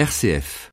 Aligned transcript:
RCF. 0.00 0.70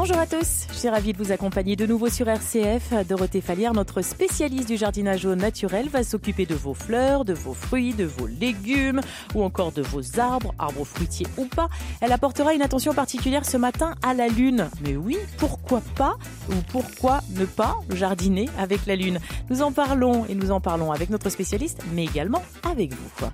Bonjour 0.00 0.18
à 0.18 0.26
tous, 0.26 0.68
je 0.70 0.78
suis 0.78 0.88
ravie 0.88 1.12
de 1.12 1.18
vous 1.18 1.32
accompagner 1.32 1.74
de 1.74 1.84
nouveau 1.84 2.08
sur 2.08 2.28
RCF. 2.28 3.04
Dorothée 3.08 3.40
Fallière, 3.40 3.72
notre 3.72 4.00
spécialiste 4.00 4.68
du 4.68 4.76
jardinage 4.76 5.26
au 5.26 5.34
naturel, 5.34 5.88
va 5.88 6.04
s'occuper 6.04 6.46
de 6.46 6.54
vos 6.54 6.72
fleurs, 6.72 7.24
de 7.24 7.32
vos 7.32 7.52
fruits, 7.52 7.94
de 7.94 8.04
vos 8.04 8.28
légumes 8.28 9.00
ou 9.34 9.42
encore 9.42 9.72
de 9.72 9.82
vos 9.82 10.20
arbres, 10.20 10.54
arbres 10.56 10.84
fruitiers 10.84 11.26
ou 11.36 11.46
pas. 11.46 11.68
Elle 12.00 12.12
apportera 12.12 12.54
une 12.54 12.62
attention 12.62 12.94
particulière 12.94 13.44
ce 13.44 13.56
matin 13.56 13.96
à 14.06 14.14
la 14.14 14.28
lune. 14.28 14.70
Mais 14.84 14.94
oui, 14.94 15.18
pourquoi 15.36 15.82
pas 15.96 16.16
ou 16.48 16.54
pourquoi 16.70 17.20
ne 17.30 17.44
pas 17.44 17.74
jardiner 17.90 18.48
avec 18.56 18.86
la 18.86 18.94
lune? 18.94 19.18
Nous 19.50 19.62
en 19.62 19.72
parlons 19.72 20.26
et 20.26 20.36
nous 20.36 20.52
en 20.52 20.60
parlons 20.60 20.92
avec 20.92 21.10
notre 21.10 21.28
spécialiste, 21.28 21.82
mais 21.92 22.04
également 22.04 22.44
avec 22.62 22.92
vous. 22.92 23.26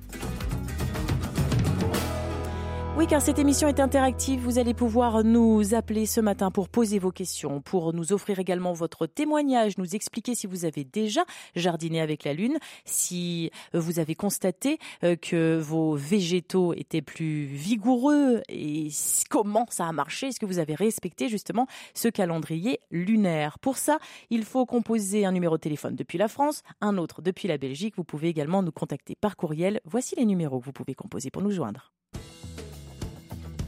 Oui, 2.97 3.09
car 3.09 3.21
cette 3.21 3.41
émission 3.41 3.67
est 3.67 3.81
interactive. 3.81 4.41
Vous 4.41 4.61
allez 4.61 4.73
pouvoir 4.73 5.25
nous 5.25 5.75
appeler 5.75 6.07
ce 6.07 6.21
matin 6.21 6.53
pour 6.53 6.69
poser 6.69 7.01
vos 7.01 7.11
questions, 7.11 7.61
pour 7.61 7.93
nous 7.93 8.13
offrir 8.13 8.39
également 8.39 8.73
votre 8.73 9.07
témoignage, 9.07 9.79
nous 9.79 9.97
expliquer 9.97 10.37
si 10.37 10.47
vous 10.47 10.65
avez 10.65 10.85
déjà 10.85 11.25
jardiné 11.57 12.01
avec 12.01 12.23
la 12.23 12.35
Lune, 12.35 12.57
si 12.85 13.51
vous 13.73 13.99
avez 13.99 14.15
constaté 14.15 14.79
euh, 15.03 15.17
que 15.17 15.59
vos 15.59 15.97
végétaux 15.97 16.73
étaient 16.73 17.03
plus 17.03 17.47
vigoureux 17.47 18.43
et 18.49 18.91
comment 19.29 19.67
ça 19.71 19.89
a 19.89 19.93
marché. 19.93 20.29
Est-ce 20.29 20.39
que 20.39 20.47
vous 20.47 20.61
avez 20.61 20.77
respecté 20.77 21.29
justement 21.29 21.67
ce 21.95 22.07
calendrier 22.07 22.79
lunaire 22.93 23.59
Pour 23.59 23.77
ça, 23.77 23.99
il 24.31 24.45
faut 24.45 24.67
composer 24.67 25.25
un 25.25 25.33
numéro 25.33 25.57
de 25.57 25.63
téléphone 25.63 25.97
depuis 25.97 26.17
la 26.17 26.29
France, 26.29 26.63
un 26.81 26.97
autre 26.97 27.23
depuis 27.23 27.49
la 27.49 27.59
Belgique. 27.59 27.95
Vous 27.97 28.05
pouvez 28.05 28.29
également 28.29 28.63
nous 28.63 28.73
contacter 28.73 29.17
par 29.21 29.37
courriel. 29.37 29.81
Voici 29.85 30.15
les 30.15 30.27
numéros 30.27 30.61
que 30.61 30.67
vous 30.67 30.73
pouvez 30.73 30.95
composer 30.95 31.33
pour 31.33 31.43
nous 31.43 31.51
joindre. 31.51 31.93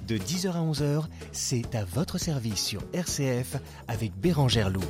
De 0.07 0.19
10h 0.19 0.53
à 0.53 0.61
11h, 0.61 1.07
c'est 1.33 1.75
à 1.75 1.85
votre 1.85 2.19
service 2.19 2.65
sur 2.65 2.81
RCF 2.93 3.57
avec 3.89 4.15
Bérangère 4.15 4.71
Loup. 4.71 4.85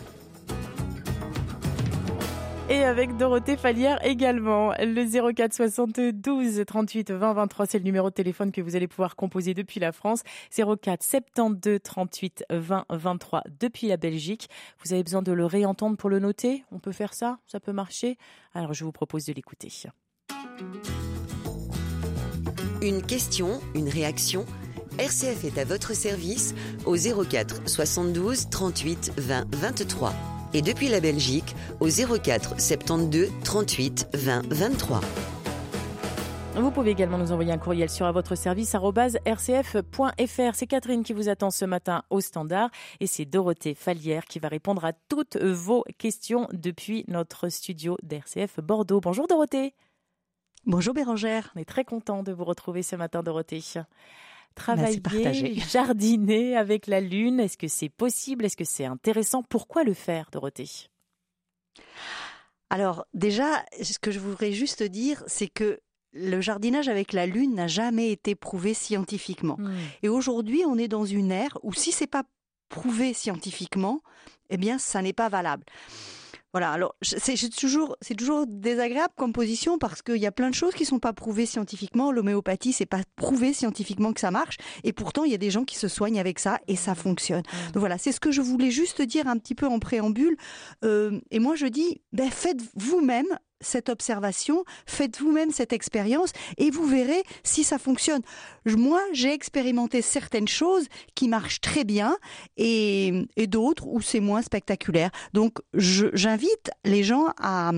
Et 2.69 2.85
avec 2.85 3.17
Dorothée 3.17 3.57
Fallière 3.57 4.05
également. 4.05 4.73
Le 4.79 5.33
04 5.33 5.55
72 5.55 6.65
38 6.67 7.13
20 7.13 7.33
23, 7.33 7.67
c'est 7.67 7.79
le 7.79 7.85
numéro 7.85 8.11
de 8.11 8.15
téléphone 8.15 8.53
que 8.53 8.61
vous 8.61 8.77
allez 8.77 8.89
pouvoir 8.89 9.17
composer 9.17 9.55
depuis 9.55 9.81
la 9.81 9.93
France. 9.93 10.23
04 10.55 11.03
72 11.03 11.79
38 11.83 12.45
20 12.51 12.85
23 12.91 13.43
depuis 13.59 13.89
la 13.89 13.97
Belgique. 13.97 14.51
Vous 14.85 14.93
avez 14.93 15.03
besoin 15.03 15.23
de 15.23 15.33
le 15.33 15.47
réentendre 15.47 15.97
pour 15.97 16.11
le 16.11 16.19
noter? 16.19 16.63
On 16.73 16.79
peut 16.79 16.93
faire 16.93 17.15
ça? 17.15 17.39
Ça 17.47 17.59
peut 17.59 17.73
marcher? 17.73 18.19
Alors 18.53 18.75
je 18.75 18.85
vous 18.85 18.93
propose 18.93 19.25
de 19.25 19.33
l'écouter. 19.33 19.73
Une 22.83 23.01
question, 23.01 23.61
une 23.75 23.89
réaction 23.89 24.45
RCF 24.99 25.45
est 25.45 25.59
à 25.59 25.65
votre 25.67 25.95
service 25.95 26.55
au 26.87 26.97
04 26.97 27.69
72 27.69 28.49
38 28.49 29.13
20 29.19 29.55
23 29.55 30.15
et 30.55 30.63
depuis 30.63 30.89
la 30.89 31.01
Belgique 31.01 31.55
au 31.81 31.89
04 31.89 32.59
72 32.59 33.29
38 33.45 34.09
20 34.15 34.43
23. 34.55 35.01
Vous 36.55 36.71
pouvez 36.71 36.93
également 36.93 37.19
nous 37.19 37.31
envoyer 37.31 37.53
un 37.53 37.59
courriel 37.59 37.91
sur 37.91 38.07
à 38.07 38.13
votre 38.13 38.37
service 38.37 38.75
rcf.fr. 38.75 40.55
C'est 40.55 40.67
Catherine 40.67 41.03
qui 41.03 41.13
vous 41.13 41.29
attend 41.29 41.51
ce 41.51 41.67
matin 41.67 42.03
au 42.09 42.23
standard 42.23 42.71
et 43.01 43.07
c'est 43.07 43.27
Dorothée 43.27 43.75
Fallière 43.75 44.25
qui 44.25 44.39
va 44.39 44.49
répondre 44.49 44.83
à 44.87 44.95
toutes 44.95 45.37
vos 45.37 45.85
questions 45.99 46.49
depuis 46.55 47.05
notre 47.09 47.51
studio 47.51 47.99
d'RCF 48.03 48.61
Bordeaux. 48.61 49.03
Bonjour 49.03 49.27
Dorothée. 49.27 49.75
Bonjour 50.65 50.95
Bérangère. 50.95 51.53
On 51.55 51.61
est 51.61 51.67
très 51.67 51.85
content 51.85 52.23
de 52.23 52.33
vous 52.33 52.45
retrouver 52.45 52.83
ce 52.83 52.97
matin 52.97 53.23
Dorothée 53.23 53.61
travailler, 54.57 55.55
jardiner 55.71 56.57
avec 56.57 56.89
la 56.89 57.01
Lune 57.01 57.39
Est-ce 57.39 57.57
que 57.57 57.69
c'est 57.69 57.89
possible? 57.89 58.45
Est-ce 58.45 58.57
que 58.57 58.65
c'est 58.65 58.85
intéressant? 58.85 59.45
Pourquoi 59.45 59.85
le 59.85 59.95
faire, 59.95 60.29
Dorothée? 60.33 60.89
Alors 62.69 63.07
déjà, 63.15 63.65
ce 63.81 63.99
que 64.01 64.11
je 64.11 64.19
voudrais 64.19 64.53
juste 64.53 64.83
dire, 64.83 65.23
c'est 65.29 65.47
que 65.47 65.81
le 66.13 66.41
jardinage 66.41 66.89
avec 66.89 67.13
la 67.13 67.27
Lune 67.27 67.55
n'a 67.55 67.69
jamais 67.69 68.11
été 68.11 68.35
prouvé 68.35 68.75
scientifiquement. 68.75 69.57
Hmm. 69.59 69.77
Et 70.03 70.09
aujourd'hui, 70.09 70.65
on 70.67 70.79
est 70.79 70.89
dans 70.89 71.05
une 71.05 71.31
ère 71.31 71.59
où 71.63 71.73
si 71.73 71.93
c'est 71.93 72.07
pas 72.07 72.25
prouvé 72.69 73.13
scientifiquement, 73.13 74.01
eh 74.51 74.57
bien, 74.57 74.79
ça 74.79 75.03
n'est 75.03 75.13
pas 75.13 75.29
valable. 75.29 75.65
Voilà, 76.57 76.71
alors 76.71 76.95
c'est 77.03 77.37
toujours, 77.51 77.99
c'est 78.01 78.15
toujours 78.15 78.47
désagréable 78.47 79.13
comme 79.19 79.35
position 79.35 79.77
parce 79.77 80.01
qu'il 80.01 80.17
y 80.17 80.25
a 80.25 80.33
plein 80.33 80.49
de 80.49 80.55
choses 80.55 80.73
qui 80.73 80.85
ne 80.85 80.89
sont 80.89 80.99
pas 80.99 81.13
prouvées 81.13 81.45
scientifiquement. 81.45 82.11
L'homéopathie, 82.11 82.73
c'est 82.73 82.87
pas 82.87 83.03
prouvé 83.15 83.53
scientifiquement 83.53 84.15
que 84.15 84.21
ça 84.21 84.31
marche, 84.31 84.57
et 84.83 84.95
pourtant 84.95 85.25
il 85.25 85.33
y 85.33 85.35
a 85.35 85.37
des 85.37 85.51
gens 85.51 85.65
qui 85.65 85.77
se 85.77 85.87
soignent 85.87 86.19
avec 86.19 86.39
ça 86.39 86.59
et 86.67 86.75
ça 86.75 86.95
fonctionne. 86.95 87.43
Mmh. 87.43 87.73
Donc 87.73 87.81
voilà, 87.81 87.99
c'est 87.99 88.11
ce 88.11 88.21
que 88.21 88.31
je 88.31 88.41
voulais 88.41 88.71
juste 88.71 89.03
dire 89.03 89.29
un 89.29 89.37
petit 89.37 89.55
peu 89.55 89.67
en 89.67 89.79
préambule. 89.79 90.39
Euh, 90.83 91.21
et 91.31 91.41
moi 91.41 91.57
je 91.57 91.67
dis, 91.67 92.01
ben 92.15 92.31
faites 92.31 92.63
vous-même 92.75 93.27
cette 93.61 93.89
observation, 93.89 94.65
faites 94.87 95.19
vous-même 95.19 95.51
cette 95.51 95.73
expérience 95.73 96.33
et 96.59 96.71
vous 96.71 96.85
verrez 96.85 97.23
si 97.43 97.65
ça 97.65 97.79
fonctionne. 97.79 98.23
Moi, 98.67 99.01
j'ai 99.13 99.33
expérimenté 99.33 100.03
certaines 100.03 100.49
choses 100.49 100.87
qui 101.15 101.29
marchent 101.29 101.61
très 101.61 101.85
bien 101.85 102.17
et, 102.57 103.27
d'autres 103.49 103.87
où 103.87 104.01
c'est 104.01 104.21
moins 104.21 104.43
spectaculaire. 104.43 105.11
Donc, 105.33 105.59
j'invite 105.75 106.71
les 106.85 107.05
gens 107.05 107.27
à, 107.41 107.73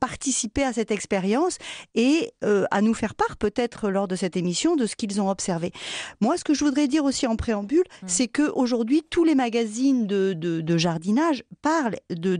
participer 0.00 0.64
à 0.64 0.72
cette 0.72 0.90
expérience 0.90 1.58
et 1.94 2.30
euh, 2.42 2.64
à 2.70 2.82
nous 2.82 2.94
faire 2.94 3.14
part 3.14 3.36
peut-être 3.36 3.90
lors 3.90 4.08
de 4.08 4.16
cette 4.16 4.36
émission 4.36 4.76
de 4.76 4.86
ce 4.86 4.96
qu'ils 4.96 5.20
ont 5.20 5.30
observé. 5.30 5.72
Moi, 6.20 6.36
ce 6.36 6.44
que 6.44 6.52
je 6.52 6.64
voudrais 6.64 6.88
dire 6.88 7.04
aussi 7.04 7.26
en 7.26 7.36
préambule, 7.36 7.84
mmh. 8.02 8.06
c'est 8.08 8.28
que 8.28 8.50
aujourd'hui, 8.54 9.02
tous 9.08 9.24
les 9.24 9.34
magazines 9.34 10.06
de, 10.06 10.76
jardinage 10.76 11.44
parlent 11.62 11.96
de, 12.10 12.36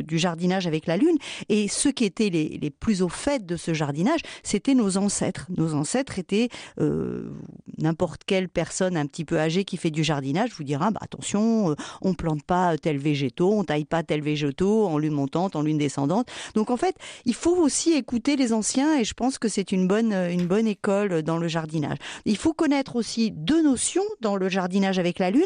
du 0.00 0.18
jardinage 0.18 0.66
avec 0.66 0.86
la 0.86 0.96
lune 0.96 1.16
et 1.48 1.68
ceux 1.68 1.92
qui 1.92 2.04
les, 2.30 2.70
plus 2.70 3.02
au 3.02 3.08
fait 3.08 3.46
de 3.46 3.56
ce 3.56 3.74
jardinage, 3.74 4.20
c'était 4.42 4.74
nos 4.74 4.96
ancêtres. 4.96 5.46
Nos 5.56 5.74
ancêtres 5.74 6.18
étaient 6.18 6.48
euh, 6.80 7.30
n'importe 7.78 8.22
quelle 8.24 8.48
personne 8.48 8.96
un 8.96 9.06
petit 9.06 9.24
peu 9.24 9.38
âgée 9.38 9.64
qui 9.64 9.76
fait 9.76 9.90
du 9.90 10.04
jardinage 10.04 10.50
vous 10.56 10.64
dira 10.64 10.90
bah, 10.90 11.00
attention, 11.02 11.66
on 11.66 11.70
euh, 11.70 11.74
on 12.02 12.14
plante 12.14 12.42
pas 12.42 12.76
tel 12.78 12.98
végétaux, 12.98 13.52
on 13.52 13.64
taille 13.64 13.84
pas 13.84 14.02
tel 14.02 14.20
végétaux 14.22 14.86
en 14.86 14.98
lune 14.98 15.12
montante, 15.12 15.56
en 15.56 15.62
lune 15.62 15.78
descendante. 15.78 16.28
Donc 16.54 16.70
en 16.70 16.76
fait, 16.76 16.96
il 17.24 17.34
faut 17.34 17.56
aussi 17.56 17.92
écouter 17.92 18.36
les 18.36 18.52
anciens 18.52 18.98
et 18.98 19.04
je 19.04 19.14
pense 19.14 19.38
que 19.38 19.48
c'est 19.48 19.72
une 19.72 19.88
bonne 19.88 20.12
une 20.12 20.46
bonne 20.46 20.66
école 20.66 21.22
dans 21.22 21.38
le 21.38 21.48
jardinage. 21.48 21.98
Il 22.24 22.36
faut 22.36 22.52
connaître 22.52 22.96
aussi 22.96 23.30
deux 23.30 23.62
notions 23.62 24.04
dans 24.20 24.36
le 24.36 24.48
jardinage 24.48 24.98
avec 24.98 25.18
la 25.18 25.30
lune 25.30 25.42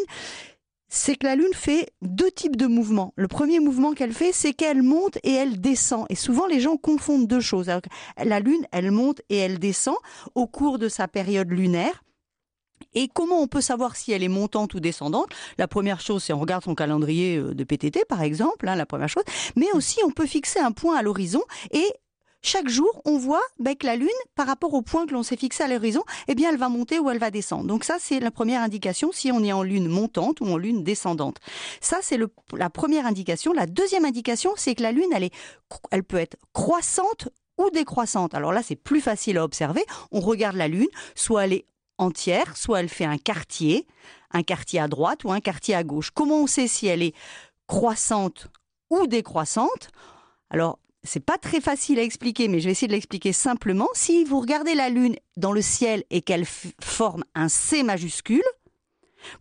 c'est 0.91 1.15
que 1.15 1.27
la 1.27 1.37
Lune 1.37 1.55
fait 1.55 1.89
deux 2.03 2.31
types 2.31 2.57
de 2.57 2.67
mouvements. 2.67 3.15
Le 3.17 3.29
premier 3.29 3.61
mouvement 3.61 3.93
qu'elle 3.93 4.13
fait, 4.13 4.33
c'est 4.33 4.53
qu'elle 4.53 4.83
monte 4.83 5.19
et 5.23 5.33
elle 5.33 5.61
descend. 5.61 6.05
Et 6.11 6.17
souvent, 6.17 6.47
les 6.47 6.61
gens 6.61 6.77
confondent 6.77 7.29
deux 7.29 7.41
choses. 7.41 7.71
la 8.23 8.41
Lune, 8.41 8.67
elle 8.73 8.91
monte 8.91 9.23
et 9.31 9.37
elle 9.37 9.61
descend 9.61 9.97
au 10.35 10.47
cours 10.47 10.79
de 10.79 10.89
sa 10.89 11.07
période 11.07 11.49
lunaire. 11.49 12.03
Et 12.95 13.09
comment 13.09 13.41
on 13.41 13.47
peut 13.47 13.61
savoir 13.61 13.95
si 13.95 14.11
elle 14.11 14.25
est 14.25 14.29
montante 14.29 14.75
ou 14.75 14.81
descendante? 14.81 15.31
La 15.59 15.69
première 15.69 16.01
chose, 16.01 16.25
c'est 16.25 16.33
on 16.33 16.41
regarde 16.41 16.65
son 16.65 16.75
calendrier 16.75 17.37
euh, 17.37 17.55
de 17.55 17.63
PTT, 17.63 18.05
par 18.09 18.23
exemple, 18.23 18.69
hein, 18.69 18.75
la 18.75 18.87
première 18.87 19.09
chose. 19.09 19.23
Mais 19.55 19.71
aussi, 19.75 20.01
on 20.05 20.11
peut 20.11 20.27
fixer 20.27 20.59
un 20.59 20.73
point 20.73 20.97
à 20.97 21.03
l'horizon 21.03 21.43
et 21.71 21.87
chaque 22.43 22.69
jour, 22.69 23.03
on 23.05 23.19
voit 23.19 23.43
ben, 23.59 23.77
que 23.77 23.87
la 23.87 23.97
Lune, 23.97 24.09
par 24.35 24.47
rapport 24.47 24.73
au 24.73 24.83
point 24.83 25.07
que 25.07 25.13
l'on 25.13 25.23
s'est 25.23 25.37
fixé 25.37 25.63
à 25.63 25.69
l'horizon, 25.69 26.03
eh 26.27 26.35
bien, 26.35 26.51
elle 26.51 26.57
va 26.57 26.69
monter 26.69 26.99
ou 26.99 27.11
elle 27.11 27.19
va 27.19 27.31
descendre. 27.31 27.65
Donc 27.65 27.85
ça, 27.85 27.97
c'est 27.99 28.19
la 28.19 28.31
première 28.31 28.63
indication 28.63 29.13
si 29.13 29.31
on 29.31 29.45
est 29.45 29.53
en 29.53 29.63
Lune 29.63 29.89
montante 29.89 30.41
ou 30.41 30.47
en 30.47 30.57
Lune 30.57 30.83
descendante. 30.83 31.37
Ça, 31.81 31.99
c'est 32.03 32.19
la 32.53 32.71
première 32.71 33.07
indication. 33.07 33.53
La 33.53 33.67
deuxième 33.67 34.05
indication, 34.05 34.53
c'est 34.57 34.75
que 34.75 34.83
la 34.83 34.93
Lune, 34.93 35.11
elle, 35.15 35.25
est, 35.25 35.35
elle 35.91 36.05
peut 36.05 36.17
être 36.17 36.37
croissante 36.53 37.29
ou 37.59 37.69
décroissante. 37.71 38.35
Alors 38.35 38.53
là, 38.53 38.63
c'est 38.63 38.77
plus 38.77 39.01
facile 39.03 39.37
à 39.39 39.45
observer. 39.45 39.85
On 40.11 40.21
regarde 40.21 40.57
la 40.57 40.69
Lune, 40.69 40.89
soit 41.15 41.45
elle 41.45 41.53
est 41.53 41.67
entière, 41.99 42.57
soit 42.57 42.81
elle 42.81 42.89
fait 42.89 43.05
un 43.05 43.19
quartier, 43.19 43.87
un 44.33 44.43
quartier 44.43 44.81
à 44.81 44.89
droite 44.89 45.25
ou 45.25 45.33
un 45.33 45.41
quartier 45.41 45.75
à 45.75 45.85
gauche. 45.85 46.11
Comment 46.11 46.43
on 46.43 46.47
sait 46.47 46.69
si 46.69 46.87
elle 46.87 47.03
est 47.03 47.15
croissante 47.67 48.49
ou 48.89 49.07
décroissante? 49.07 49.91
Alors, 50.49 50.80
c'est 51.03 51.25
pas 51.25 51.39
très 51.39 51.61
facile 51.61 51.99
à 51.99 52.03
expliquer, 52.03 52.49
mais 52.49 52.61
je 52.61 52.67
vais 52.67 52.73
essayer 52.73 52.89
de 52.89 52.93
l'expliquer 52.93 53.33
simplement. 53.33 53.89
Si 53.95 54.25
vous 54.25 54.41
regardez 54.41 54.75
la 54.75 54.89
Lune 54.89 55.17
dans 55.37 55.53
le 55.53 55.63
ciel 55.63 56.05
et 56.11 56.23
qu'elle 56.23 56.45
forme 56.83 57.25
un 57.35 57.49
C 57.49 57.83
majuscule, 57.83 58.43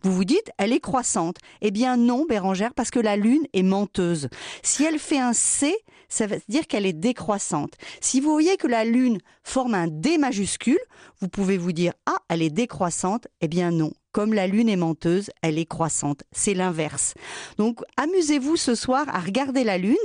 vous 0.02 0.12
vous 0.12 0.24
dites, 0.24 0.50
elle 0.58 0.72
est 0.72 0.80
croissante. 0.80 1.36
Eh 1.60 1.70
bien 1.70 1.96
non, 1.96 2.26
Bérangère, 2.28 2.74
parce 2.74 2.90
que 2.90 3.00
la 3.00 3.16
Lune 3.16 3.46
est 3.52 3.62
menteuse. 3.62 4.28
Si 4.62 4.84
elle 4.84 4.98
fait 4.98 5.18
un 5.18 5.32
C, 5.32 5.74
ça 6.08 6.26
veut 6.26 6.40
dire 6.48 6.66
qu'elle 6.66 6.86
est 6.86 6.92
décroissante. 6.92 7.74
Si 8.00 8.20
vous 8.20 8.30
voyez 8.30 8.56
que 8.56 8.66
la 8.66 8.84
Lune 8.84 9.18
forme 9.42 9.74
un 9.74 9.86
D 9.86 10.18
majuscule, 10.18 10.80
vous 11.20 11.28
pouvez 11.28 11.56
vous 11.56 11.72
dire, 11.72 11.92
ah, 12.06 12.18
elle 12.28 12.42
est 12.42 12.50
décroissante. 12.50 13.28
Eh 13.40 13.48
bien 13.48 13.70
non, 13.70 13.92
comme 14.12 14.34
la 14.34 14.46
lune 14.46 14.68
est 14.68 14.76
menteuse, 14.76 15.30
elle 15.42 15.58
est 15.58 15.66
croissante. 15.66 16.22
C'est 16.32 16.54
l'inverse. 16.54 17.14
Donc 17.58 17.80
amusez-vous 17.96 18.56
ce 18.56 18.74
soir 18.74 19.06
à 19.08 19.20
regarder 19.20 19.64
la 19.64 19.78
lune. 19.78 19.96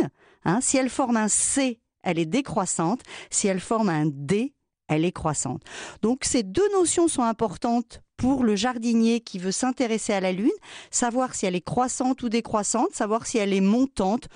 Hein. 0.44 0.60
si 0.62 0.78
elle 0.78 0.90
forme 0.90 1.18
un 1.18 1.28
C, 1.28 1.80
elle 2.04 2.20
est 2.20 2.26
décroissante. 2.26 3.02
Si 3.32 3.48
elle 3.48 3.60
forme 3.60 3.90
un 3.90 4.06
D, 4.06 4.54
elle 4.88 5.06
est 5.06 5.12
croissante. 5.12 5.64
Donc 6.02 6.24
ces 6.24 6.44
deux 6.44 6.72
notions 6.74 7.08
sont 7.08 7.24
importantes 7.24 8.02
pour 8.18 8.44
le 8.44 8.56
jardinier 8.56 9.20
qui 9.20 9.40
veut 9.40 9.52
s'intéresser 9.52 10.14
à 10.14 10.22
la 10.22 10.32
lune, 10.32 10.52
savoir 10.92 11.36
si 11.36 11.46
elle 11.46 11.56
est 11.56 11.62
croissante 11.62 12.22
ou 12.24 12.30
décroissante, 12.30 12.94
savoir 12.94 13.26
si 13.26 13.38
elle 13.38 13.54
est 13.54 13.62
montante 13.62 14.28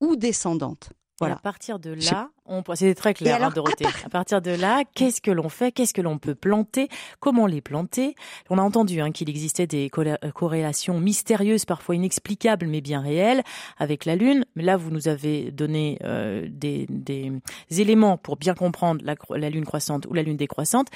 ou 0.00 0.16
descendante. 0.16 0.90
Voilà. 1.20 1.34
à 1.34 1.38
partir 1.38 1.78
de 1.78 1.90
là, 1.90 2.30
on... 2.46 2.62
c'est 2.74 2.94
très 2.94 3.12
clair, 3.12 3.42
hein, 3.42 3.50
Dorothée. 3.52 3.86
À, 4.04 4.08
partir 4.08 4.40
de 4.40 4.52
là, 4.52 4.84
qu'est-ce 4.94 5.20
que 5.20 5.32
l'on 5.32 5.48
fait? 5.48 5.72
Qu'est-ce 5.72 5.92
que 5.92 6.00
l'on 6.00 6.18
peut 6.18 6.36
planter? 6.36 6.88
Comment 7.18 7.46
les 7.46 7.60
planter? 7.60 8.14
On 8.50 8.58
a 8.58 8.62
entendu 8.62 9.00
hein, 9.00 9.10
qu'il 9.10 9.28
existait 9.28 9.66
des 9.66 9.90
euh, 9.98 10.16
corrélations 10.32 11.00
mystérieuses, 11.00 11.64
parfois 11.64 11.96
inexplicables, 11.96 12.66
mais 12.66 12.80
bien 12.80 13.00
réelles, 13.00 13.42
avec 13.78 14.04
la 14.04 14.14
Lune. 14.14 14.44
Mais 14.54 14.62
là, 14.62 14.76
vous 14.76 14.90
nous 14.90 15.08
avez 15.08 15.50
donné 15.50 15.98
euh, 16.04 16.46
des, 16.48 16.86
des, 16.88 17.32
éléments 17.70 18.16
pour 18.16 18.36
bien 18.36 18.54
comprendre 18.54 19.00
la, 19.04 19.16
la, 19.36 19.50
Lune 19.50 19.64
croissante 19.64 20.06
ou 20.06 20.14
la 20.14 20.22
Lune 20.22 20.36
décroissante. 20.36 20.88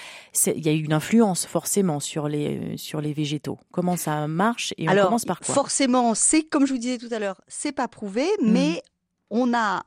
Il 0.47 0.65
y 0.65 0.69
a 0.69 0.73
eu 0.73 0.85
une 0.85 0.93
influence 0.93 1.47
forcément 1.47 1.99
sur 1.99 2.29
les 2.29 2.59
euh, 2.59 2.77
sur 2.77 3.01
les 3.01 3.13
végétaux. 3.13 3.59
Comment 3.73 3.97
ça 3.97 4.27
marche 4.29 4.73
et 4.79 4.87
on 4.87 4.91
Alors, 4.93 5.07
commence 5.07 5.25
par 5.25 5.41
quoi? 5.41 5.55
Forcément, 5.55 6.15
c'est 6.15 6.43
comme 6.43 6.67
je 6.67 6.73
vous 6.73 6.79
disais 6.79 6.99
tout 6.99 7.13
à 7.13 7.19
l'heure, 7.19 7.41
c'est 7.49 7.73
pas 7.73 7.89
prouvé, 7.89 8.25
mmh. 8.41 8.51
mais 8.51 8.83
on 9.31 9.55
a 9.55 9.83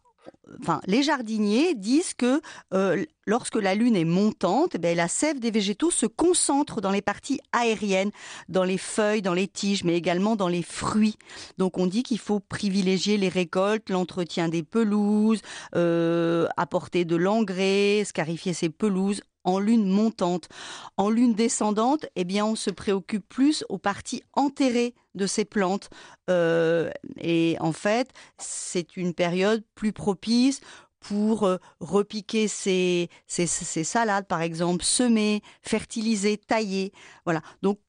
enfin, 0.61 0.81
les 0.87 1.03
jardiniers 1.03 1.75
disent 1.75 2.13
que 2.13 2.41
euh, 2.73 3.05
lorsque 3.25 3.55
la 3.55 3.75
lune 3.75 3.95
est 3.95 4.05
montante, 4.05 4.75
eh 4.81 4.95
la 4.95 5.07
sève 5.07 5.39
des 5.39 5.51
végétaux 5.51 5.91
se 5.91 6.05
concentre 6.05 6.81
dans 6.81 6.91
les 6.91 7.01
parties 7.01 7.39
aériennes, 7.51 8.11
dans 8.49 8.63
les 8.63 8.77
feuilles, 8.77 9.21
dans 9.21 9.33
les 9.33 9.47
tiges, 9.47 9.83
mais 9.83 9.95
également 9.95 10.35
dans 10.35 10.47
les 10.47 10.63
fruits. 10.63 11.17
Donc 11.57 11.77
on 11.77 11.87
dit 11.87 12.03
qu'il 12.03 12.19
faut 12.19 12.39
privilégier 12.39 13.17
les 13.17 13.29
récoltes, 13.29 13.89
l'entretien 13.89 14.49
des 14.49 14.63
pelouses, 14.63 15.41
euh, 15.75 16.47
apporter 16.57 17.05
de 17.05 17.15
l'engrais, 17.15 18.03
scarifier 18.05 18.53
ses 18.53 18.69
pelouses 18.69 19.21
en 19.45 19.59
lune 19.59 19.87
montante. 19.87 20.49
En 20.97 21.09
lune 21.09 21.33
descendante, 21.33 22.05
eh 22.15 22.25
bien, 22.25 22.45
on 22.45 22.55
se 22.55 22.71
préoccupe 22.71 23.27
plus 23.29 23.63
aux 23.69 23.77
parties 23.77 24.23
enterrées 24.33 24.95
de 25.13 25.27
ces 25.27 25.45
plantes. 25.45 25.89
Euh, 26.29 26.89
et 27.17 27.55
en 27.59 27.71
fait, 27.71 28.09
c'est 28.37 28.97
une 28.97 29.13
période 29.13 29.63
plus 29.75 29.93
propice 29.93 30.59
pour 31.07 31.43
euh, 31.43 31.57
repiquer 31.79 32.47
ces, 32.47 33.09
salades, 33.27 34.27
par 34.27 34.41
exemple, 34.41 34.83
semer, 34.83 35.41
fertiliser, 35.61 36.37
tailler. 36.37 36.91
Voilà. 37.25 37.41
Donc, 37.61 37.79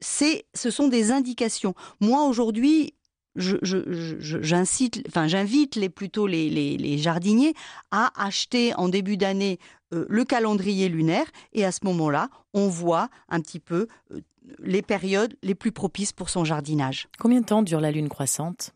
ce 0.00 0.70
sont 0.70 0.88
des 0.88 1.12
indications. 1.12 1.74
Moi, 2.00 2.24
aujourd'hui, 2.24 2.94
enfin 5.08 5.26
j'invite 5.26 5.76
les 5.76 5.88
plutôt 5.88 6.26
les, 6.26 6.50
les, 6.50 6.98
jardiniers 6.98 7.54
à 7.90 8.12
acheter 8.22 8.74
en 8.74 8.88
début 8.88 9.16
d'année 9.16 9.58
euh, 9.92 10.06
le 10.08 10.24
calendrier 10.24 10.88
lunaire 10.88 11.26
et 11.52 11.64
à 11.64 11.72
ce 11.72 11.80
moment-là, 11.84 12.28
on 12.52 12.68
voit 12.68 13.08
un 13.28 13.40
petit 13.40 13.58
peu 13.58 13.88
euh, 14.12 14.20
les 14.58 14.82
périodes 14.82 15.34
les 15.42 15.54
plus 15.54 15.72
propices 15.72 16.12
pour 16.12 16.28
son 16.28 16.44
jardinage. 16.44 17.08
Combien 17.18 17.40
de 17.40 17.46
temps 17.46 17.62
dure 17.62 17.80
la 17.80 17.90
lune 17.90 18.08
croissante? 18.08 18.72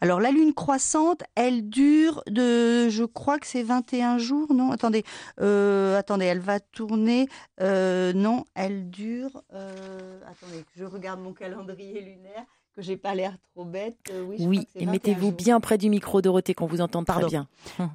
Alors 0.00 0.20
la 0.20 0.30
lune 0.30 0.54
croissante, 0.54 1.22
elle 1.34 1.68
dure 1.68 2.22
de, 2.28 2.88
je 2.88 3.04
crois 3.04 3.38
que 3.38 3.46
c'est 3.46 3.62
21 3.62 4.18
jours, 4.18 4.52
non? 4.52 4.70
Attendez, 4.70 5.04
euh, 5.40 5.98
attendez, 5.98 6.26
elle 6.26 6.40
va 6.40 6.60
tourner, 6.60 7.28
non, 7.60 8.44
elle 8.54 8.90
dure, 8.90 9.42
attendez, 9.50 10.64
je 10.76 10.84
regarde 10.84 11.20
mon 11.20 11.32
calendrier 11.32 12.00
lunaire 12.00 12.44
que 12.74 12.82
j'ai 12.82 12.96
pas 12.96 13.14
l'air 13.14 13.36
trop 13.54 13.64
bête. 13.64 13.96
oui, 14.12 14.36
oui 14.40 14.68
et 14.74 14.86
mettez-vous 14.86 15.32
bien 15.32 15.60
près 15.60 15.78
du 15.78 15.88
micro, 15.88 16.20
Dorothée, 16.20 16.54
qu'on 16.54 16.66
vous 16.66 16.80
entende 16.80 17.06
très 17.06 17.24
bien. 17.24 17.48
Hum. 17.78 17.90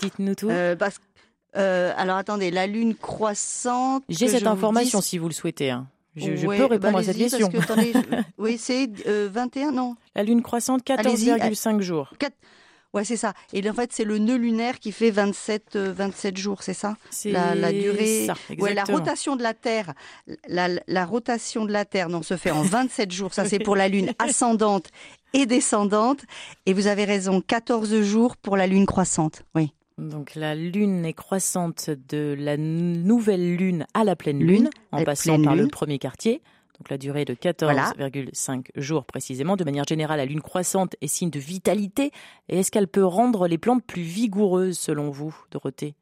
Dites-nous 0.00 0.34
tout. 0.34 0.50
parce 0.78 0.98
euh, 1.56 1.92
alors 1.96 2.16
attendez, 2.16 2.50
la 2.50 2.66
lune 2.66 2.94
croissante. 2.94 4.04
J'ai 4.08 4.28
cette 4.28 4.46
information 4.46 5.00
si 5.00 5.18
vous 5.18 5.28
le 5.28 5.34
souhaitez. 5.34 5.70
Hein. 5.70 5.86
Je, 6.16 6.46
peux 6.46 6.64
répondre 6.64 6.94
bah, 6.94 6.98
à 7.00 7.02
cette 7.02 7.18
question. 7.18 7.50
oui, 8.38 8.56
c'est 8.58 8.88
21, 9.06 9.68
euh, 9.68 9.70
non 9.70 9.96
La 10.14 10.22
lune 10.22 10.42
croissante, 10.42 10.82
14,5 10.84 11.80
jours. 11.80 12.12
Ouais, 12.94 13.04
c'est 13.04 13.16
ça. 13.16 13.34
Et 13.52 13.68
en 13.68 13.74
fait, 13.74 13.92
c'est 13.92 14.04
le 14.04 14.16
nœud 14.16 14.36
lunaire 14.36 14.78
qui 14.78 14.90
fait 14.90 15.10
27, 15.10 15.76
27 15.76 16.34
euh, 16.34 16.40
jours, 16.40 16.62
c'est 16.62 16.72
ça? 16.72 16.96
La, 17.26 17.54
la, 17.54 17.70
durée. 17.70 18.24
Ça, 18.26 18.34
ouais, 18.58 18.72
la 18.72 18.84
rotation 18.84 19.36
de 19.36 19.42
la 19.42 19.52
Terre, 19.52 19.92
la, 20.48 20.68
la, 20.86 21.04
rotation 21.04 21.66
de 21.66 21.72
la 21.72 21.84
Terre, 21.84 22.08
non, 22.08 22.22
se 22.22 22.38
fait 22.38 22.50
en 22.50 22.62
27 22.62 23.12
jours. 23.12 23.34
Ça, 23.34 23.44
c'est 23.44 23.58
pour 23.64 23.76
la 23.76 23.88
Lune 23.88 24.12
ascendante 24.18 24.88
et 25.34 25.44
descendante. 25.44 26.20
Et 26.64 26.72
vous 26.72 26.86
avez 26.86 27.04
raison, 27.04 27.42
14 27.42 28.00
jours 28.00 28.38
pour 28.38 28.56
la 28.56 28.66
Lune 28.66 28.86
croissante. 28.86 29.42
Oui. 29.54 29.74
Donc 29.98 30.34
la 30.34 30.54
lune 30.54 31.06
est 31.06 31.14
croissante 31.14 31.88
de 31.88 32.36
la 32.38 32.58
nouvelle 32.58 33.56
lune 33.56 33.86
à 33.94 34.04
la 34.04 34.14
pleine 34.14 34.40
lune, 34.40 34.68
en 34.92 35.02
passant 35.04 35.40
par 35.42 35.56
le 35.56 35.68
premier 35.68 35.98
quartier. 35.98 36.42
Donc 36.78 36.90
la 36.90 36.98
durée 36.98 37.24
de 37.24 37.32
14,5 37.32 38.66
jours 38.76 39.06
précisément. 39.06 39.56
De 39.56 39.64
manière 39.64 39.86
générale, 39.88 40.18
la 40.18 40.26
lune 40.26 40.42
croissante 40.42 40.96
est 41.00 41.06
signe 41.06 41.30
de 41.30 41.38
vitalité. 41.38 42.10
Et 42.50 42.58
est-ce 42.58 42.70
qu'elle 42.70 42.88
peut 42.88 43.06
rendre 43.06 43.48
les 43.48 43.56
plantes 43.56 43.84
plus 43.84 44.02
vigoureuses 44.02 44.78
selon 44.78 45.08
vous, 45.08 45.34
Dorothée? 45.50 45.94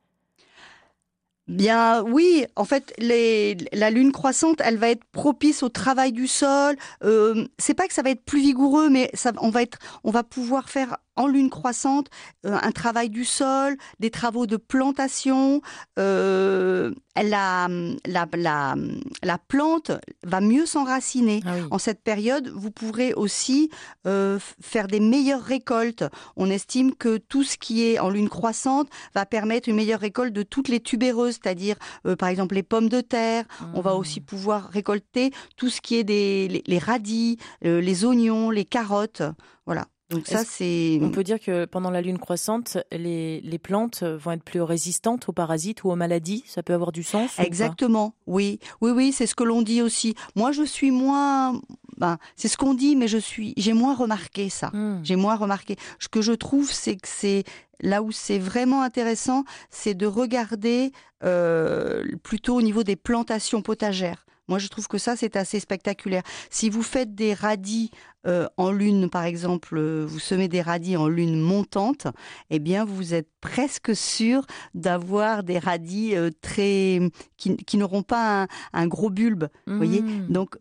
Bien 1.47 2.03
oui, 2.03 2.47
en 2.57 2.65
fait, 2.65 2.95
les, 2.99 3.57
la 3.73 3.91
lune 3.91 4.13
croissante, 4.13 4.63
elle 4.65 4.79
va 4.79 4.89
être 4.89 5.05
propice 5.13 5.63
au 5.63 5.69
travail 5.69 6.11
du 6.11 6.27
sol. 6.27 6.75
Euh, 7.05 7.47
c'est 7.59 7.75
pas 7.75 7.87
que 7.87 7.93
ça 7.93 8.01
va 8.01 8.11
être 8.11 8.25
plus 8.25 8.41
vigoureux, 8.41 8.89
mais 8.89 9.11
ça, 9.13 9.31
on 9.41 9.51
va 9.51 9.63
être, 9.63 9.79
on 10.05 10.11
va 10.11 10.25
pouvoir 10.25 10.71
faire 10.71 10.97
en 11.17 11.27
lune 11.27 11.51
croissante, 11.51 12.09
euh, 12.47 12.59
un 12.61 12.73
travail 12.73 13.09
du 13.11 13.25
sol, 13.25 13.77
des 14.01 14.11
travaux 14.11 14.47
de 14.47 14.57
plantation. 14.57 15.63
Euh, 15.99 16.93
la, 17.17 17.69
la, 18.07 18.27
la, 18.37 18.75
la, 19.23 19.39
plante 19.39 19.93
va 20.25 20.41
mieux 20.41 20.67
s'enraciner. 20.67 21.43
Ah 21.47 21.55
en 21.71 21.79
cette 21.79 22.03
période, 22.03 22.49
vous 22.49 22.73
pourrez 22.73 23.15
aussi 23.15 23.71
euh, 24.07 24.39
faire 24.61 24.89
des 24.89 24.99
meilleures 24.99 25.43
récoltes. 25.43 26.05
On 26.37 26.51
estime 26.51 26.95
que 26.95 27.19
tout 27.19 27.45
ce 27.45 27.57
qui 27.57 27.85
est 27.85 28.01
en 28.01 28.11
lune 28.11 28.29
croissante 28.29 28.89
va 29.15 29.27
permettre 29.27 29.69
une 29.69 29.77
meilleure 29.77 30.01
récolte 30.01 30.33
de 30.33 30.43
toutes 30.43 30.69
les 30.69 30.81
tubéreuses, 30.81 31.39
c'est-à-dire 31.41 31.77
par 32.19 32.29
exemple 32.29 32.57
les 32.57 32.65
pommes 32.65 32.89
de 32.89 33.01
terre. 33.01 33.45
On 33.75 33.81
va 33.81 33.95
aussi 33.95 34.21
mmh. 34.21 34.25
pouvoir 34.25 34.69
récolter 34.71 35.33
tout 35.57 35.69
ce 35.69 35.81
qui 35.81 35.97
est 35.97 36.05
des 36.05 36.63
les 36.67 36.79
radis, 36.79 37.39
les 37.63 38.05
oignons, 38.05 38.51
les 38.51 38.65
carottes. 38.65 39.23
Voilà. 39.67 39.87
Donc 40.15 40.27
ça, 40.27 40.45
c'est. 40.45 40.99
On 41.03 41.11
peut 41.11 41.25
dire 41.25 41.41
que 41.41 41.65
pendant 41.65 41.91
la 41.91 42.01
lune 42.01 42.19
croissante, 42.19 42.79
les, 42.93 43.41
les, 43.41 43.59
plantes 43.59 44.03
vont 44.03 44.33
être 44.33 44.43
plus 44.43 44.63
résistantes 44.63 45.29
aux 45.29 45.33
parasites 45.33 45.85
ou 45.85 45.91
aux 45.91 45.97
maladies? 45.97 46.45
Ça 46.47 46.63
peut 46.63 46.75
avoir 46.75 46.93
du 46.93 47.03
sens. 47.03 47.39
Exactement. 47.39 48.15
Oui, 48.27 48.59
oui, 48.81 48.91
oui, 48.91 49.13
c'est 49.13 49.27
ce 49.27 49.35
que 49.35 49.45
l'on 49.45 49.63
dit 49.63 49.83
aussi. 49.83 50.15
Moi, 50.35 50.53
je 50.53 50.63
suis 50.63 50.91
moins. 50.91 51.61
Ben, 51.97 52.19
c'est 52.37 52.49
ce 52.49 52.57
qu'on 52.57 52.75
dit, 52.75 52.97
mais 52.97 53.09
je 53.09 53.19
suis. 53.19 53.55
J'ai 53.57 53.73
moins 53.73 53.95
remarqué 53.95 54.49
ça. 54.49 54.71
Hmm. 54.73 55.01
J'ai 55.03 55.17
moins 55.17 55.37
remarqué. 55.37 55.77
Ce 55.99 56.09
que 56.09 56.23
je 56.23 56.33
trouve, 56.33 56.71
c'est 56.71 56.97
que 56.97 57.09
c'est 57.09 57.45
là 57.81 58.03
où 58.03 58.13
c'est 58.13 58.39
vraiment 58.39 58.83
intéressant, 58.83 59.45
c'est 59.71 59.95
de 59.95 60.07
regarder 60.07 60.93
euh, 61.23 62.05
plutôt 62.23 62.57
au 62.57 62.63
niveau 62.63 62.83
des 62.83 62.97
plantations 62.97 63.63
potagères. 63.63 64.27
Moi, 64.49 64.59
je 64.59 64.69
trouve 64.69 64.89
que 64.89 64.99
ça, 64.99 65.17
c'est 65.17 65.37
assez 65.37 65.61
spectaculaire. 65.61 66.23
Si 66.51 66.69
vous 66.69 66.83
faites 66.83 67.15
des 67.15 67.33
radis 67.33 67.91
euh, 68.27 68.47
en 68.57 68.71
lune, 68.71 69.09
par 69.09 69.25
exemple, 69.25 69.77
euh, 69.77 70.05
vous 70.07 70.19
semez 70.19 70.49
des 70.49 70.61
radis 70.61 70.97
en 70.97 71.09
lune 71.09 71.41
montante, 71.41 72.07
eh 72.51 72.59
bien, 72.59 72.85
vous 72.85 73.15
êtes 73.15 73.29
presque 73.41 73.97
sûr 73.97 74.45
d'avoir 74.75 75.45
des 75.45 75.59
radis 75.59 76.15
euh, 76.15 76.31
très 76.43 77.01
qui, 77.37 77.77
n'auront 77.77 78.03
pas 78.03 78.47
un, 78.73 78.87
gros 78.87 79.11
bulbe. 79.11 79.49
Vous 79.67 79.77
voyez, 79.77 80.03
mmh. 80.03 80.29
donc 80.29 80.57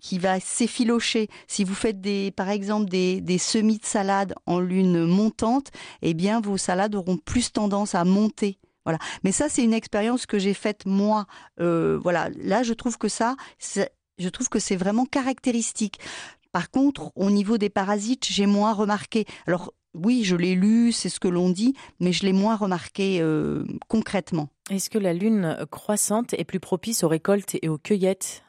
qui 0.00 0.18
va 0.18 0.40
s'effilocher. 0.40 1.28
Si 1.46 1.64
vous 1.64 1.74
faites 1.74 2.00
des, 2.00 2.32
par 2.32 2.50
exemple 2.50 2.90
des, 2.90 3.20
des, 3.20 3.38
semis 3.38 3.78
de 3.78 3.86
salade 3.86 4.34
en 4.46 4.58
lune 4.58 5.06
montante, 5.06 5.70
eh 6.02 6.12
bien 6.12 6.40
vos 6.40 6.56
salades 6.56 6.94
auront 6.94 7.16
plus 7.16 7.52
tendance 7.52 7.94
à 7.94 8.04
monter. 8.04 8.58
Voilà. 8.84 8.98
Mais 9.24 9.32
ça, 9.32 9.48
c'est 9.48 9.62
une 9.62 9.74
expérience 9.74 10.26
que 10.26 10.38
j'ai 10.38 10.54
faite 10.54 10.86
moi. 10.86 11.26
Euh, 11.60 11.98
voilà. 12.02 12.30
Là, 12.36 12.62
je 12.62 12.72
trouve 12.72 12.98
que 12.98 13.08
ça, 13.08 13.36
je 13.58 14.28
trouve 14.28 14.48
que 14.48 14.58
c'est 14.58 14.76
vraiment 14.76 15.06
caractéristique. 15.06 15.98
Par 16.52 16.70
contre, 16.70 17.12
au 17.14 17.30
niveau 17.30 17.58
des 17.58 17.70
parasites, 17.70 18.26
j'ai 18.28 18.46
moins 18.46 18.72
remarqué. 18.72 19.24
Alors, 19.46 19.72
oui, 19.94 20.22
je 20.24 20.36
l'ai 20.36 20.54
lu, 20.54 20.92
c'est 20.92 21.08
ce 21.08 21.20
que 21.20 21.28
l'on 21.28 21.50
dit, 21.50 21.74
mais 22.00 22.12
je 22.12 22.24
l'ai 22.24 22.32
moins 22.32 22.56
remarqué 22.56 23.20
euh, 23.20 23.64
concrètement. 23.88 24.48
Est-ce 24.70 24.90
que 24.90 24.98
la 24.98 25.12
lune 25.12 25.56
croissante 25.70 26.34
est 26.34 26.44
plus 26.44 26.60
propice 26.60 27.04
aux 27.04 27.08
récoltes 27.08 27.56
et 27.60 27.68
aux 27.68 27.78
cueillettes? 27.78 28.42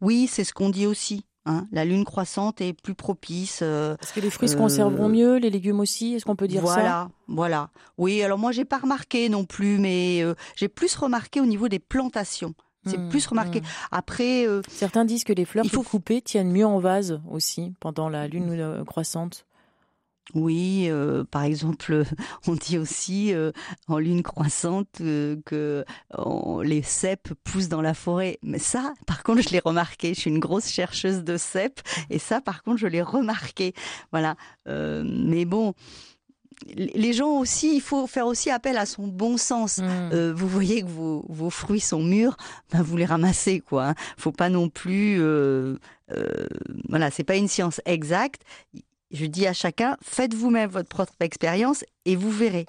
Oui, 0.00 0.26
c'est 0.26 0.44
ce 0.44 0.52
qu'on 0.52 0.70
dit 0.70 0.86
aussi. 0.86 1.24
Hein, 1.46 1.66
la 1.72 1.84
lune 1.84 2.04
croissante 2.04 2.62
est 2.62 2.72
plus 2.72 2.94
propice. 2.94 3.60
Euh, 3.62 3.96
Est-ce 4.02 4.14
que 4.14 4.20
les 4.20 4.30
fruits 4.30 4.48
se 4.48 4.56
conserveront 4.56 5.08
euh, 5.08 5.12
mieux, 5.12 5.36
les 5.36 5.50
légumes 5.50 5.80
aussi? 5.80 6.14
Est-ce 6.14 6.24
qu'on 6.24 6.36
peut 6.36 6.48
dire 6.48 6.66
ça? 6.66 6.72
Voilà, 6.72 7.08
voilà. 7.28 7.70
Oui, 7.98 8.22
alors 8.22 8.38
moi 8.38 8.50
j'ai 8.50 8.64
pas 8.64 8.78
remarqué 8.78 9.28
non 9.28 9.44
plus, 9.44 9.78
mais 9.78 10.22
euh, 10.22 10.34
j'ai 10.56 10.68
plus 10.68 10.94
remarqué 10.96 11.42
au 11.42 11.46
niveau 11.46 11.68
des 11.68 11.78
plantations. 11.78 12.54
C'est 12.86 12.98
mmh, 12.98 13.08
plus 13.08 13.26
remarqué. 13.26 13.60
Mmh. 13.60 13.64
Après, 13.92 14.46
euh, 14.46 14.62
certains 14.68 15.04
disent 15.04 15.24
que 15.24 15.32
les 15.32 15.44
fleurs 15.44 15.64
il 15.64 15.70
faut... 15.70 15.82
coupées 15.82 16.20
tiennent 16.20 16.50
mieux 16.50 16.66
en 16.66 16.78
vase 16.78 17.20
aussi 17.30 17.72
pendant 17.80 18.08
la 18.08 18.28
lune 18.28 18.50
euh, 18.50 18.84
croissante. 18.84 19.46
Oui, 20.32 20.86
euh, 20.88 21.22
par 21.24 21.42
exemple, 21.42 22.04
on 22.48 22.54
dit 22.54 22.78
aussi 22.78 23.32
en 23.88 23.98
lune 23.98 24.22
croissante 24.22 24.88
que 24.98 25.84
les 26.62 26.82
cèpes 26.82 27.34
poussent 27.44 27.68
dans 27.68 27.82
la 27.82 27.94
forêt. 27.94 28.38
Mais 28.42 28.58
ça, 28.58 28.94
par 29.06 29.22
contre, 29.22 29.42
je 29.42 29.50
l'ai 29.50 29.60
remarqué. 29.60 30.14
Je 30.14 30.20
suis 30.20 30.30
une 30.30 30.40
grosse 30.40 30.68
chercheuse 30.68 31.24
de 31.24 31.36
cèpes 31.36 31.80
et 32.10 32.18
ça, 32.18 32.40
par 32.40 32.62
contre, 32.62 32.78
je 32.78 32.86
l'ai 32.86 33.02
remarqué. 33.02 33.74
Voilà. 34.12 34.36
mais 34.66 35.44
bon, 35.44 35.74
les 36.74 37.12
gens 37.12 37.30
aussi, 37.38 37.76
il 37.76 37.80
faut 37.80 38.06
faire 38.06 38.26
aussi 38.26 38.50
appel 38.50 38.76
à 38.76 38.86
son 38.86 39.06
bon 39.06 39.36
sens. 39.36 39.78
Mmh. 39.78 39.84
Euh, 40.12 40.34
vous 40.34 40.48
voyez 40.48 40.82
que 40.82 40.88
vos, 40.88 41.24
vos, 41.28 41.50
fruits 41.50 41.80
sont 41.80 42.02
mûrs, 42.02 42.36
ben 42.72 42.82
vous 42.82 42.96
les 42.96 43.04
ramassez 43.04 43.60
quoi. 43.60 43.88
Hein. 43.88 43.94
Faut 44.16 44.32
pas 44.32 44.48
non 44.48 44.68
plus, 44.68 45.20
euh, 45.20 45.76
euh, 46.12 46.46
voilà, 46.88 47.10
c'est 47.10 47.24
pas 47.24 47.36
une 47.36 47.48
science 47.48 47.80
exacte. 47.84 48.42
Je 49.14 49.26
dis 49.26 49.46
à 49.46 49.52
chacun, 49.52 49.96
faites 50.02 50.34
vous-même 50.34 50.68
votre 50.68 50.88
propre 50.88 51.12
expérience 51.20 51.84
et 52.04 52.16
vous 52.16 52.32
verrez. 52.32 52.66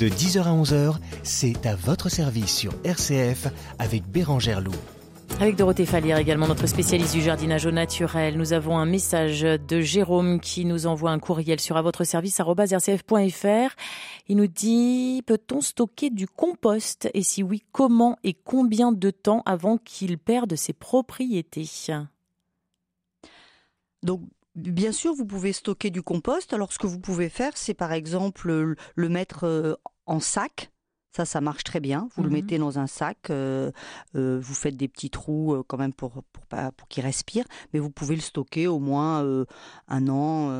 De 0.00 0.08
10h 0.08 0.42
à 0.42 0.50
11h, 0.50 0.96
c'est 1.22 1.64
à 1.64 1.76
votre 1.76 2.08
service 2.08 2.52
sur 2.52 2.72
RCF 2.82 3.46
avec 3.78 4.04
Bérangère 4.08 4.60
Loup. 4.60 4.74
Avec 5.40 5.54
Dorothée 5.54 5.86
Fallière 5.86 6.18
également, 6.18 6.48
notre 6.48 6.66
spécialiste 6.66 7.14
du 7.14 7.22
jardinage 7.22 7.66
au 7.66 7.70
naturel. 7.70 8.36
Nous 8.36 8.52
avons 8.52 8.78
un 8.78 8.86
message 8.86 9.42
de 9.42 9.80
Jérôme 9.80 10.40
qui 10.40 10.64
nous 10.64 10.88
envoie 10.88 11.12
un 11.12 11.20
courriel 11.20 11.60
sur 11.60 11.76
à 11.76 11.82
votre 11.82 12.02
service 12.02 12.40
rcf.fr. 12.40 13.76
Il 14.26 14.36
nous 14.36 14.48
dit, 14.48 15.22
peut-on 15.24 15.60
stocker 15.60 16.10
du 16.10 16.26
compost? 16.26 17.08
Et 17.14 17.22
si 17.22 17.44
oui, 17.44 17.62
comment 17.70 18.16
et 18.24 18.34
combien 18.34 18.90
de 18.90 19.10
temps 19.10 19.44
avant 19.46 19.78
qu'il 19.78 20.18
perde 20.18 20.56
ses 20.56 20.72
propriétés? 20.72 21.68
Donc, 24.04 24.20
Bien 24.54 24.92
sûr, 24.92 25.14
vous 25.14 25.26
pouvez 25.26 25.52
stocker 25.52 25.90
du 25.90 26.02
compost. 26.02 26.52
Alors, 26.52 26.72
ce 26.72 26.78
que 26.78 26.86
vous 26.86 27.00
pouvez 27.00 27.28
faire, 27.28 27.56
c'est 27.56 27.74
par 27.74 27.92
exemple 27.92 28.76
le 28.94 29.08
mettre 29.08 29.44
euh, 29.44 29.74
en 30.06 30.20
sac 30.20 30.70
ça, 31.14 31.24
ça 31.24 31.40
marche 31.40 31.62
très 31.62 31.78
bien. 31.78 32.08
Vous 32.16 32.22
le 32.22 32.28
mmh 32.28 32.32
mettez 32.32 32.58
dans 32.58 32.78
un 32.80 32.88
sac, 32.88 33.30
euh, 33.30 33.70
euh, 34.16 34.40
vous 34.42 34.54
faites 34.54 34.76
des 34.76 34.88
petits 34.88 35.10
trous 35.10 35.54
euh, 35.54 35.62
quand 35.64 35.78
même 35.78 35.92
pour, 35.92 36.10
pour, 36.10 36.44
pour 36.76 36.88
qu'il 36.88 37.04
respire, 37.04 37.44
mais 37.72 37.78
vous 37.78 37.90
pouvez 37.90 38.16
le 38.16 38.20
stocker 38.20 38.66
au 38.66 38.80
moins 38.80 39.24
un 39.88 40.08
an 40.08 40.50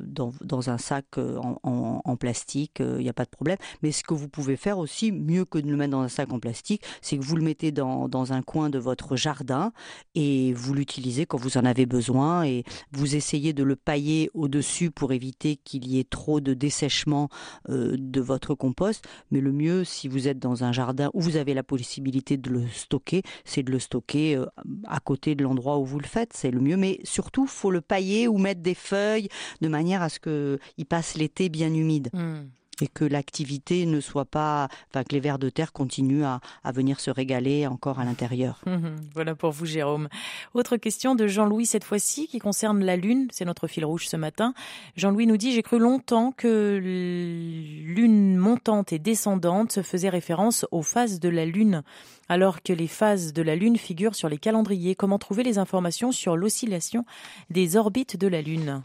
dans, 0.00 0.32
dans, 0.42 0.70
un 0.70 0.78
sac 0.78 1.18
en, 1.18 2.00
en, 2.04 2.16
plastique, 2.16 2.76
il 2.80 2.98
n'y 2.98 3.08
a 3.08 3.12
pas 3.12 3.24
de 3.24 3.30
problème. 3.30 3.56
Mais 3.82 3.92
ce 3.92 4.02
que 4.02 4.14
vous 4.14 4.28
pouvez 4.28 4.56
faire 4.56 4.78
aussi, 4.78 5.12
mieux 5.12 5.44
que 5.44 5.58
de 5.58 5.68
le 5.68 5.76
mettre 5.76 5.92
dans 5.92 6.00
un 6.00 6.08
sac 6.08 6.32
en 6.32 6.38
plastique, 6.38 6.82
c'est 7.02 7.16
que 7.18 7.22
vous 7.22 7.36
le 7.36 7.42
mettez 7.42 7.72
dans, 7.72 8.08
dans 8.08 8.32
un 8.32 8.42
coin 8.42 8.70
de 8.70 8.78
votre 8.78 9.16
jardin 9.16 9.72
et 10.14 10.52
vous 10.52 10.74
l'utilisez 10.74 11.26
quand 11.26 11.38
vous 11.38 11.56
en 11.56 11.64
avez 11.64 11.86
besoin 11.86 12.44
et 12.44 12.64
vous 12.92 13.16
essayez 13.16 13.52
de 13.52 13.64
le 13.64 13.76
pailler 13.76 14.30
au-dessus 14.34 14.90
pour 14.90 15.12
éviter 15.12 15.56
qu'il 15.56 15.86
y 15.88 15.98
ait 15.98 16.04
trop 16.04 16.40
de 16.40 16.54
dessèchement 16.54 17.28
de 17.68 18.20
votre 18.20 18.54
compost. 18.54 19.04
Mais 19.30 19.40
le 19.40 19.52
mieux, 19.52 19.83
si 19.84 20.08
vous 20.08 20.28
êtes 20.28 20.38
dans 20.38 20.64
un 20.64 20.72
jardin 20.72 21.10
où 21.14 21.20
vous 21.20 21.36
avez 21.36 21.54
la 21.54 21.62
possibilité 21.62 22.36
de 22.36 22.50
le 22.50 22.68
stocker, 22.68 23.22
c'est 23.44 23.62
de 23.62 23.70
le 23.70 23.78
stocker 23.78 24.36
euh, 24.36 24.46
à 24.86 25.00
côté 25.00 25.34
de 25.34 25.42
l'endroit 25.42 25.78
où 25.78 25.84
vous 25.84 25.98
le 25.98 26.06
faites, 26.06 26.32
c'est 26.32 26.50
le 26.50 26.60
mieux. 26.60 26.76
Mais 26.76 27.00
surtout, 27.04 27.46
faut 27.46 27.70
le 27.70 27.80
pailler 27.80 28.28
ou 28.28 28.38
mettre 28.38 28.62
des 28.62 28.74
feuilles 28.74 29.28
de 29.60 29.68
manière 29.68 30.02
à 30.02 30.08
ce 30.08 30.18
qu'il 30.18 30.86
passe 30.86 31.16
l'été 31.16 31.48
bien 31.48 31.72
humide. 31.72 32.10
Hmm 32.12 32.44
et 32.80 32.88
que 32.88 33.04
l'activité 33.04 33.86
ne 33.86 34.00
soit 34.00 34.24
pas, 34.24 34.68
enfin 34.90 35.04
que 35.04 35.12
les 35.12 35.20
vers 35.20 35.38
de 35.38 35.50
terre 35.50 35.72
continuent 35.72 36.24
à, 36.24 36.40
à 36.62 36.72
venir 36.72 37.00
se 37.00 37.10
régaler 37.10 37.66
encore 37.66 38.00
à 38.00 38.04
l'intérieur. 38.04 38.60
voilà 39.14 39.34
pour 39.34 39.50
vous, 39.50 39.66
Jérôme. 39.66 40.08
Autre 40.54 40.76
question 40.76 41.14
de 41.14 41.26
Jean-Louis 41.26 41.66
cette 41.66 41.84
fois-ci 41.84 42.26
qui 42.26 42.38
concerne 42.38 42.84
la 42.84 42.96
lune. 42.96 43.28
C'est 43.32 43.44
notre 43.44 43.66
fil 43.66 43.84
rouge 43.84 44.06
ce 44.06 44.16
matin. 44.16 44.54
Jean-Louis 44.96 45.26
nous 45.26 45.36
dit 45.36 45.52
j'ai 45.52 45.62
cru 45.62 45.78
longtemps 45.78 46.32
que 46.32 46.78
lune 46.82 48.36
montante 48.36 48.92
et 48.92 48.98
descendante 48.98 49.82
faisait 49.82 50.08
référence 50.08 50.66
aux 50.70 50.82
phases 50.82 51.20
de 51.20 51.28
la 51.28 51.44
lune, 51.44 51.82
alors 52.28 52.62
que 52.62 52.72
les 52.72 52.88
phases 52.88 53.32
de 53.32 53.42
la 53.42 53.56
lune 53.56 53.76
figurent 53.76 54.14
sur 54.14 54.28
les 54.28 54.38
calendriers. 54.38 54.94
Comment 54.94 55.18
trouver 55.18 55.42
les 55.42 55.58
informations 55.58 56.12
sur 56.12 56.36
l'oscillation 56.36 57.04
des 57.50 57.76
orbites 57.76 58.16
de 58.16 58.26
la 58.26 58.42
lune? 58.42 58.82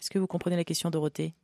Est-ce 0.00 0.10
que 0.10 0.18
vous 0.18 0.26
comprenez 0.26 0.56
la 0.56 0.64
question, 0.64 0.90
Dorothée? 0.90 1.34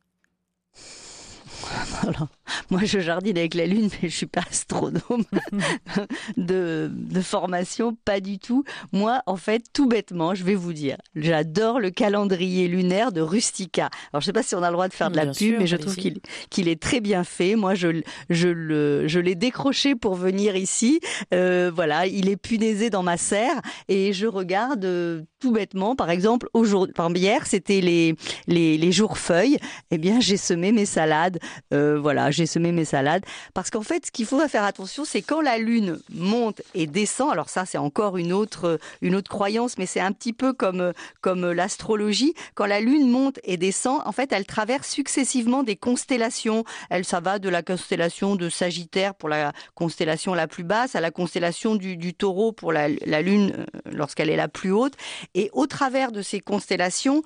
Moi, 2.69 2.81
je 2.83 2.99
jardine 2.99 3.37
avec 3.37 3.53
la 3.53 3.65
lune, 3.65 3.89
mais 4.01 4.09
je 4.09 4.15
suis 4.15 4.25
pas 4.25 4.41
astronome 4.49 5.23
de, 6.37 6.91
de 6.91 7.21
formation, 7.21 7.95
pas 8.05 8.19
du 8.19 8.39
tout. 8.39 8.63
Moi, 8.91 9.21
en 9.25 9.35
fait, 9.35 9.63
tout 9.73 9.87
bêtement, 9.87 10.35
je 10.35 10.43
vais 10.43 10.55
vous 10.55 10.73
dire, 10.73 10.97
j'adore 11.15 11.79
le 11.79 11.89
calendrier 11.89 12.67
lunaire 12.67 13.11
de 13.11 13.21
Rustica. 13.21 13.89
Alors, 14.11 14.21
je 14.21 14.25
sais 14.25 14.33
pas 14.33 14.43
si 14.43 14.55
on 14.55 14.63
a 14.63 14.67
le 14.67 14.73
droit 14.73 14.87
de 14.87 14.93
faire 14.93 15.11
de 15.11 15.15
la 15.15 15.27
pub, 15.27 15.55
mais 15.59 15.67
je 15.67 15.77
trouve 15.77 15.95
qu'il 15.95 16.19
qu'il 16.49 16.67
est 16.67 16.81
très 16.81 16.99
bien 16.99 17.23
fait. 17.23 17.55
Moi, 17.55 17.75
je 17.75 18.01
je 18.29 18.47
le 18.47 19.07
je 19.07 19.19
l'ai 19.19 19.35
décroché 19.35 19.95
pour 19.95 20.15
venir 20.15 20.55
ici. 20.55 20.99
Euh, 21.33 21.71
voilà, 21.73 22.07
il 22.07 22.29
est 22.29 22.37
punaisé 22.37 22.89
dans 22.89 23.03
ma 23.03 23.17
serre 23.17 23.61
et 23.87 24.13
je 24.13 24.27
regarde 24.27 24.85
euh, 24.85 25.21
tout 25.43 25.51
bêtement. 25.51 25.97
Par 25.97 26.09
exemple, 26.09 26.47
aujourd'hui, 26.53 26.93
hier, 27.15 27.45
c'était 27.45 27.81
les, 27.81 28.15
les 28.47 28.77
les 28.77 28.91
jours 28.93 29.17
feuilles. 29.17 29.57
Eh 29.91 29.97
bien, 29.97 30.21
j'ai 30.21 30.37
semé 30.37 30.71
mes 30.71 30.85
salades 30.85 31.39
euh, 31.73 31.99
voilà, 31.99 32.31
j'ai 32.31 32.45
semé 32.45 32.71
mes 32.71 32.85
salades. 32.85 33.25
Parce 33.53 33.69
qu'en 33.69 33.81
fait, 33.81 34.05
ce 34.05 34.11
qu'il 34.11 34.25
faut 34.25 34.39
faire 34.47 34.63
attention, 34.63 35.03
c'est 35.05 35.21
quand 35.21 35.41
la 35.41 35.57
lune 35.57 35.99
monte 36.13 36.61
et 36.73 36.87
descend. 36.87 37.31
Alors 37.31 37.49
ça, 37.49 37.65
c'est 37.65 37.77
encore 37.77 38.17
une 38.17 38.31
autre, 38.31 38.79
une 39.01 39.15
autre 39.15 39.29
croyance, 39.29 39.77
mais 39.77 39.85
c'est 39.85 39.99
un 39.99 40.13
petit 40.13 40.33
peu 40.33 40.53
comme, 40.53 40.93
comme 41.19 41.51
l'astrologie. 41.51 42.33
Quand 42.55 42.65
la 42.65 42.79
lune 42.79 43.09
monte 43.09 43.39
et 43.43 43.57
descend, 43.57 44.01
en 44.05 44.11
fait, 44.13 44.31
elle 44.31 44.45
traverse 44.45 44.89
successivement 44.89 45.63
des 45.63 45.75
constellations. 45.75 46.63
Elle, 46.89 47.03
ça 47.03 47.19
va 47.19 47.39
de 47.39 47.49
la 47.49 47.63
constellation 47.63 48.35
de 48.35 48.49
Sagittaire 48.49 49.13
pour 49.15 49.29
la 49.29 49.51
constellation 49.75 50.33
la 50.33 50.47
plus 50.47 50.63
basse 50.63 50.95
à 50.95 51.01
la 51.01 51.11
constellation 51.11 51.75
du, 51.75 51.97
du 51.97 52.13
taureau 52.13 52.51
pour 52.53 52.71
la, 52.71 52.87
la 53.05 53.21
lune 53.21 53.53
euh, 53.57 53.91
lorsqu'elle 53.91 54.29
est 54.29 54.35
la 54.35 54.47
plus 54.47 54.71
haute. 54.71 54.93
Et 55.33 55.49
au 55.53 55.67
travers 55.67 56.11
de 56.11 56.21
ces 56.21 56.39
constellations, 56.39 57.23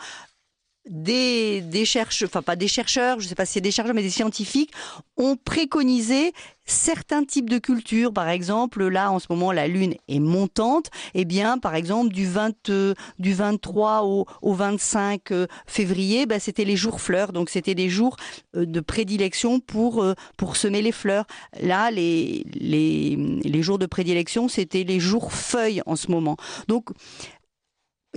des, 0.89 1.85
chercheurs, 1.85 2.29
enfin 2.29 2.41
pas 2.41 2.55
des 2.55 2.67
chercheurs, 2.67 3.19
je 3.19 3.25
ne 3.25 3.29
sais 3.29 3.35
pas 3.35 3.45
si 3.45 3.53
c'est 3.53 3.61
des 3.61 3.71
chercheurs, 3.71 3.95
mais 3.95 4.01
des 4.01 4.09
scientifiques 4.09 4.71
ont 5.17 5.35
préconisé 5.35 6.33
certains 6.65 7.23
types 7.23 7.49
de 7.49 7.57
cultures. 7.57 8.13
Par 8.13 8.27
exemple, 8.29 8.87
là 8.87 9.11
en 9.11 9.19
ce 9.19 9.27
moment 9.29 9.51
la 9.51 9.67
lune 9.67 9.95
est 10.07 10.19
montante, 10.19 10.89
eh 11.13 11.25
bien 11.25 11.57
par 11.57 11.75
exemple 11.75 12.13
du 12.13 12.25
20, 12.25 12.71
du 13.19 13.33
23 13.33 14.03
au, 14.03 14.25
au 14.41 14.53
25 14.53 15.31
euh, 15.31 15.47
février, 15.65 16.25
bah, 16.25 16.39
c'était 16.39 16.65
les 16.65 16.75
jours 16.75 16.99
fleurs, 17.01 17.31
donc 17.31 17.49
c'était 17.49 17.75
des 17.75 17.89
jours 17.89 18.17
euh, 18.55 18.65
de 18.65 18.79
prédilection 18.79 19.59
pour 19.59 20.03
euh, 20.03 20.13
pour 20.35 20.57
semer 20.57 20.81
les 20.81 20.91
fleurs. 20.91 21.25
Là 21.61 21.89
les 21.91 22.45
les 22.53 23.15
les 23.15 23.61
jours 23.61 23.79
de 23.79 23.85
prédilection, 23.85 24.47
c'était 24.47 24.83
les 24.83 24.99
jours 24.99 25.31
feuilles 25.31 25.81
en 25.85 25.95
ce 25.95 26.11
moment. 26.11 26.37
Donc 26.67 26.89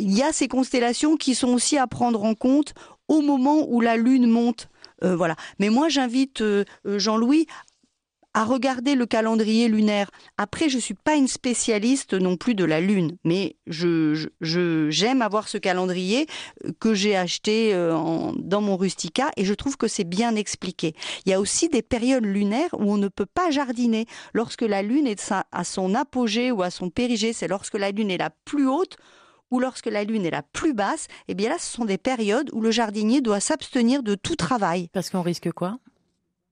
il 0.00 0.16
y 0.16 0.23
a 0.23 0.33
ces 0.33 0.49
constellations 0.49 1.16
qui 1.16 1.35
sont 1.35 1.49
aussi 1.49 1.78
à 1.78 1.87
prendre 1.87 2.25
en 2.25 2.35
compte 2.35 2.75
au 3.09 3.21
moment 3.21 3.66
où 3.69 3.80
la 3.80 3.97
Lune 3.97 4.26
monte. 4.26 4.69
Euh, 5.02 5.16
voilà. 5.16 5.37
Mais 5.59 5.69
moi, 5.69 5.88
j'invite 5.88 6.40
euh, 6.40 6.64
euh, 6.87 6.99
Jean-Louis 6.99 7.47
à 8.33 8.45
regarder 8.45 8.95
le 8.95 9.07
calendrier 9.07 9.66
lunaire. 9.66 10.09
Après, 10.38 10.69
je 10.69 10.78
suis 10.78 10.95
pas 10.95 11.16
une 11.16 11.26
spécialiste 11.26 12.14
non 12.14 12.37
plus 12.37 12.54
de 12.54 12.64
la 12.64 12.80
Lune, 12.80 13.16
mais 13.25 13.57
je, 13.66 14.28
j'aime 14.88 15.21
avoir 15.21 15.49
ce 15.49 15.59
calendrier 15.59 16.28
que 16.78 16.95
j'ai 16.95 17.16
acheté 17.16 17.73
dans 17.75 18.61
mon 18.61 18.76
rustica 18.76 19.33
et 19.37 19.45
je 19.45 19.52
trouve 19.52 19.76
que 19.76 19.88
c'est 19.88 20.04
bien 20.04 20.37
expliqué. 20.37 20.95
Il 21.26 21.30
y 21.30 21.35
a 21.35 21.40
aussi 21.40 21.69
des 21.71 21.83
périodes 21.83 22.25
lunaires 22.25 22.73
où 22.75 22.92
on 22.92 22.99
ne 22.99 23.09
peut 23.09 23.26
pas 23.26 23.50
jardiner. 23.50 24.07
Lorsque 24.33 24.62
la 24.62 24.83
Lune 24.83 25.09
est 25.09 25.33
à 25.50 25.64
son 25.64 25.97
apogée 25.97 26.52
ou 26.52 26.62
à 26.62 26.71
son 26.71 26.88
périgée, 26.88 27.33
c'est 27.33 27.49
lorsque 27.49 27.75
la 27.75 27.90
Lune 27.90 28.12
est 28.12 28.19
la 28.19 28.30
plus 28.45 28.69
haute 28.69 28.97
ou 29.50 29.61
lorsque 29.61 29.87
la 29.87 30.04
lune 30.04 30.26
est 30.26 30.30
la 30.30 30.42
plus 30.42 30.75
basse, 30.75 31.07
eh 31.28 31.35
bien 31.35 31.49
là, 31.49 31.59
ce 31.59 31.73
sont 31.73 31.85
des 31.85 31.99
périodes 31.99 32.50
où 32.52 32.61
le 32.61 32.71
jardinier 32.71 33.21
doit 33.21 33.40
s'abstenir 33.40 34.02
de 34.02 34.14
tout 34.14 34.37
travail. 34.37 34.88
Parce 34.92 35.11
qu'on 35.11 35.23
risque 35.23 35.50
quoi? 35.52 35.78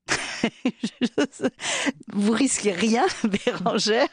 Vous 2.13 2.33
risquez 2.33 2.73
rien, 2.73 3.07
Bérangère, 3.47 4.09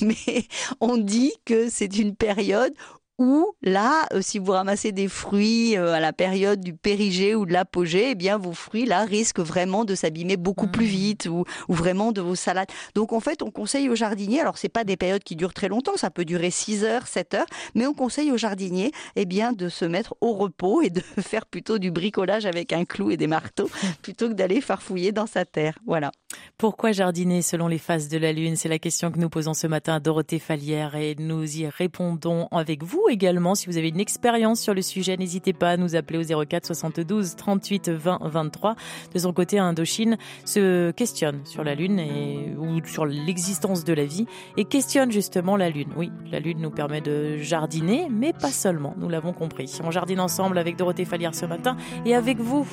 mais 0.00 0.46
on 0.80 0.96
dit 0.96 1.32
que 1.44 1.70
c'est 1.70 1.96
une 1.96 2.16
période 2.16 2.74
ou 3.18 3.54
là, 3.62 4.06
euh, 4.12 4.20
si 4.22 4.38
vous 4.38 4.50
ramassez 4.52 4.90
des 4.90 5.06
fruits 5.06 5.76
euh, 5.76 5.92
à 5.92 6.00
la 6.00 6.12
période 6.12 6.60
du 6.60 6.74
périgée 6.74 7.34
ou 7.36 7.46
de 7.46 7.52
l'apogée, 7.52 8.10
eh 8.10 8.14
bien 8.16 8.38
vos 8.38 8.52
fruits 8.52 8.86
là 8.86 9.04
risquent 9.04 9.40
vraiment 9.40 9.84
de 9.84 9.94
s'abîmer 9.94 10.36
beaucoup 10.36 10.66
plus 10.66 10.86
mmh. 10.86 10.88
vite 10.88 11.26
ou, 11.26 11.44
ou, 11.68 11.74
vraiment 11.74 12.10
de 12.10 12.20
vos 12.20 12.34
salades. 12.34 12.68
Donc 12.96 13.12
en 13.12 13.20
fait, 13.20 13.42
on 13.42 13.52
conseille 13.52 13.88
aux 13.88 13.94
jardiniers, 13.94 14.40
alors 14.40 14.58
c'est 14.58 14.68
pas 14.68 14.82
des 14.82 14.96
périodes 14.96 15.22
qui 15.22 15.36
durent 15.36 15.54
très 15.54 15.68
longtemps, 15.68 15.96
ça 15.96 16.10
peut 16.10 16.24
durer 16.24 16.50
6 16.50 16.84
heures, 16.84 17.06
7 17.06 17.34
heures, 17.34 17.46
mais 17.76 17.86
on 17.86 17.94
conseille 17.94 18.32
aux 18.32 18.36
jardiniers 18.36 18.90
eh 19.14 19.26
bien 19.26 19.52
de 19.52 19.68
se 19.68 19.84
mettre 19.84 20.16
au 20.20 20.32
repos 20.32 20.82
et 20.82 20.90
de 20.90 21.00
faire 21.20 21.46
plutôt 21.46 21.78
du 21.78 21.92
bricolage 21.92 22.46
avec 22.46 22.72
un 22.72 22.84
clou 22.84 23.12
et 23.12 23.16
des 23.16 23.28
marteaux 23.28 23.70
plutôt 24.02 24.28
que 24.28 24.34
d'aller 24.34 24.60
farfouiller 24.60 25.12
dans 25.12 25.26
sa 25.26 25.44
terre. 25.44 25.78
Voilà. 25.86 26.10
Pourquoi 26.58 26.90
jardiner 26.90 27.42
selon 27.42 27.68
les 27.68 27.78
phases 27.78 28.08
de 28.08 28.18
la 28.18 28.32
lune? 28.32 28.56
C'est 28.56 28.68
la 28.68 28.80
question 28.80 29.12
que 29.12 29.20
nous 29.20 29.28
posons 29.28 29.54
ce 29.54 29.68
matin 29.68 29.94
à 29.94 30.00
Dorothée 30.00 30.40
Fallière 30.40 30.96
et 30.96 31.14
nous 31.16 31.58
y 31.58 31.68
répondons 31.68 32.48
avec 32.50 32.82
vous 32.82 33.03
également. 33.08 33.54
Si 33.54 33.66
vous 33.66 33.76
avez 33.76 33.88
une 33.88 34.00
expérience 34.00 34.60
sur 34.60 34.74
le 34.74 34.82
sujet, 34.82 35.16
n'hésitez 35.16 35.52
pas 35.52 35.70
à 35.70 35.76
nous 35.76 35.96
appeler 35.96 36.18
au 36.18 36.44
04 36.44 36.66
72 36.66 37.36
38 37.36 37.90
20 37.90 38.18
23. 38.22 38.76
De 39.12 39.18
son 39.18 39.32
côté, 39.32 39.58
Indochine 39.58 40.16
se 40.44 40.90
questionne 40.92 41.40
sur 41.44 41.64
la 41.64 41.74
Lune 41.74 41.98
et, 41.98 42.54
ou 42.58 42.84
sur 42.86 43.06
l'existence 43.06 43.84
de 43.84 43.92
la 43.92 44.04
vie 44.04 44.26
et 44.56 44.64
questionne 44.64 45.10
justement 45.12 45.56
la 45.56 45.70
Lune. 45.70 45.92
Oui, 45.96 46.10
la 46.30 46.40
Lune 46.40 46.60
nous 46.60 46.70
permet 46.70 47.00
de 47.00 47.36
jardiner, 47.38 48.08
mais 48.10 48.32
pas 48.32 48.50
seulement, 48.50 48.94
nous 48.98 49.08
l'avons 49.08 49.32
compris. 49.32 49.78
On 49.82 49.90
jardine 49.90 50.20
ensemble 50.20 50.58
avec 50.58 50.76
Dorothée 50.76 51.04
Fallière 51.04 51.34
ce 51.34 51.46
matin 51.46 51.76
et 52.04 52.14
avec 52.14 52.38
vous 52.38 52.66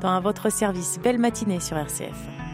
dans 0.00 0.20
votre 0.20 0.50
service. 0.50 0.98
Belle 1.02 1.18
matinée 1.18 1.60
sur 1.60 1.76
RCF. 1.76 2.49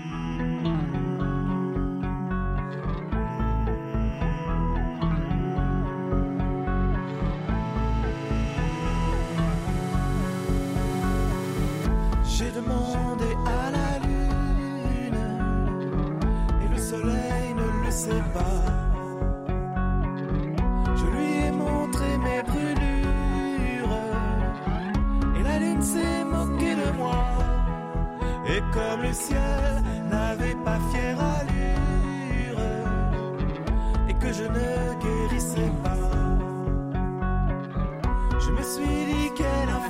Je 20.96 21.06
lui 21.06 21.46
ai 21.46 21.50
montré 21.50 22.18
mes 22.18 22.42
brûlures, 22.42 23.96
et 25.34 25.42
la 25.42 25.58
lune 25.58 25.80
s'est 25.80 26.24
moquée 26.24 26.74
de 26.74 26.92
moi. 26.98 27.24
Et 28.48 28.60
comme 28.74 29.00
le 29.00 29.12
ciel 29.14 29.82
n'avait 30.10 30.56
pas 30.62 30.78
fière 30.92 31.18
allure, 31.18 32.60
et 34.10 34.14
que 34.14 34.30
je 34.30 34.44
ne 34.44 34.94
guérissais 35.00 35.72
pas, 35.82 35.96
je 38.40 38.50
me 38.50 38.62
suis 38.62 39.04
dit 39.10 39.30
qu'elle 39.36 39.70
a 39.70 39.80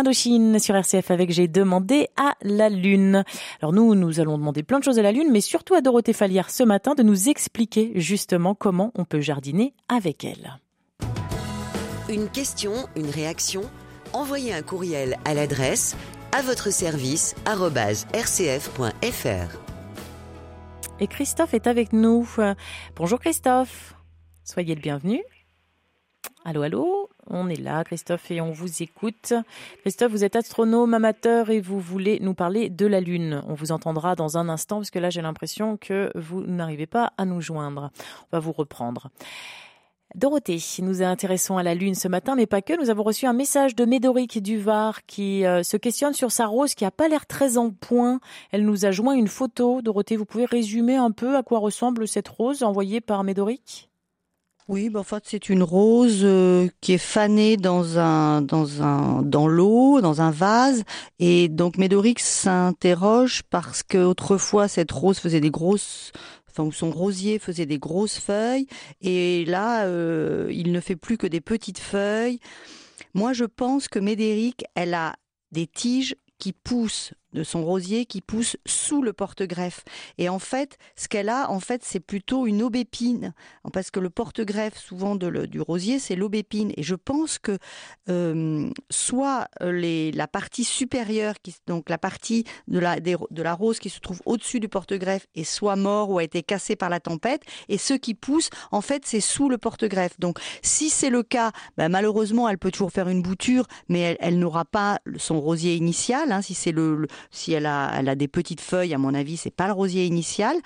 Indochine 0.00 0.58
sur 0.58 0.74
RCF 0.74 1.10
avec 1.10 1.30
J'ai 1.30 1.46
demandé 1.46 2.08
à 2.16 2.34
la 2.40 2.70
Lune. 2.70 3.22
Alors 3.60 3.74
nous, 3.74 3.94
nous 3.94 4.18
allons 4.18 4.38
demander 4.38 4.62
plein 4.62 4.78
de 4.78 4.84
choses 4.84 4.98
à 4.98 5.02
la 5.02 5.12
Lune, 5.12 5.28
mais 5.30 5.42
surtout 5.42 5.74
à 5.74 5.82
Dorothée 5.82 6.14
Fallière 6.14 6.48
ce 6.48 6.62
matin 6.62 6.94
de 6.94 7.02
nous 7.02 7.28
expliquer 7.28 7.92
justement 7.96 8.54
comment 8.54 8.92
on 8.94 9.04
peut 9.04 9.20
jardiner 9.20 9.74
avec 9.90 10.24
elle. 10.24 10.58
Une 12.08 12.30
question, 12.30 12.72
une 12.96 13.10
réaction 13.10 13.60
Envoyez 14.14 14.54
un 14.54 14.62
courriel 14.62 15.18
à 15.26 15.34
l'adresse 15.34 15.94
à 16.32 16.40
votre 16.40 16.72
service 16.72 17.34
rcf.fr. 17.44 18.88
Et 20.98 21.06
Christophe 21.08 21.52
est 21.52 21.66
avec 21.66 21.92
nous. 21.92 22.26
Bonjour 22.96 23.20
Christophe. 23.20 23.92
Soyez 24.44 24.74
le 24.74 24.80
bienvenu. 24.80 25.22
Allô, 26.46 26.62
allô 26.62 26.99
on 27.30 27.48
est 27.48 27.60
là, 27.60 27.84
Christophe, 27.84 28.30
et 28.30 28.40
on 28.40 28.50
vous 28.50 28.82
écoute. 28.82 29.32
Christophe, 29.80 30.12
vous 30.12 30.24
êtes 30.24 30.36
astronome 30.36 30.94
amateur 30.94 31.50
et 31.50 31.60
vous 31.60 31.80
voulez 31.80 32.18
nous 32.20 32.34
parler 32.34 32.68
de 32.68 32.86
la 32.86 33.00
Lune. 33.00 33.42
On 33.46 33.54
vous 33.54 33.72
entendra 33.72 34.16
dans 34.16 34.36
un 34.36 34.48
instant, 34.48 34.76
parce 34.76 34.90
que 34.90 34.98
là, 34.98 35.10
j'ai 35.10 35.22
l'impression 35.22 35.76
que 35.76 36.10
vous 36.14 36.42
n'arrivez 36.42 36.86
pas 36.86 37.12
à 37.16 37.24
nous 37.24 37.40
joindre. 37.40 37.90
On 38.32 38.36
va 38.36 38.40
vous 38.40 38.52
reprendre. 38.52 39.10
Dorothée, 40.16 40.58
nous 40.80 41.02
intéressons 41.02 41.56
à 41.56 41.62
la 41.62 41.74
Lune 41.76 41.94
ce 41.94 42.08
matin, 42.08 42.34
mais 42.34 42.46
pas 42.46 42.62
que. 42.62 42.78
Nous 42.80 42.90
avons 42.90 43.04
reçu 43.04 43.26
un 43.26 43.32
message 43.32 43.76
de 43.76 43.84
Médoric 43.84 44.42
Duvar 44.42 45.06
qui 45.06 45.46
euh, 45.46 45.62
se 45.62 45.76
questionne 45.76 46.14
sur 46.14 46.32
sa 46.32 46.46
rose 46.46 46.74
qui 46.74 46.84
a 46.84 46.90
pas 46.90 47.06
l'air 47.06 47.26
très 47.26 47.58
en 47.58 47.70
point. 47.70 48.18
Elle 48.50 48.64
nous 48.64 48.84
a 48.84 48.90
joint 48.90 49.14
une 49.14 49.28
photo. 49.28 49.82
Dorothée, 49.82 50.16
vous 50.16 50.24
pouvez 50.24 50.46
résumer 50.46 50.96
un 50.96 51.12
peu 51.12 51.36
à 51.36 51.44
quoi 51.44 51.60
ressemble 51.60 52.08
cette 52.08 52.26
rose 52.26 52.64
envoyée 52.64 53.00
par 53.00 53.22
Médoric? 53.22 53.89
Oui, 54.70 54.88
ben, 54.88 55.00
en 55.00 55.02
fait, 55.02 55.24
c'est 55.26 55.48
une 55.48 55.64
rose 55.64 56.20
euh, 56.22 56.68
qui 56.80 56.92
est 56.92 56.98
fanée 56.98 57.56
dans 57.56 57.82
l'eau, 59.48 60.00
dans 60.00 60.20
un 60.20 60.30
vase, 60.30 60.84
et 61.18 61.48
donc 61.48 61.76
Médorix 61.76 62.14
s'interroge 62.18 63.42
parce 63.50 63.82
que 63.82 63.98
autrefois 63.98 64.68
cette 64.68 64.92
rose 64.92 65.18
faisait 65.18 65.40
des 65.40 65.50
grosses 65.50 66.12
Enfin, 66.48 66.70
son 66.72 66.92
rosier 66.92 67.40
faisait 67.40 67.66
des 67.66 67.80
grosses 67.80 68.20
feuilles, 68.20 68.68
et 69.00 69.44
là, 69.46 69.86
euh, 69.86 70.48
il 70.52 70.70
ne 70.70 70.80
fait 70.80 70.96
plus 70.96 71.18
que 71.18 71.26
des 71.26 71.40
petites 71.40 71.78
feuilles. 71.78 72.38
Moi, 73.12 73.32
je 73.32 73.46
pense 73.46 73.88
que 73.88 73.98
Médéric, 73.98 74.64
elle 74.76 74.94
a 74.94 75.16
des 75.50 75.66
tiges 75.66 76.14
qui 76.38 76.52
poussent 76.52 77.12
de 77.32 77.42
son 77.42 77.64
rosier 77.64 78.06
qui 78.06 78.20
pousse 78.20 78.56
sous 78.66 79.02
le 79.02 79.12
porte-greffe. 79.12 79.84
Et 80.18 80.28
en 80.28 80.38
fait, 80.38 80.78
ce 80.96 81.08
qu'elle 81.08 81.28
a, 81.28 81.50
en 81.50 81.60
fait, 81.60 81.82
c'est 81.84 82.00
plutôt 82.00 82.46
une 82.46 82.62
aubépine, 82.62 83.34
parce 83.72 83.90
que 83.90 84.00
le 84.00 84.10
porte-greffe, 84.10 84.78
souvent 84.78 85.14
de 85.16 85.30
du 85.46 85.60
rosier, 85.60 85.98
c'est 85.98 86.16
l'aubépine. 86.16 86.72
Et 86.76 86.82
je 86.82 86.94
pense 86.94 87.38
que 87.38 87.58
euh, 88.08 88.70
soit 88.90 89.48
euh, 89.62 90.10
la 90.12 90.26
partie 90.26 90.64
supérieure, 90.64 91.34
qui, 91.42 91.54
donc 91.66 91.88
la 91.88 91.98
partie 91.98 92.44
de 92.68 92.78
la, 92.78 92.98
de 93.00 93.42
la 93.42 93.54
rose 93.54 93.78
qui 93.78 93.90
se 93.90 94.00
trouve 94.00 94.20
au-dessus 94.26 94.60
du 94.60 94.68
porte-greffe, 94.68 95.26
est 95.34 95.44
soit 95.44 95.76
mort 95.76 96.10
ou 96.10 96.18
a 96.18 96.24
été 96.24 96.42
cassé 96.42 96.76
par 96.76 96.88
la 96.88 97.00
tempête, 97.00 97.42
et 97.68 97.78
ce 97.78 97.94
qui 97.94 98.14
pousse, 98.14 98.50
en 98.72 98.80
fait, 98.80 99.02
c'est 99.06 99.20
sous 99.20 99.48
le 99.48 99.58
porte-greffe. 99.58 100.18
Donc, 100.18 100.38
si 100.62 100.90
c'est 100.90 101.10
le 101.10 101.22
cas, 101.22 101.52
ben, 101.76 101.88
malheureusement, 101.88 102.48
elle 102.48 102.58
peut 102.58 102.70
toujours 102.70 102.92
faire 102.92 103.08
une 103.08 103.22
bouture, 103.22 103.66
mais 103.88 104.16
elle, 104.20 104.38
n'aura 104.38 104.64
pas 104.64 105.00
son 105.16 105.40
rosier 105.40 105.74
initial. 105.74 106.32
Hein, 106.32 106.42
si 106.42 106.54
c'est 106.54 106.72
le 106.72 107.06
si 107.30 107.52
elle 107.52 107.66
a, 107.66 107.92
elle 107.96 108.08
a 108.08 108.14
des 108.14 108.28
petites 108.28 108.60
feuilles, 108.60 108.94
à 108.94 108.98
mon 108.98 109.14
avis, 109.14 109.36
c'est 109.36 109.50
pas 109.50 109.66
le 109.66 109.72
rosier 109.72 110.06
initial. 110.06 110.56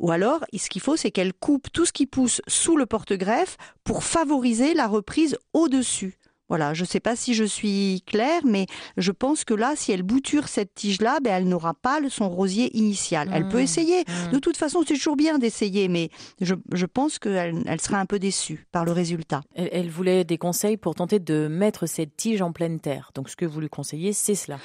Ou 0.00 0.10
alors, 0.10 0.44
ce 0.54 0.68
qu'il 0.68 0.82
faut, 0.82 0.96
c'est 0.96 1.10
qu'elle 1.10 1.32
coupe 1.32 1.70
tout 1.72 1.86
ce 1.86 1.92
qui 1.92 2.06
pousse 2.06 2.42
sous 2.46 2.76
le 2.76 2.86
porte-greffe 2.86 3.56
pour 3.84 4.02
favoriser 4.02 4.74
la 4.74 4.86
reprise 4.86 5.38
au-dessus. 5.52 6.18
Voilà, 6.50 6.74
je 6.74 6.82
ne 6.82 6.86
sais 6.86 7.00
pas 7.00 7.16
si 7.16 7.32
je 7.32 7.44
suis 7.44 8.02
claire, 8.06 8.42
mais 8.44 8.66
je 8.98 9.12
pense 9.12 9.44
que 9.44 9.54
là, 9.54 9.72
si 9.76 9.92
elle 9.92 10.02
bouture 10.02 10.48
cette 10.48 10.74
tige-là, 10.74 11.18
ben, 11.22 11.32
elle 11.32 11.48
n'aura 11.48 11.72
pas 11.72 12.00
son 12.10 12.28
rosier 12.28 12.76
initial. 12.76 13.30
Elle 13.32 13.48
peut 13.48 13.58
mmh. 13.58 13.60
essayer. 13.60 14.00
Mmh. 14.02 14.32
De 14.32 14.38
toute 14.38 14.58
façon, 14.58 14.84
c'est 14.86 14.94
toujours 14.94 15.16
bien 15.16 15.38
d'essayer, 15.38 15.88
mais 15.88 16.10
je, 16.42 16.86
pense 16.86 17.18
qu'elle 17.18 17.62
elle 17.66 17.80
sera 17.80 17.98
un 17.98 18.04
peu 18.04 18.18
déçue 18.18 18.66
par 18.72 18.84
le 18.84 18.92
résultat. 18.92 19.40
Elle, 19.54 19.70
elle, 19.72 19.88
voulait 19.88 20.24
des 20.24 20.36
conseils 20.36 20.76
pour 20.76 20.94
tenter 20.94 21.18
de 21.18 21.48
mettre 21.48 21.86
cette 21.86 22.14
tige 22.14 22.42
en 22.42 22.52
pleine 22.52 22.78
terre. 22.78 23.10
Donc, 23.14 23.30
ce 23.30 23.36
que 23.36 23.46
vous 23.46 23.60
lui 23.60 23.70
conseillez, 23.70 24.12
c'est 24.12 24.34
cela. 24.34 24.58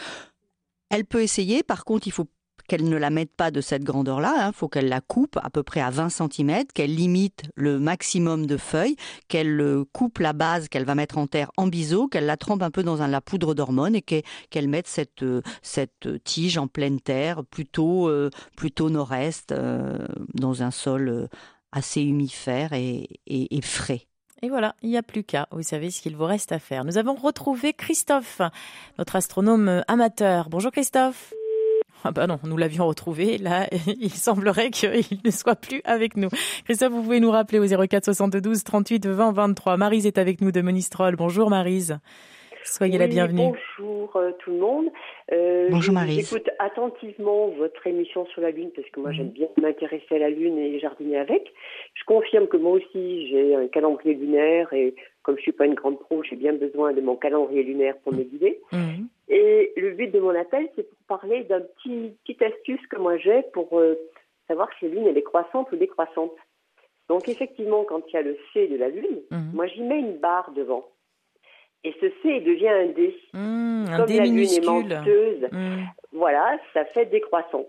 Elle 0.90 1.06
peut 1.06 1.22
essayer, 1.22 1.64
par 1.64 1.86
contre, 1.86 2.08
il 2.08 2.12
faut 2.12 2.28
qu'elle 2.70 2.88
ne 2.88 2.98
la 2.98 3.10
mette 3.10 3.36
pas 3.36 3.52
de 3.52 3.62
cette 3.62 3.84
grandeur-là, 3.84 4.34
il 4.36 4.42
hein. 4.44 4.52
faut 4.54 4.70
qu'elle 4.70 4.90
la 4.90 5.02
coupe 5.02 5.38
à 5.42 5.50
peu 5.50 5.64
près 5.64 5.82
à 5.82 5.90
20 5.90 6.10
cm, 6.10 6.66
qu'elle 6.74 6.96
limite 6.96 7.44
le 7.56 7.80
maximum 7.80 8.46
de 8.46 8.58
feuilles, 8.58 8.96
qu'elle 9.28 9.60
euh, 9.60 9.86
coupe 9.92 10.20
la 10.20 10.34
base 10.34 10.70
qu'elle 10.70 10.86
va 10.86 10.94
mettre 10.94 11.18
en 11.18 11.26
terre 11.26 11.52
en 11.58 11.68
biseau, 11.68 12.08
qu'elle 12.08 12.28
la 12.28 12.38
trempe 12.38 12.62
un 12.62 12.70
peu 12.70 12.84
dans 12.84 12.96
la 13.08 13.22
poudre 13.22 13.56
d'hormones 13.56 13.96
et 13.96 14.04
qu'elle 14.04 14.68
mette 14.68 14.88
cette, 14.88 15.24
euh, 15.24 15.42
cette 15.64 16.24
tige 16.24 16.60
en 16.60 16.68
pleine 16.68 17.02
terre, 17.02 17.44
plutôt, 17.44 18.08
euh, 18.08 18.30
plutôt 18.56 18.90
nord-est, 18.90 19.54
dans 20.36 20.64
un 20.64 20.72
sol 20.72 21.28
assez 21.72 22.02
humifère 22.02 22.74
et 22.74 23.08
frais. 23.64 24.09
Et 24.42 24.50
voilà, 24.50 24.76
il 24.82 24.90
n'y 24.90 24.98
a 24.98 25.04
plus 25.04 25.24
qu'à. 25.24 25.48
Vous 25.52 25.64
savez 25.64 25.92
ce 25.92 26.02
qu'il 26.02 26.16
vous 26.16 26.26
reste 26.26 26.52
à 26.52 26.60
faire. 26.60 26.86
Nous 26.86 26.98
avons 26.98 27.16
retrouvé 27.16 27.74
Christophe, 27.74 28.42
notre 28.98 29.16
astronome 29.18 29.84
amateur. 29.88 30.50
Bonjour 30.50 30.72
Christophe. 30.72 31.34
Ah 32.06 32.12
bah 32.12 32.28
non, 32.28 32.40
nous 32.44 32.56
l'avions 32.56 32.88
retrouvé. 32.88 33.38
Là, 33.38 33.68
il 34.00 34.14
semblerait 34.14 34.72
qu'il 34.72 35.20
ne 35.26 35.32
soit 35.32 35.56
plus 35.56 35.82
avec 35.84 36.16
nous. 36.16 36.30
Christophe, 36.64 36.94
vous 36.94 37.04
pouvez 37.04 37.20
nous 37.20 37.32
rappeler 37.32 37.60
au 37.60 37.88
04 37.88 38.06
72 38.06 38.64
38 38.64 39.08
20 39.08 39.34
23. 39.34 39.76
Marise 39.76 40.06
est 40.06 40.18
avec 40.18 40.40
nous 40.40 40.54
de 40.54 40.62
Monistrol. 40.62 41.18
Bonjour 41.18 41.50
Marise. 41.50 42.00
Soyez 42.64 42.98
la 42.98 43.08
bienvenue. 43.08 43.52
Bonjour 43.78 44.16
euh, 44.16 44.32
tout 44.40 44.52
le 44.52 44.58
monde. 44.58 44.88
Euh, 45.32 45.68
bonjour 45.70 45.94
Marie. 45.94 46.22
J'écoute 46.22 46.50
attentivement 46.60 47.48
votre 47.50 47.86
émission 47.88 48.26
sur 48.28 48.42
la 48.42 48.52
Lune 48.52 48.72
parce 48.76 48.88
que 48.90 49.00
moi 49.00 49.12
j'aime 49.12 49.30
bien 49.30 49.48
m'intéresser 49.62 50.16
à 50.16 50.20
la 50.20 50.30
Lune 50.30 50.58
et 50.58 50.80
jardiner 50.80 51.18
avec. 51.18 51.54
Je 51.94 52.04
confirme 52.06 52.48
que 52.48 52.58
moi 52.58 52.74
aussi 52.74 53.28
j'ai 53.30 53.56
un 53.56 53.68
calendrier 53.68 54.16
lunaire 54.16 54.72
et 54.74 54.96
comme 55.24 55.38
je 55.38 55.42
suis 55.42 55.52
pas 55.52 55.66
une 55.66 55.76
grande 55.76 56.00
pro, 56.00 56.24
j'ai 56.24 56.36
bien 56.36 56.54
besoin 56.54 56.94
de 56.94 57.02
mon 57.02 57.16
calendrier 57.16 57.64
lunaire 57.64 57.98
pour 58.00 58.14
me 58.14 58.24
guider. 58.24 58.60
Mhm. 58.72 59.08
Et 59.30 59.74
le 59.78 59.92
but 59.92 60.12
de 60.12 60.20
mon 60.20 60.36
appel, 60.36 60.70
c'est 60.76 60.88
pour 60.90 61.20
parler 61.20 61.44
d'un 61.44 61.62
petit 61.62 62.16
petite 62.24 62.42
astuce 62.42 62.86
que 62.88 62.98
moi 62.98 63.18
j'ai 63.18 63.44
pour 63.54 63.80
euh, 63.80 63.96
savoir 64.48 64.70
si 64.80 64.88
la 64.88 64.96
Lune 64.96 65.08
elle 65.08 65.18
est 65.18 65.24
croissante 65.24 65.72
ou 65.72 65.76
décroissante. 65.76 66.34
Donc 67.08 67.28
effectivement, 67.28 67.84
quand 67.86 68.02
il 68.08 68.14
y 68.14 68.18
a 68.18 68.22
le 68.22 68.38
C 68.54 68.68
de 68.68 68.76
la 68.76 68.90
Lune, 68.90 69.22
mhm. 69.32 69.52
moi 69.54 69.68
j'y 69.68 69.82
mets 69.82 70.00
une 70.00 70.18
barre 70.18 70.52
devant. 70.56 70.86
Et 71.84 71.94
ce 72.02 72.08
C 72.22 72.42
devient 72.42 72.70
un 72.70 72.88
D. 72.88 73.16
Mmh, 73.34 73.86
Comme 73.96 74.10
la 74.10 74.26
Lune 74.26 74.40
est 74.40 74.66
menteuse, 74.66 75.48
mmh. 75.52 75.84
voilà, 76.12 76.58
ça 76.74 76.86
fait 76.86 77.06
décroissant. 77.06 77.66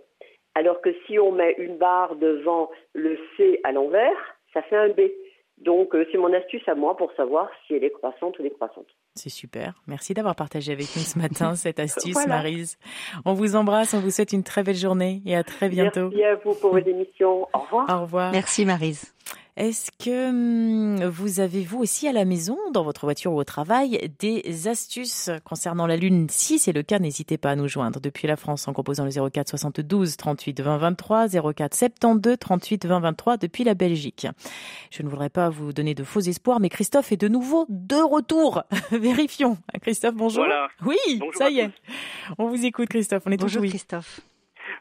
Alors 0.55 0.81
que 0.81 0.91
si 1.07 1.19
on 1.19 1.31
met 1.31 1.55
une 1.59 1.77
barre 1.77 2.17
devant 2.17 2.71
le 2.93 3.17
C 3.37 3.61
à 3.63 3.71
l'envers, 3.71 4.37
ça 4.53 4.63
fait 4.63 4.77
un 4.77 4.89
B. 4.89 5.03
Donc 5.59 5.95
euh, 5.95 6.07
c'est 6.11 6.19
mon 6.19 6.33
astuce 6.33 6.67
à 6.69 6.75
moi 6.75 6.97
pour 6.97 7.13
savoir 7.13 7.49
si 7.67 7.75
elle 7.75 7.85
est 7.85 7.91
croissante 7.91 8.39
ou 8.39 8.43
décroissante. 8.43 8.87
C'est 9.15 9.29
super. 9.29 9.75
Merci 9.87 10.15
d'avoir 10.15 10.35
partagé 10.35 10.73
avec 10.73 10.87
nous 10.97 11.03
ce 11.03 11.19
matin 11.19 11.55
cette 11.55 11.79
astuce, 11.81 12.27
Marise. 12.27 12.79
On 13.27 13.35
vous 13.35 13.57
embrasse, 13.57 13.93
on 13.93 14.01
vous 14.01 14.11
souhaite 14.11 14.33
une 14.33 14.43
très 14.43 14.63
belle 14.63 14.77
journée 14.77 15.21
et 15.27 15.37
à 15.37 15.45
très 15.45 15.69
bientôt. 15.69 16.09
Merci 16.09 16.25
à 16.25 16.35
vous 16.37 16.55
pour 16.55 16.71
vos 16.73 16.79
émissions. 16.79 17.47
Au 17.53 17.59
revoir. 17.59 17.87
Au 17.91 18.03
revoir. 18.03 18.33
Merci 18.33 18.65
Marise. 18.65 19.15
Est-ce 19.61 19.91
que 20.03 20.31
hum, 20.31 21.05
vous 21.05 21.39
avez, 21.39 21.65
vous 21.65 21.81
aussi, 21.81 22.09
à 22.09 22.13
la 22.13 22.25
maison, 22.25 22.57
dans 22.73 22.83
votre 22.83 23.05
voiture 23.05 23.35
ou 23.35 23.39
au 23.39 23.45
travail, 23.45 24.11
des 24.19 24.69
astuces 24.69 25.29
concernant 25.45 25.87
la 25.87 25.99
Lune? 25.99 26.29
Si 26.31 26.59
c'est 26.59 26.73
le 26.73 26.83
cas, 26.83 26.99
n'hésitez 26.99 27.37
pas 27.37 27.51
à 27.51 27.57
nous 27.57 27.69
joindre 27.69 28.01
depuis 28.01 28.27
la 28.27 28.37
France 28.37 28.67
en 28.69 28.73
composant 28.73 29.05
le 29.05 29.11
04 29.11 29.51
72 29.51 30.17
38 30.17 30.63
20 30.63 30.79
23, 30.79 31.29
04 31.53 31.75
72 31.75 32.39
38 32.39 32.87
20 32.87 33.01
23 33.01 33.37
depuis 33.37 33.65
la 33.65 33.75
Belgique. 33.75 34.27
Je 34.91 35.03
ne 35.03 35.11
voudrais 35.11 35.29
pas 35.29 35.51
vous 35.51 35.75
donner 35.75 35.95
de 35.95 36.05
faux 36.05 36.21
espoirs, 36.21 36.59
mais 36.59 36.71
Christophe 36.71 37.13
est 37.13 37.19
de 37.19 37.29
nouveau 37.29 37.67
de 37.69 37.97
retour. 37.97 38.63
Vérifions. 38.91 39.59
Christophe, 39.83 40.15
bonjour. 40.15 40.45
Voilà. 40.45 40.69
Oui, 40.87 41.21
ça 41.35 41.51
y 41.51 41.59
est. 41.59 41.71
On 42.39 42.49
vous 42.49 42.65
écoute, 42.65 42.89
Christophe. 42.89 43.25
On 43.27 43.31
est 43.31 43.37
bonjour, 43.37 43.63
Christophe. 43.63 44.23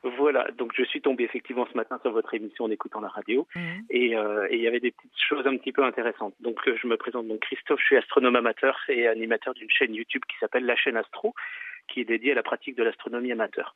Voilà, 0.04 0.50
donc 0.52 0.72
je 0.76 0.84
suis 0.84 1.02
tombé 1.02 1.24
effectivement 1.24 1.68
ce 1.72 1.76
matin 1.76 2.00
sur 2.02 2.12
votre 2.12 2.34
émission 2.34 2.66
en 2.66 2.72
écoutant 2.72 3.02
la 3.02 3.10
radio 3.10 3.48
euh, 3.56 3.84
et 3.90 4.16
il 4.52 4.62
y 4.62 4.68
avait 4.68 4.80
des 4.80 4.92
petites 4.92 5.12
choses 5.28 5.46
un 5.46 5.58
petit 5.58 5.72
peu 5.72 5.84
intéressantes. 5.84 6.34
Donc 6.40 6.60
euh, 6.68 6.78
je 6.82 6.88
me 6.88 6.96
présente 6.98 7.28
donc 7.28 7.42
Christophe, 7.42 7.80
je 7.82 7.86
suis 7.86 7.98
astronome 7.98 8.36
amateur 8.36 8.80
et 8.88 9.08
animateur 9.08 9.54
d'une 9.54 9.70
chaîne 9.70 9.94
YouTube 9.94 10.22
qui 10.30 10.38
s'appelle 10.40 10.66
La 10.66 10.76
chaîne 10.76 10.96
Astro, 10.96 11.34
qui 11.88 12.02
est 12.02 12.06
dédiée 12.06 12.32
à 12.32 12.36
la 12.36 12.44
pratique 12.44 12.76
de 12.76 12.84
l'astronomie 12.84 13.32
amateur. 13.32 13.76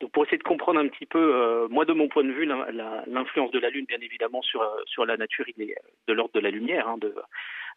Donc 0.00 0.10
pour 0.12 0.24
essayer 0.24 0.38
de 0.38 0.42
comprendre 0.42 0.80
un 0.80 0.88
petit 0.88 1.06
peu, 1.06 1.34
euh, 1.34 1.68
moi 1.68 1.84
de 1.84 1.92
mon 1.92 2.08
point 2.08 2.24
de 2.24 2.32
vue, 2.32 2.46
l'influence 2.46 3.52
de 3.52 3.58
la 3.58 3.70
Lune, 3.70 3.86
bien 3.86 4.00
évidemment, 4.02 4.42
sur 4.42 4.68
sur 4.86 5.06
la 5.06 5.16
nature, 5.16 5.46
il 5.56 5.70
est 5.70 5.76
de 6.08 6.12
l'ordre 6.12 6.34
de 6.34 6.40
la 6.40 6.50
lumière, 6.50 6.88
hein, 6.88 6.98
de 6.98 7.14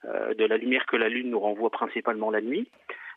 de 0.04 0.45
la 0.45 0.58
lumière 0.58 0.86
que 0.86 0.95
la 0.95 1.10
Lune 1.10 1.32
nous 1.32 1.39
renvoie 1.39 1.71
principalement 1.71 2.30
la 2.30 2.41
nuit. 2.41 2.67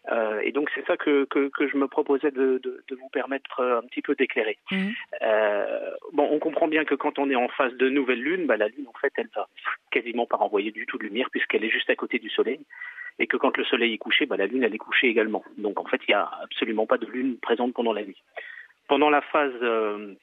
Euh, 0.09 0.41
et 0.43 0.53
donc 0.53 0.71
c'est 0.75 0.87
ça 0.87 0.97
que, 0.97 1.25
que, 1.27 1.49
que, 1.49 1.69
je 1.69 1.77
me 1.77 1.87
proposais 1.87 2.31
de, 2.31 2.59
de, 2.63 2.83
de, 2.89 2.97
vous 2.97 3.11
permettre 3.11 3.61
euh, 3.61 3.79
un 3.79 3.83
petit 3.83 4.01
peu 4.01 4.15
d'éclairer. 4.15 4.57
Mhm. 4.71 4.93
Euh, 5.23 5.91
bon, 6.13 6.27
on 6.31 6.39
comprend 6.39 6.69
bien 6.69 6.85
que 6.85 6.95
quand 6.95 7.19
on 7.19 7.29
est 7.31 7.37
en 7.37 7.49
phase 7.49 7.75
de 7.75 7.89
nouvelle 7.91 8.23
lune, 8.23 8.47
bah, 8.47 8.57
la 8.57 8.69
lune 8.69 8.87
en 8.89 8.99
fait 8.99 9.13
elle 9.17 9.29
va 9.35 9.47
quasiment 9.91 10.25
pas 10.25 10.39
renvoyer 10.39 10.71
du 10.71 10.87
tout 10.87 10.97
de 10.97 11.05
lumière 11.05 11.29
puisqu'elle 11.31 11.65
est 11.65 11.71
juste 11.71 11.91
à 11.91 11.97
côté 11.97 12.19
du 12.19 12.31
soleil. 12.31 12.61
Et 13.19 13.27
que 13.27 13.37
quand 13.37 13.59
le 13.59 13.65
soleil 13.65 13.93
est 13.93 13.99
couché, 13.99 14.25
bah, 14.25 14.39
la 14.39 14.47
lune 14.47 14.63
elle 14.63 14.75
est 14.75 14.79
couchée 14.79 15.09
également. 15.09 15.45
Donc 15.59 15.79
en 15.79 15.85
fait 15.85 16.01
il 16.09 16.13
n'y 16.13 16.15
a 16.15 16.31
absolument 16.43 16.87
pas 16.87 16.97
de 16.97 17.07
lune 17.07 17.37
présente 17.37 17.75
pendant 17.75 17.93
la 17.93 18.03
nuit. 18.03 18.23
Pendant 18.89 19.11
la 19.11 19.21
phase 19.21 19.53
euh, 19.61 20.15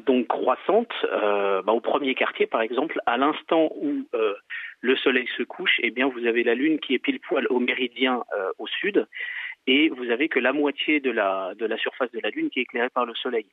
donc 0.00 0.28
croissante, 0.28 0.92
euh, 1.04 1.62
bah, 1.62 1.72
au 1.72 1.80
premier 1.80 2.14
quartier 2.14 2.46
par 2.46 2.62
exemple, 2.62 3.00
à 3.06 3.16
l'instant 3.16 3.70
où 3.76 4.06
euh, 4.14 4.34
le 4.80 4.96
soleil 4.96 5.28
se 5.36 5.42
couche, 5.42 5.80
eh 5.82 5.90
bien 5.90 6.08
vous 6.08 6.26
avez 6.26 6.42
la 6.42 6.54
lune 6.54 6.78
qui 6.78 6.94
est 6.94 6.98
pile 6.98 7.20
poil 7.20 7.46
au 7.50 7.60
méridien 7.60 8.24
euh, 8.36 8.50
au 8.58 8.66
sud, 8.66 9.06
et 9.66 9.88
vous 9.88 10.10
avez 10.10 10.28
que 10.28 10.38
la 10.38 10.52
moitié 10.52 11.00
de 11.00 11.10
la 11.10 11.54
de 11.54 11.66
la 11.66 11.76
surface 11.78 12.10
de 12.12 12.20
la 12.22 12.30
lune 12.30 12.50
qui 12.50 12.60
est 12.60 12.62
éclairée 12.62 12.90
par 12.90 13.06
le 13.06 13.14
soleil. 13.14 13.46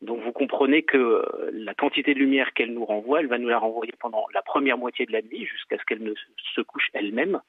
Donc 0.00 0.20
vous 0.22 0.32
comprenez 0.32 0.82
que 0.82 1.24
la 1.52 1.74
quantité 1.74 2.14
de 2.14 2.18
lumière 2.18 2.52
qu'elle 2.52 2.72
nous 2.72 2.84
renvoie, 2.84 3.20
elle 3.20 3.26
va 3.26 3.38
nous 3.38 3.48
la 3.48 3.58
renvoyer 3.58 3.92
pendant 4.00 4.26
la 4.34 4.42
première 4.42 4.76
moitié 4.76 5.06
de 5.06 5.12
la 5.12 5.22
nuit 5.22 5.46
jusqu'à 5.46 5.78
ce 5.78 5.84
qu'elle 5.84 6.02
ne 6.02 6.12
se 6.54 6.60
couche 6.60 6.88
elle-même, 6.92 7.40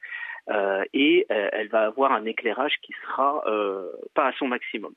et 0.94 1.26
elle 1.30 1.68
va 1.68 1.86
avoir 1.86 2.14
un 2.14 2.24
éclairage 2.24 2.76
qui 2.82 2.94
sera 3.02 3.44
pas 4.14 4.28
à 4.28 4.32
son 4.34 4.48
maximum. 4.48 4.94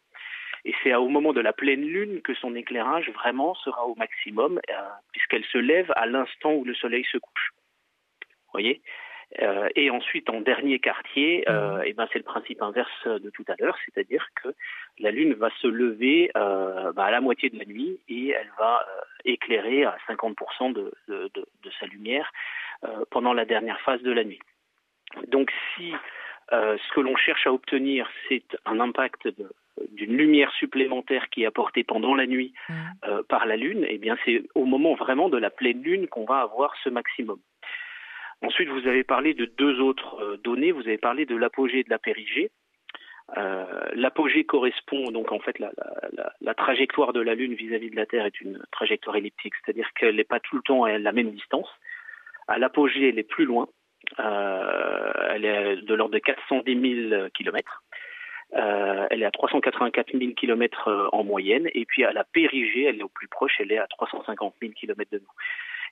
Et 0.64 0.75
c'est 0.83 0.94
au 0.94 1.09
moment 1.09 1.33
de 1.33 1.40
la 1.40 1.53
pleine 1.53 1.83
lune 1.83 2.21
que 2.23 2.35
son 2.35 2.55
éclairage 2.55 3.11
vraiment 3.11 3.55
sera 3.55 3.87
au 3.87 3.94
maximum, 3.94 4.61
euh, 4.71 4.75
puisqu'elle 5.12 5.44
se 5.44 5.59
lève 5.59 5.92
à 5.97 6.07
l'instant 6.07 6.53
où 6.53 6.64
le 6.64 6.75
soleil 6.75 7.05
se 7.11 7.18
couche. 7.18 7.53
Vous 8.23 8.53
voyez? 8.53 8.81
Euh, 9.42 9.68
et 9.77 9.90
ensuite, 9.90 10.31
en 10.31 10.40
dernier 10.40 10.79
quartier, 10.79 11.44
euh, 11.51 11.83
et 11.83 11.92
ben 11.92 12.09
c'est 12.12 12.18
le 12.18 12.25
principe 12.25 12.62
inverse 12.62 13.07
de 13.07 13.31
tout 13.31 13.44
à 13.49 13.55
l'heure, 13.59 13.77
c'est-à-dire 13.85 14.27
que 14.42 14.49
la 14.99 15.11
Lune 15.11 15.35
va 15.35 15.51
se 15.61 15.66
lever 15.66 16.31
euh, 16.37 16.92
bah, 16.92 17.05
à 17.05 17.11
la 17.11 17.21
moitié 17.21 17.51
de 17.51 17.59
la 17.59 17.66
nuit 17.66 18.01
et 18.09 18.31
elle 18.31 18.51
va 18.59 18.87
éclairer 19.25 19.85
à 19.85 19.97
50% 20.09 20.73
de, 20.73 20.92
de, 21.09 21.31
de, 21.35 21.47
de, 21.62 21.71
sa 21.79 21.87
lumière 21.87 22.33
pendant 23.11 23.33
la 23.33 23.44
dernière 23.44 23.81
phase 23.81 24.01
de 24.03 24.12
la 24.12 24.25
nuit. 24.25 24.40
Donc 25.27 25.53
si 25.75 25.92
ce 26.51 26.94
que 26.94 27.01
l'on 27.01 27.16
cherche 27.16 27.47
à 27.47 27.53
obtenir, 27.53 28.09
c'est 28.29 28.57
un 28.64 28.79
impact 28.79 29.29
d'une 29.93 30.17
lumière 30.17 30.53
supplémentaire 30.53 31.29
qui 31.31 31.43
est 31.43 31.47
apportée 31.47 31.85
pendant 31.85 32.14
la 32.14 32.27
nuit 32.27 32.53
mmh. 32.69 32.75
par 33.29 33.47
la 33.47 33.57
Lune, 33.57 33.85
eh 33.88 33.99
bien 33.99 34.17
c'est 34.25 34.43
au 34.55 34.64
moment 34.64 34.95
vraiment 34.95 35.29
de 35.29 35.38
la 35.38 35.51
pleine 35.51 35.83
Lune 35.83 36.09
qu'on 36.09 36.25
va 36.25 36.41
avoir 36.41 36.75
ce 36.83 36.88
maximum. 36.88 37.38
Ensuite, 38.43 38.69
vous 38.69 38.87
avez 38.87 39.03
parlé 39.03 39.35
de 39.35 39.47
deux 39.47 39.81
autres 39.81 40.38
données. 40.45 40.71
Vous 40.71 40.83
avez 40.83 40.99
parlé 40.99 41.27
de 41.27 41.35
l'apogée 41.35 41.81
et 41.81 41.85
de 41.85 41.91
la 41.91 41.99
périgée. 41.99 42.51
Euh, 43.37 43.64
l'apogée 43.93 44.45
correspond 44.45 45.11
donc 45.11 45.33
en 45.33 45.38
fait 45.38 45.59
la, 45.59 45.71
la, 46.12 46.33
la, 46.41 46.55
trajectoire 46.55 47.12
de 47.12 47.21
la 47.21 47.35
Lune 47.35 47.53
vis-à-vis 47.53 47.91
de 47.91 47.97
la 47.97 48.07
Terre 48.07 48.25
est 48.25 48.41
une 48.41 48.62
trajectoire 48.73 49.17
elliptique, 49.17 49.53
c'est-à-dire 49.57 49.91
qu'elle 49.93 50.17
n'est 50.17 50.25
pas 50.25 50.41
tout 50.41 50.57
le 50.57 50.62
temps 50.62 50.85
à 50.85 50.97
la 50.97 51.12
même 51.12 51.33
distance. 51.33 51.69
À 52.47 52.59
l'apogée, 52.59 53.11
elle 53.11 53.19
est 53.19 53.29
plus 53.29 53.45
loin, 53.45 53.69
euh, 54.19 55.12
elle 55.29 55.45
est 55.45 55.77
de 55.77 55.95
l'ordre 55.95 56.14
de 56.14 56.21
410 56.21 57.11
000 57.11 57.29
kilomètres. 57.35 57.83
Euh, 58.55 59.07
elle 59.11 59.23
est 59.23 59.27
à 59.27 59.31
384 59.31 60.19
000 60.19 60.33
kilomètres 60.33 61.09
en 61.13 61.25
moyenne, 61.25 61.69
et 61.75 61.85
puis 61.85 62.05
à 62.05 62.13
la 62.13 62.25
périgée, 62.25 62.85
elle 62.85 63.01
est 63.01 63.03
au 63.03 63.09
plus 63.09 63.29
proche, 63.29 63.57
elle 63.61 63.73
est 63.73 63.79
à 63.79 63.87
350 63.87 64.55
000 64.61 64.73
kilomètres 64.73 65.13
de 65.13 65.19
nous. 65.19 65.33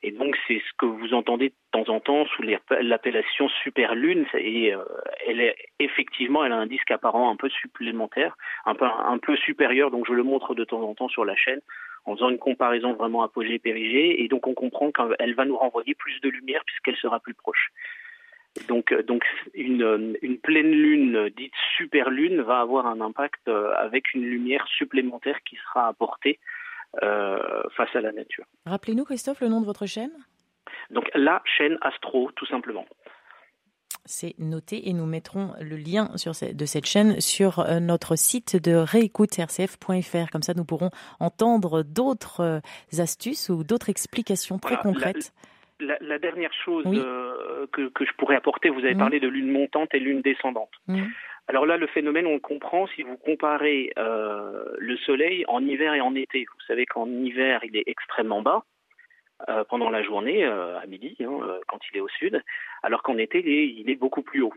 Et 0.02 0.10
donc 0.10 0.36
c'est 0.46 0.58
ce 0.58 0.72
que 0.78 0.86
vous 0.86 1.14
entendez 1.14 1.48
de 1.48 1.54
temps 1.72 1.92
en 1.92 2.00
temps 2.00 2.26
sous 2.26 2.42
l'appellation 2.42 3.48
superlune. 3.62 4.26
Et 4.34 4.74
euh, 4.74 4.84
elle 5.26 5.40
est 5.40 5.56
effectivement, 5.78 6.44
elle 6.44 6.52
a 6.52 6.56
un 6.56 6.66
disque 6.66 6.90
apparent 6.90 7.30
un 7.30 7.36
peu 7.36 7.48
supplémentaire, 7.48 8.36
un 8.64 8.74
peu 8.74 8.84
un 8.84 9.18
peu 9.18 9.36
supérieur. 9.36 9.90
Donc 9.90 10.06
je 10.06 10.12
le 10.12 10.22
montre 10.22 10.54
de 10.54 10.64
temps 10.64 10.82
en 10.82 10.94
temps 10.94 11.08
sur 11.08 11.24
la 11.24 11.36
chaîne 11.36 11.60
en 12.04 12.14
faisant 12.14 12.28
une 12.28 12.38
comparaison 12.38 12.92
vraiment 12.92 13.22
apogée-périgée. 13.22 14.22
Et 14.22 14.28
donc 14.28 14.46
on 14.46 14.54
comprend 14.54 14.90
qu'elle 14.92 15.34
va 15.34 15.44
nous 15.44 15.56
renvoyer 15.56 15.94
plus 15.94 16.20
de 16.20 16.28
lumière 16.28 16.62
puisqu'elle 16.66 16.96
sera 16.96 17.20
plus 17.20 17.34
proche. 17.34 17.70
Donc, 18.68 18.92
euh, 18.92 19.02
donc 19.02 19.24
une, 19.54 20.16
une, 20.22 20.38
pleine 20.38 20.70
lune 20.70 21.30
dite 21.36 21.54
superlune 21.76 22.40
va 22.42 22.60
avoir 22.60 22.86
un 22.86 23.00
impact 23.00 23.48
euh, 23.48 23.72
avec 23.76 24.14
une 24.14 24.24
lumière 24.24 24.66
supplémentaire 24.68 25.38
qui 25.44 25.56
sera 25.56 25.88
apportée 25.88 26.38
euh, 27.02 27.62
face 27.76 27.94
à 27.94 28.00
la 28.00 28.12
nature. 28.12 28.44
Rappelez-nous, 28.64 29.04
Christophe, 29.04 29.40
le 29.40 29.48
nom 29.48 29.60
de 29.60 29.66
votre 29.66 29.86
chaîne? 29.86 30.12
Donc 30.90 31.10
la 31.14 31.42
chaîne 31.44 31.76
Astro, 31.82 32.30
tout 32.36 32.46
simplement. 32.46 32.86
C'est 34.06 34.34
noté 34.38 34.88
et 34.88 34.92
nous 34.92 35.04
mettrons 35.04 35.52
le 35.60 35.76
lien 35.76 36.16
sur 36.16 36.32
de 36.32 36.64
cette 36.64 36.86
chaîne 36.86 37.20
sur 37.20 37.58
euh, 37.58 37.80
notre 37.80 38.16
site 38.16 38.56
de 38.56 38.74
réécoute 38.74 39.36
rcf.fr. 39.36 40.30
Comme 40.30 40.42
ça, 40.42 40.54
nous 40.54 40.64
pourrons 40.64 40.90
entendre 41.18 41.82
d'autres 41.82 42.40
euh, 42.40 43.00
astuces 43.00 43.48
ou 43.48 43.64
d'autres 43.64 43.90
explications 43.90 44.58
très 44.58 44.76
concrètes. 44.76 45.32
La, 45.34 45.55
dernière 46.18 46.52
chose 46.64 46.84
que, 47.72 47.88
que, 47.88 48.04
je 48.04 48.12
pourrais 48.18 48.36
apporter, 48.36 48.70
vous 48.70 48.80
avez 48.80 48.94
mmh. 48.94 48.98
parlé 48.98 49.20
de 49.20 49.28
lune 49.28 49.50
montante 49.50 49.94
et 49.94 49.98
lune 49.98 50.22
descendante. 50.22 50.70
Mmh. 50.88 51.04
Alors 51.48 51.64
là, 51.64 51.76
le 51.76 51.86
phénomène, 51.86 52.26
on 52.26 52.34
le 52.34 52.40
comprend 52.40 52.86
si 52.88 53.02
vous 53.02 53.16
comparez 53.16 53.92
euh, 53.98 54.64
le 54.78 54.96
Soleil 54.98 55.44
en 55.46 55.64
hiver 55.64 55.94
et 55.94 56.00
en 56.00 56.14
été. 56.14 56.44
Vous 56.52 56.64
savez 56.66 56.86
qu'en 56.86 57.06
hiver, 57.06 57.60
il 57.62 57.76
est 57.76 57.84
extrêmement 57.86 58.42
bas 58.42 58.64
euh, 59.48 59.62
pendant 59.68 59.90
la 59.90 60.02
journée, 60.02 60.44
euh, 60.44 60.78
à 60.80 60.86
midi, 60.86 61.16
hein, 61.20 61.38
quand 61.68 61.78
il 61.90 61.98
est 61.98 62.00
au 62.00 62.08
sud, 62.08 62.42
alors 62.82 63.02
qu'en 63.02 63.16
été, 63.16 63.38
il 63.46 63.88
est, 63.88 63.94
beaucoup 63.94 64.22
plus 64.22 64.42
haut. 64.42 64.54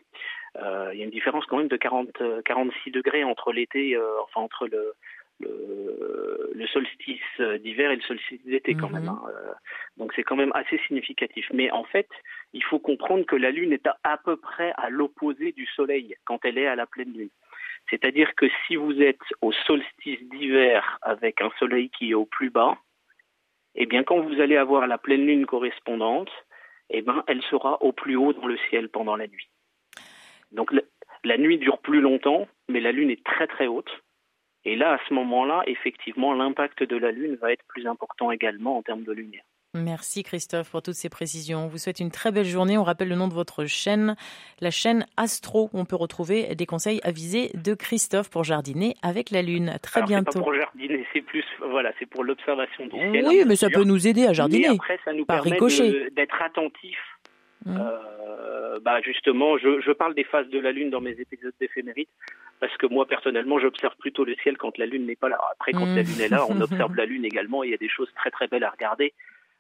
il 0.56 0.98
y 0.98 1.02
a 1.02 1.06
une 1.06 1.12
différence 1.12 1.46
quand 1.46 1.58
même 1.58 1.68
de 1.68 1.78
40, 1.78 2.44
46 2.44 2.92
degrés 2.92 3.24
entre 3.24 3.52
l'été, 3.52 3.96
enfin 4.24 4.42
entre 4.42 4.68
le, 4.68 4.94
le, 5.40 6.68
solstice 6.72 7.42
d'hiver 7.62 7.92
et 7.92 7.96
le 7.96 8.02
solstice 8.02 8.44
d'été 8.46 8.76
quand 8.76 8.90
même. 8.90 9.04
Mhm. 9.04 9.10
Hein. 9.10 9.22
Euh, 9.30 9.54
donc 9.98 10.14
c'est 10.16 10.24
quand 10.24 10.36
même 10.36 10.52
assez 10.54 10.80
significatif. 10.88 11.48
Mais 11.54 11.72
en 11.72 11.84
fait, 11.84 12.08
il 12.54 12.64
faut 12.64 12.80
comprendre 12.80 13.26
que 13.26 13.36
la 13.36 13.52
Lune 13.52 13.74
est 13.74 13.88
à, 14.04 14.18
peu 14.18 14.38
près 14.38 14.74
à 14.78 14.90
l'opposé 14.90 15.52
du 15.52 15.66
Soleil 15.68 16.16
quand 16.26 16.44
elle 16.46 16.58
est 16.58 16.68
à 16.68 16.76
la 16.76 16.86
pleine 16.86 17.14
Lune. 17.14 17.30
C'est-à-dire 17.90 18.36
que 18.36 18.46
si 18.68 18.76
vous 18.76 19.02
êtes 19.02 19.18
au 19.42 19.52
solstice 19.52 20.22
d'hiver 20.30 21.00
avec 21.02 21.42
un 21.42 21.50
Soleil 21.58 21.90
qui 21.90 22.12
est 22.12 22.16
au 22.16 22.26
plus 22.26 22.50
bas, 22.50 22.78
eh 23.76 23.86
bien 23.86 24.04
quand 24.04 24.20
vous 24.20 24.40
allez 24.42 24.58
avoir 24.58 24.86
la 24.88 24.98
pleine 24.98 25.26
Lune 25.26 25.46
correspondante, 25.46 26.32
eh 26.90 27.02
ben 27.02 27.24
elle 27.28 27.42
sera 27.44 27.82
au 27.82 27.92
plus 27.92 28.16
haut 28.16 28.34
dans 28.34 28.48
le 28.48 28.58
ciel 28.70 28.90
pendant 28.90 29.16
la 29.16 29.28
nuit. 29.28 29.50
Donc 30.52 30.72
la 31.24 31.38
nuit 31.38 31.58
dure 31.58 31.80
plus 31.80 32.02
longtemps, 32.02 32.48
mais 32.68 32.80
la 32.80 32.92
Lune 32.92 33.10
est 33.10 33.24
très 33.24 33.48
très 33.48 33.68
haute. 33.68 33.92
Et 34.70 34.76
là, 34.76 34.94
à 34.94 35.00
ce 35.10 35.16
moment-là, 35.16 35.64
effectivement, 35.66 36.32
l'impact 36.36 36.84
de 36.84 36.96
la 36.96 37.10
Lune 37.10 37.40
va 37.42 37.52
être 37.52 37.66
plus 37.68 37.88
important 37.88 38.30
également 38.30 38.78
en 38.78 38.84
termes 38.84 39.02
de 39.02 39.12
lumière. 39.12 39.42
Merci 39.74 40.22
Christophe 40.22 40.70
pour 40.70 40.84
toutes 40.84 40.94
ces 40.94 41.10
précisions. 41.10 41.66
On 41.66 41.68
vous 41.68 41.80
souhaite 41.80 42.00
une 42.00 42.12
très 42.12 42.32
belle 42.32 42.46
journée. 42.46 42.78
On 42.78 42.84
rappelle 42.84 43.10
le 43.10 43.16
nom 43.16 43.28
de 43.28 43.34
votre 43.34 43.66
chaîne, 43.66 44.16
la 44.62 44.70
chaîne 44.70 45.08
Astro, 45.18 45.72
où 45.74 45.80
on 45.80 45.86
peut 45.86 45.96
retrouver 45.96 46.54
des 46.54 46.68
conseils 46.68 47.00
avisés 47.04 47.50
de 47.56 47.74
Christophe 47.74 48.30
pour 48.30 48.44
jardiner 48.44 48.94
avec 49.02 49.32
la 49.32 49.42
Lune. 49.42 49.74
Très 49.82 50.04
bientôt. 50.04 50.38
Pas 50.38 50.46
pour 50.46 50.54
jardiner, 50.54 51.04
c'est 51.14 51.22
plus, 51.22 51.46
voilà, 51.68 51.92
c'est 51.98 52.06
pour 52.06 52.24
l'observation 52.24 52.86
du 52.86 52.92
ciel. 52.92 53.26
Oui, 53.28 53.44
mais 53.48 53.56
ça 53.56 53.72
peut 53.72 53.84
nous 53.84 54.08
aider 54.08 54.28
à 54.28 54.34
jardiner. 54.34 54.68
Et 54.68 54.70
après, 54.70 55.00
ça 55.04 55.14
nous 55.14 55.26
permet 55.26 55.58
d'être 56.12 56.42
attentifs. 56.44 57.19
Mmh. 57.66 57.78
Euh, 57.78 58.80
bah 58.80 59.02
justement, 59.02 59.58
je, 59.58 59.82
je, 59.82 59.92
parle 59.92 60.16
des 60.16 60.24
phases 60.24 60.48
de 60.50 60.60
la 60.60 60.72
Lune 60.72 60.90
dans 60.90 61.02
mes 61.02 61.12
épisodes 61.20 61.54
d'éphémérite 61.60 62.10
parce 62.60 62.76
que 62.78 62.88
moi 62.88 63.06
personnellement 63.08 63.60
j'observe 63.60 63.96
plutôt 64.00 64.26
le 64.26 64.36
ciel 64.44 64.58
quand 64.58 64.78
la 64.78 64.86
lune 64.86 65.06
n'est 65.06 65.16
pas 65.16 65.30
là. 65.30 65.40
Après 65.52 65.72
quand 65.72 65.86
la 65.86 66.04
mmh. 66.04 66.06
lune 66.06 66.22
est 66.22 66.30
là, 66.30 66.46
on 66.50 66.60
observe 66.62 66.96
la 66.96 67.06
lune 67.06 67.26
également. 67.26 67.64
Et 67.64 67.68
il 67.68 67.72
y 67.72 67.76
a 67.76 67.78
des 67.78 67.90
choses 67.90 68.10
très 68.16 68.32
très 68.32 68.48
belles 68.48 68.64
à 68.64 68.70
regarder. 68.70 69.14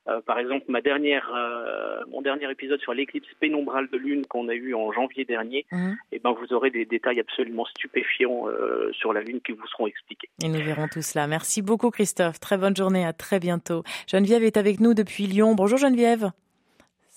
Euh, 0.07 0.21
par 0.21 0.39
exemple, 0.39 0.65
ma 0.69 0.81
dernière, 0.81 1.29
euh, 1.35 1.99
mon 2.09 2.21
dernier 2.21 2.49
épisode 2.49 2.79
sur 2.79 2.93
l'éclipse 2.93 3.27
pénombrale 3.39 3.89
de 3.91 3.97
lune 3.97 4.25
qu'on 4.25 4.47
a 4.49 4.53
eu 4.53 4.73
en 4.73 4.91
janvier 4.91 5.25
dernier, 5.25 5.65
mmh. 5.71 5.89
et 6.11 6.15
eh 6.15 6.19
ben 6.19 6.31
vous 6.31 6.53
aurez 6.53 6.71
des 6.71 6.85
détails 6.85 7.19
absolument 7.19 7.65
stupéfiants 7.65 8.47
euh, 8.47 8.91
sur 8.93 9.13
la 9.13 9.21
lune 9.21 9.39
qui 9.41 9.51
vous 9.51 9.67
seront 9.67 9.87
expliqués. 9.87 10.29
Et 10.43 10.47
nous 10.47 10.63
verrons 10.63 10.87
tout 10.87 11.01
cela. 11.01 11.27
Merci 11.27 11.61
beaucoup 11.61 11.91
Christophe. 11.91 12.39
Très 12.39 12.57
bonne 12.57 12.75
journée. 12.75 13.05
À 13.05 13.13
très 13.13 13.39
bientôt. 13.39 13.83
Geneviève 14.07 14.43
est 14.43 14.57
avec 14.57 14.79
nous 14.79 14.93
depuis 14.93 15.27
Lyon. 15.27 15.53
Bonjour 15.53 15.77
Geneviève. 15.77 16.31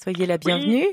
Soyez 0.03 0.27
la 0.27 0.37
bienvenue. 0.37 0.85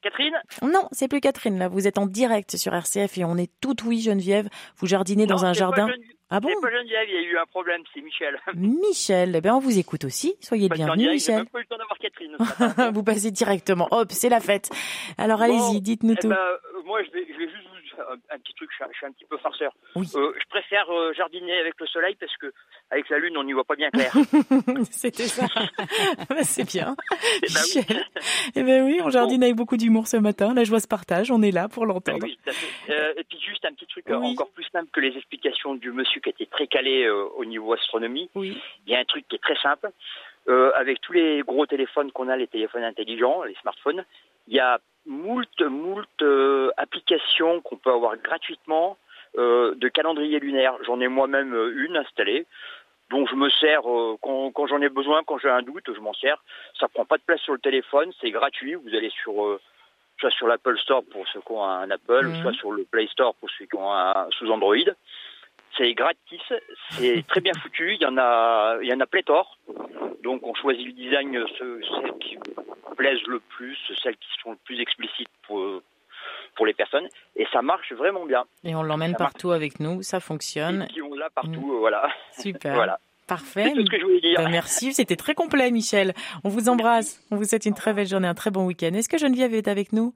Catherine? 0.00 0.32
Non, 0.62 0.88
c'est 0.92 1.08
plus 1.08 1.20
Catherine. 1.20 1.58
Là, 1.58 1.68
vous 1.68 1.86
êtes 1.86 1.98
en 1.98 2.06
direct 2.06 2.56
sur 2.56 2.72
RCF 2.72 3.18
et 3.18 3.24
on 3.24 3.36
est 3.36 3.50
tout 3.60 3.76
oui, 3.84 4.00
Geneviève. 4.00 4.48
Vous 4.76 4.86
jardinez 4.86 5.26
dans 5.26 5.44
un 5.44 5.52
jardin. 5.52 5.88
Ah 6.30 6.40
bon? 6.40 6.48
pas 6.62 6.70
Geneviève, 6.70 7.06
il 7.08 7.14
y 7.14 7.18
a 7.18 7.20
eu 7.32 7.36
un 7.36 7.44
problème, 7.44 7.82
c'est 7.92 8.00
Michel. 8.00 8.40
Michel, 8.54 9.36
eh 9.36 9.40
bien 9.42 9.54
on 9.54 9.58
vous 9.58 9.78
écoute 9.78 10.06
aussi. 10.06 10.36
Soyez 10.40 10.70
le 10.70 10.74
bienvenu, 10.74 11.10
Michel. 11.10 11.36
Même 11.36 11.48
pas 11.48 11.58
eu 11.58 11.62
le 11.62 11.68
temps 11.68 11.76
d'avoir 11.76 11.98
Catherine. 11.98 12.92
vous 12.94 13.02
passez 13.02 13.30
directement. 13.30 13.88
Hop, 13.90 14.10
c'est 14.10 14.30
la 14.30 14.40
fête. 14.40 14.70
Alors 15.18 15.42
allez-y, 15.42 15.82
dites-nous 15.82 16.14
eh 16.14 16.16
tout. 16.16 16.28
Ben, 16.30 16.56
moi, 16.86 17.02
je 17.04 17.10
vais, 17.10 17.26
je 17.30 17.38
vais 17.38 17.50
juste 17.50 17.71
un, 18.30 18.38
petit 18.38 18.54
truc, 18.54 18.70
je, 18.78 18.96
suis 18.96 19.06
un 19.06 19.12
petit 19.12 19.24
peu 19.24 19.36
farceur. 19.38 19.72
Euh, 19.96 20.02
je 20.04 20.48
préfère 20.48 20.90
euh, 20.90 21.12
jardiner 21.12 21.58
avec 21.58 21.74
le 21.78 21.86
soleil 21.86 22.16
parce 22.18 22.36
que 22.36 22.52
avec 22.90 23.08
la 23.08 23.18
lune, 23.18 23.36
on 23.36 23.44
n'y 23.44 23.52
voit 23.52 23.64
pas 23.64 23.76
bien 23.76 23.90
clair. 23.90 24.12
C'était 24.90 25.28
ça. 25.28 25.46
Bah, 26.28 26.42
c'est 26.42 26.66
bien. 26.66 26.94
Eh 27.42 27.46
ben 27.46 27.60
Michel. 27.62 28.06
Eh 28.56 28.62
ben 28.62 28.84
oui, 28.84 29.00
on 29.02 29.10
jardine 29.10 29.42
avec 29.42 29.56
beaucoup 29.56 29.76
d'humour 29.76 30.06
ce 30.06 30.16
matin. 30.16 30.54
La 30.54 30.64
joie 30.64 30.80
se 30.80 30.88
partage, 30.88 31.30
on 31.30 31.42
est 31.42 31.50
là 31.50 31.68
pour 31.68 31.86
l'entendre. 31.86 32.26
Euh, 32.88 33.12
et 33.16 33.24
puis 33.24 33.38
juste 33.40 33.64
un 33.64 33.72
petit 33.72 33.86
truc 33.86 34.08
encore 34.10 34.50
plus 34.50 34.66
simple 34.72 34.88
que 34.92 35.00
les 35.00 35.16
explications 35.16 35.74
du 35.74 35.92
monsieur 35.92 36.20
qui 36.20 36.30
était 36.30 36.46
très 36.46 36.66
calé 36.66 37.08
au 37.08 37.44
niveau 37.44 37.72
astronomie. 37.72 38.30
Il 38.34 38.60
y 38.86 38.94
a 38.94 38.98
un 38.98 39.04
truc 39.04 39.26
qui 39.28 39.36
est 39.36 39.42
très 39.42 39.56
simple. 39.56 39.90
avec 40.74 41.00
tous 41.00 41.12
les 41.12 41.42
gros 41.42 41.66
téléphones 41.66 42.12
qu'on 42.12 42.28
a, 42.28 42.36
les 42.36 42.48
téléphones 42.48 42.84
intelligents, 42.84 43.42
les 43.44 43.54
smartphones, 43.62 44.04
il 44.48 44.54
y 44.54 44.60
a 44.60 44.80
moult, 45.06 45.60
moult 45.60 46.22
euh, 46.22 46.70
applications 46.76 47.60
qu'on 47.60 47.76
peut 47.76 47.92
avoir 47.92 48.16
gratuitement 48.16 48.96
euh, 49.38 49.74
de 49.74 49.88
calendrier 49.88 50.38
lunaire. 50.40 50.74
J'en 50.84 51.00
ai 51.00 51.08
moi-même 51.08 51.54
euh, 51.54 51.84
une 51.84 51.96
installée. 51.96 52.46
Donc 53.10 53.28
je 53.28 53.34
me 53.34 53.50
sers 53.50 53.82
quand, 54.22 54.66
j'en 54.68 54.80
ai 54.80 54.88
besoin, 54.88 55.22
quand 55.22 55.36
j'ai 55.36 55.50
un 55.50 55.60
doute, 55.60 55.84
je 55.86 56.00
m'en 56.00 56.14
sers. 56.14 56.42
Ça 56.80 56.88
prend 56.88 57.04
pas 57.04 57.18
de 57.18 57.22
place 57.22 57.40
sur 57.40 57.52
le 57.52 57.58
téléphone, 57.58 58.10
c'est 58.20 58.30
gratuit. 58.30 58.74
Vous 58.74 58.94
allez 58.94 59.10
sur 59.10 59.58
soit 60.18 60.30
sur 60.30 60.46
l'Apple 60.46 60.78
Store 60.78 61.02
pour 61.10 61.26
ceux 61.28 61.40
qui 61.40 61.52
ont 61.52 61.64
un 61.64 61.90
Apple, 61.90 62.26
mhm. 62.26 62.42
soit 62.42 62.52
sur 62.54 62.72
le 62.72 62.84
Play 62.84 63.06
Store 63.08 63.34
pour 63.34 63.50
ceux 63.50 63.66
qui 63.66 63.76
ont 63.76 63.92
un 63.92 64.28
sous 64.30 64.50
Android. 64.50 64.76
C'est 65.76 65.94
gratis, 65.94 66.40
c'est 66.90 67.24
très 67.28 67.40
bien 67.40 67.52
foutu. 67.62 67.94
Il 67.94 68.02
y 68.02 68.06
en 68.06 68.18
a, 68.18 68.78
il 68.82 68.88
y 68.88 68.92
en 68.92 69.00
a 69.00 69.06
pléthore. 69.06 69.58
Donc 70.22 70.46
on 70.46 70.54
choisit 70.54 70.86
le 70.86 70.92
design, 70.92 71.44
celles 71.58 72.18
qui 72.20 72.38
plaisent 72.96 73.26
le 73.26 73.40
plus, 73.40 73.76
celles 74.02 74.16
qui 74.16 74.28
sont 74.42 74.50
le 74.50 74.58
plus 74.64 74.80
explicites 74.80 75.30
pour, 75.46 75.82
pour 76.54 76.66
les 76.66 76.74
personnes. 76.74 77.08
Et 77.36 77.46
ça 77.52 77.62
marche 77.62 77.92
vraiment 77.92 78.26
bien. 78.26 78.44
Et 78.64 78.74
on 78.74 78.82
l'emmène 78.82 79.16
partout 79.16 79.50
avec 79.50 79.80
nous, 79.80 80.02
ça 80.02 80.20
fonctionne. 80.20 80.86
Et 80.96 81.02
on 81.02 81.14
l'a 81.14 81.30
partout, 81.30 81.72
mm. 81.74 81.78
voilà. 81.78 82.08
Super. 82.32 82.74
voilà. 82.76 82.98
Parfait. 83.26 83.72
C'est 83.74 83.82
ce 83.82 83.90
que 83.90 83.98
je 83.98 84.04
voulais 84.04 84.20
dire. 84.20 84.36
Ben, 84.36 84.50
merci, 84.50 84.92
c'était 84.92 85.16
très 85.16 85.34
complet, 85.34 85.70
Michel. 85.70 86.12
On 86.44 86.48
vous 86.48 86.68
embrasse. 86.68 87.24
On 87.30 87.36
vous 87.36 87.44
souhaite 87.44 87.66
une 87.66 87.74
très 87.74 87.94
belle 87.94 88.06
journée, 88.06 88.28
un 88.28 88.34
très 88.34 88.50
bon 88.50 88.66
week-end. 88.66 88.92
Est-ce 88.92 89.08
que 89.08 89.16
Geneviève 89.16 89.54
est 89.54 89.68
avec 89.68 89.92
nous? 89.92 90.12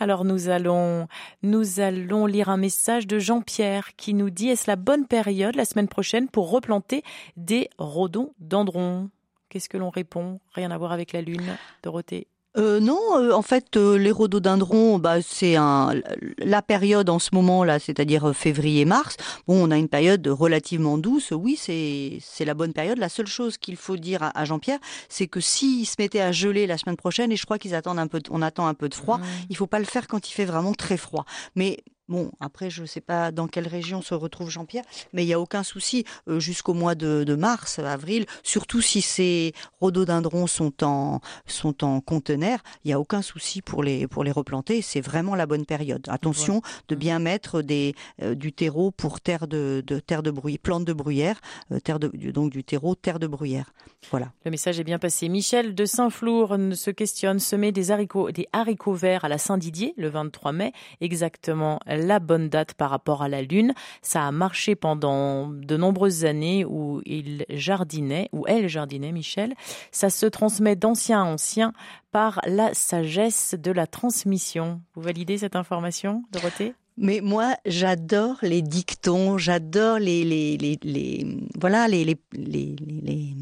Alors 0.00 0.24
nous 0.24 0.48
allons, 0.48 1.06
nous 1.42 1.78
allons 1.78 2.26
lire 2.26 2.48
un 2.48 2.56
message 2.56 3.06
de 3.06 3.18
Jean-Pierre 3.18 3.94
qui 3.96 4.14
nous 4.14 4.30
dit 4.30 4.48
est-ce 4.48 4.68
la 4.68 4.76
bonne 4.76 5.06
période 5.06 5.54
la 5.54 5.64
semaine 5.64 5.88
prochaine 5.88 6.28
pour 6.28 6.50
replanter 6.50 7.04
des 7.36 7.68
rhododendrons 7.78 9.10
Qu'est-ce 9.50 9.68
que 9.68 9.76
l'on 9.76 9.90
répond? 9.90 10.40
Rien 10.52 10.70
à 10.70 10.78
voir 10.78 10.92
avec 10.92 11.12
la 11.12 11.22
lune, 11.22 11.56
Dorothée 11.82 12.28
euh, 12.56 12.80
non, 12.80 12.98
euh, 13.16 13.32
en 13.32 13.42
fait, 13.42 13.76
euh, 13.76 13.96
les 13.96 14.10
rhododendrons, 14.10 14.98
bah, 14.98 15.22
c'est 15.22 15.54
un, 15.54 15.94
la 16.38 16.62
période 16.62 17.08
en 17.08 17.20
ce 17.20 17.30
moment 17.32 17.62
là, 17.62 17.78
c'est-à-dire 17.78 18.34
février-mars. 18.34 19.16
Bon, 19.46 19.64
on 19.64 19.70
a 19.70 19.78
une 19.78 19.88
période 19.88 20.26
relativement 20.26 20.98
douce. 20.98 21.30
Oui, 21.30 21.56
c'est 21.56 22.18
c'est 22.20 22.44
la 22.44 22.54
bonne 22.54 22.72
période. 22.72 22.98
La 22.98 23.08
seule 23.08 23.28
chose 23.28 23.56
qu'il 23.56 23.76
faut 23.76 23.96
dire 23.96 24.32
à, 24.34 24.44
Jean-Pierre, 24.44 24.80
c'est 25.08 25.28
que 25.28 25.38
s'il 25.38 25.86
se 25.86 25.94
mettait 26.00 26.20
à 26.20 26.32
geler 26.32 26.66
la 26.66 26.76
semaine 26.76 26.96
prochaine, 26.96 27.30
et 27.30 27.36
je 27.36 27.44
crois 27.44 27.58
qu'ils 27.58 27.74
attendent 27.74 28.00
un 28.00 28.08
peu, 28.08 28.20
on 28.30 28.42
attend 28.42 28.66
un 28.66 28.74
peu 28.74 28.88
de 28.88 28.94
froid, 28.94 29.20
il 29.48 29.56
faut 29.56 29.68
pas 29.68 29.78
le 29.78 29.84
faire 29.84 30.08
quand 30.08 30.28
il 30.28 30.32
fait 30.32 30.44
vraiment 30.44 30.72
très 30.72 30.96
froid. 30.96 31.24
Mais 31.54 31.78
Bon, 32.10 32.32
après, 32.40 32.70
je 32.70 32.82
ne 32.82 32.86
sais 32.86 33.00
pas 33.00 33.30
dans 33.30 33.46
quelle 33.46 33.68
région 33.68 34.02
se 34.02 34.14
retrouve 34.14 34.50
Jean-Pierre, 34.50 34.82
mais 35.12 35.22
il 35.22 35.26
n'y 35.26 35.32
a 35.32 35.38
aucun 35.38 35.62
souci 35.62 36.04
euh, 36.28 36.40
jusqu'au 36.40 36.74
mois 36.74 36.96
de, 36.96 37.36
mars, 37.36 37.78
avril, 37.78 38.26
surtout 38.42 38.80
si 38.80 39.00
ces 39.00 39.52
rhododendrons 39.80 40.48
sont 40.48 40.82
en, 40.82 41.20
sont 41.46 41.84
en 41.84 42.00
conteneur, 42.00 42.58
il 42.84 42.88
n'y 42.88 42.92
a 42.92 42.98
aucun 42.98 43.22
souci 43.22 43.62
pour 43.62 43.84
les, 43.84 44.08
pour 44.08 44.24
les 44.24 44.32
replanter. 44.32 44.82
C'est 44.82 45.00
vraiment 45.00 45.36
la 45.36 45.46
bonne 45.46 45.64
période. 45.64 46.04
Attention 46.08 46.62
de 46.88 46.96
bien 46.96 47.20
mettre 47.20 47.62
des, 47.62 47.94
euh, 48.22 48.34
du 48.34 48.52
terreau 48.52 48.90
pour 48.90 49.20
terre 49.20 49.46
de, 49.46 49.80
de 49.86 50.00
terre 50.00 50.24
de 50.24 50.32
bruyère, 50.32 50.58
plante 50.60 50.84
de 50.84 50.92
bruyère, 50.92 51.40
euh, 51.70 51.78
terre 51.78 52.00
de, 52.00 52.08
donc 52.32 52.50
du 52.50 52.64
terreau, 52.64 52.96
terre 52.96 53.20
de 53.20 53.28
bruyère. 53.28 53.70
Voilà. 54.10 54.32
Le 54.44 54.50
message 54.50 54.80
est 54.80 54.84
bien 54.84 54.98
passé. 54.98 55.28
Michel 55.28 55.76
de 55.76 55.84
Saint-Flour 55.84 56.56
se 56.74 56.90
questionne, 56.90 57.38
semer 57.38 57.70
des 57.70 57.92
haricots, 57.92 58.32
des 58.32 58.48
haricots 58.52 58.94
verts 58.94 59.24
à 59.24 59.28
la 59.28 59.38
Saint-Didier 59.38 59.94
le 59.96 60.08
23 60.08 60.50
mai, 60.50 60.72
exactement 61.00 61.78
la 62.00 62.18
bonne 62.18 62.48
date 62.48 62.74
par 62.74 62.90
rapport 62.90 63.22
à 63.22 63.28
la 63.28 63.42
Lune. 63.42 63.74
Ça 64.02 64.26
a 64.26 64.32
marché 64.32 64.74
pendant 64.74 65.48
de 65.48 65.76
nombreuses 65.76 66.24
années 66.24 66.64
où 66.64 67.02
il 67.06 67.44
jardinait, 67.48 68.28
ou 68.32 68.44
elle 68.46 68.68
jardinait, 68.68 69.12
Michel. 69.12 69.54
Ça 69.92 70.10
se 70.10 70.26
transmet 70.26 70.76
d'ancien 70.76 71.22
à 71.22 71.24
ancien 71.24 71.72
par 72.12 72.40
la 72.46 72.74
sagesse 72.74 73.54
de 73.58 73.70
la 73.70 73.86
transmission. 73.86 74.80
Vous 74.94 75.02
validez 75.02 75.38
cette 75.38 75.56
information, 75.56 76.24
Dorothée? 76.32 76.74
Mais 76.96 77.20
moi, 77.22 77.54
j'adore 77.64 78.36
les 78.42 78.60
dictons, 78.60 79.38
j'adore 79.38 79.98
les, 79.98 80.24
les, 80.24 80.58
les, 80.82 81.38
voilà, 81.58 81.88
les, 81.88 82.04
les, 82.04 82.16
les 82.32 83.34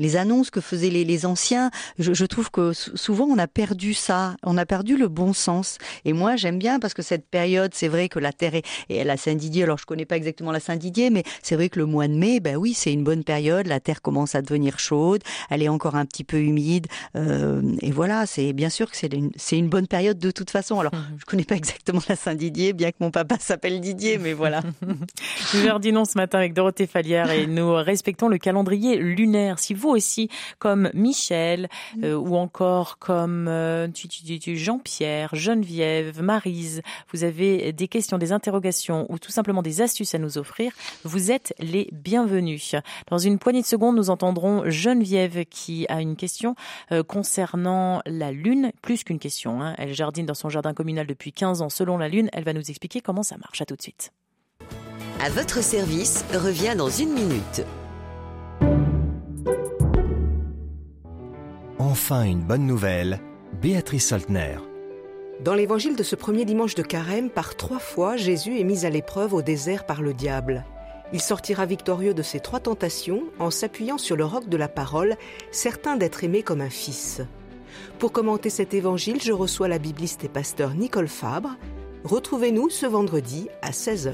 les 0.00 0.16
annonces 0.16 0.50
que 0.50 0.60
faisaient 0.60 0.88
les, 0.88 1.26
anciens, 1.26 1.70
je, 1.98 2.24
trouve 2.24 2.50
que 2.50 2.72
souvent 2.72 3.26
on 3.26 3.38
a 3.38 3.46
perdu 3.46 3.92
ça, 3.92 4.34
on 4.42 4.56
a 4.56 4.64
perdu 4.64 4.96
le 4.96 5.08
bon 5.08 5.32
sens. 5.34 5.76
Et 6.06 6.14
moi 6.14 6.36
j'aime 6.36 6.58
bien 6.58 6.80
parce 6.80 6.94
que 6.94 7.02
cette 7.02 7.28
période, 7.28 7.72
c'est 7.74 7.88
vrai 7.88 8.08
que 8.08 8.18
la 8.18 8.32
terre 8.32 8.54
est, 8.54 8.64
et 8.88 9.04
la 9.04 9.18
Saint-Didier, 9.18 9.64
alors 9.64 9.76
je 9.76 9.84
connais 9.84 10.06
pas 10.06 10.16
exactement 10.16 10.52
la 10.52 10.60
Saint-Didier, 10.60 11.10
mais 11.10 11.22
c'est 11.42 11.54
vrai 11.54 11.68
que 11.68 11.78
le 11.78 11.84
mois 11.84 12.08
de 12.08 12.14
mai, 12.14 12.40
ben 12.40 12.56
oui, 12.56 12.72
c'est 12.72 12.92
une 12.92 13.04
bonne 13.04 13.24
période, 13.24 13.66
la 13.66 13.78
terre 13.78 14.00
commence 14.00 14.34
à 14.34 14.40
devenir 14.40 14.78
chaude, 14.78 15.22
elle 15.50 15.62
est 15.62 15.68
encore 15.68 15.96
un 15.96 16.06
petit 16.06 16.24
peu 16.24 16.40
humide, 16.40 16.86
euh, 17.14 17.60
et 17.82 17.90
voilà, 17.90 18.24
c'est 18.24 18.54
bien 18.54 18.70
sûr 18.70 18.90
que 18.90 18.96
c'est 18.96 19.12
une, 19.12 19.30
une 19.52 19.68
bonne 19.68 19.86
période 19.86 20.18
de 20.18 20.30
toute 20.30 20.50
façon. 20.50 20.80
Alors 20.80 20.94
mhm. 20.94 21.18
je 21.18 21.24
connais 21.26 21.44
pas 21.44 21.56
exactement 21.56 22.00
la 22.08 22.16
Saint-Didier, 22.16 22.72
bien 22.72 22.90
que 22.90 22.96
mon 23.00 23.10
papa 23.10 23.36
s'appelle 23.40 23.80
Didier, 23.80 24.16
mais 24.16 24.32
voilà. 24.32 24.62
nous 25.54 25.62
jardinons 25.62 26.06
ce 26.06 26.16
matin 26.16 26.38
avec 26.38 26.54
Dorothée 26.54 26.86
Falière 26.86 27.30
et 27.30 27.46
nous 27.46 27.74
respectons 27.74 28.28
le 28.28 28.38
calendrier 28.38 28.96
lunaire. 28.96 29.58
Si 29.58 29.74
vous 29.74 29.89
aussi, 29.90 30.28
comme 30.58 30.90
Michel, 30.94 31.68
euh, 32.02 32.14
ou 32.14 32.36
encore 32.36 32.98
comme 32.98 33.48
euh, 33.48 33.88
Jean-Pierre, 33.92 35.34
Geneviève, 35.34 36.22
Marise, 36.22 36.82
vous 37.12 37.24
avez 37.24 37.72
des 37.72 37.88
questions, 37.88 38.18
des 38.18 38.32
interrogations 38.32 39.06
ou 39.08 39.18
tout 39.18 39.30
simplement 39.30 39.62
des 39.62 39.80
astuces 39.80 40.14
à 40.14 40.18
nous 40.18 40.38
offrir, 40.38 40.72
vous 41.04 41.30
êtes 41.30 41.54
les 41.58 41.88
bienvenus. 41.92 42.74
Dans 43.08 43.18
une 43.18 43.38
poignée 43.38 43.62
de 43.62 43.66
secondes, 43.66 43.96
nous 43.96 44.10
entendrons 44.10 44.62
Geneviève 44.68 45.44
qui 45.46 45.86
a 45.88 46.00
une 46.00 46.16
question 46.16 46.54
euh, 46.92 47.02
concernant 47.02 48.02
la 48.06 48.32
Lune, 48.32 48.72
plus 48.82 49.04
qu'une 49.04 49.18
question. 49.18 49.62
Hein. 49.62 49.74
Elle 49.78 49.94
jardine 49.94 50.26
dans 50.26 50.34
son 50.34 50.48
jardin 50.48 50.74
communal 50.74 51.06
depuis 51.06 51.32
15 51.32 51.62
ans 51.62 51.68
selon 51.68 51.98
la 51.98 52.08
Lune. 52.08 52.28
Elle 52.32 52.44
va 52.44 52.52
nous 52.52 52.70
expliquer 52.70 53.00
comment 53.00 53.22
ça 53.22 53.36
marche. 53.36 53.60
À 53.60 53.66
tout 53.66 53.76
de 53.76 53.82
suite. 53.82 54.12
À 55.20 55.28
votre 55.28 55.62
service 55.62 56.24
revient 56.32 56.74
dans 56.76 56.88
une 56.88 57.12
minute. 57.12 57.62
Enfin 61.80 62.24
une 62.24 62.42
bonne 62.42 62.66
nouvelle, 62.66 63.20
Béatrice 63.62 64.08
Soltner. 64.08 64.58
Dans 65.42 65.54
l'évangile 65.54 65.96
de 65.96 66.02
ce 66.02 66.14
premier 66.14 66.44
dimanche 66.44 66.74
de 66.74 66.82
carême, 66.82 67.30
par 67.30 67.56
trois 67.56 67.78
fois, 67.78 68.18
Jésus 68.18 68.60
est 68.60 68.64
mis 68.64 68.84
à 68.84 68.90
l'épreuve 68.90 69.32
au 69.32 69.40
désert 69.40 69.86
par 69.86 70.02
le 70.02 70.12
diable. 70.12 70.66
Il 71.14 71.22
sortira 71.22 71.64
victorieux 71.64 72.12
de 72.12 72.20
ces 72.20 72.38
trois 72.38 72.60
tentations 72.60 73.22
en 73.38 73.50
s'appuyant 73.50 73.96
sur 73.96 74.14
le 74.16 74.26
roc 74.26 74.46
de 74.46 74.58
la 74.58 74.68
parole, 74.68 75.16
certain 75.52 75.96
d'être 75.96 76.22
aimé 76.22 76.42
comme 76.42 76.60
un 76.60 76.68
fils. 76.68 77.22
Pour 77.98 78.12
commenter 78.12 78.50
cet 78.50 78.74
évangile, 78.74 79.22
je 79.22 79.32
reçois 79.32 79.66
la 79.66 79.78
bibliste 79.78 80.22
et 80.22 80.28
pasteur 80.28 80.74
Nicole 80.74 81.08
Fabre. 81.08 81.56
Retrouvez-nous 82.04 82.68
ce 82.68 82.84
vendredi 82.84 83.48
à 83.62 83.70
16h. 83.70 84.12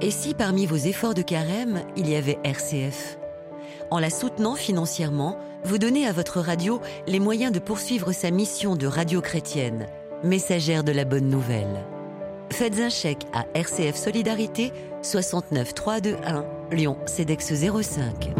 Et 0.00 0.10
si 0.10 0.32
parmi 0.32 0.64
vos 0.64 0.76
efforts 0.76 1.12
de 1.12 1.20
carême, 1.20 1.82
il 1.98 2.08
y 2.08 2.16
avait 2.16 2.38
RCF 2.44 3.18
en 3.92 3.98
la 3.98 4.08
soutenant 4.08 4.54
financièrement, 4.54 5.36
vous 5.64 5.76
donnez 5.76 6.06
à 6.06 6.12
votre 6.12 6.40
radio 6.40 6.80
les 7.06 7.20
moyens 7.20 7.52
de 7.52 7.58
poursuivre 7.58 8.12
sa 8.12 8.30
mission 8.30 8.74
de 8.74 8.86
radio 8.86 9.20
chrétienne, 9.20 9.86
messagère 10.24 10.82
de 10.82 10.92
la 10.92 11.04
bonne 11.04 11.28
nouvelle. 11.28 11.84
Faites 12.50 12.78
un 12.78 12.88
chèque 12.88 13.26
à 13.34 13.44
RCF 13.54 13.94
Solidarité 13.94 14.72
69 15.02 15.74
321 15.74 16.46
Lyon 16.70 16.96
CEDEX 17.04 17.52
05. 17.52 18.30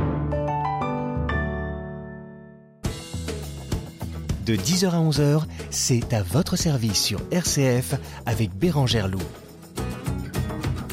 De 4.47 4.57
10h 4.57 4.88
à 4.88 5.03
11h, 5.03 5.43
c'est 5.69 6.15
à 6.15 6.23
votre 6.23 6.57
service 6.57 7.03
sur 7.03 7.21
RCF 7.31 7.97
avec 8.25 8.55
Bérangère 8.55 9.07
Loup. 9.07 9.21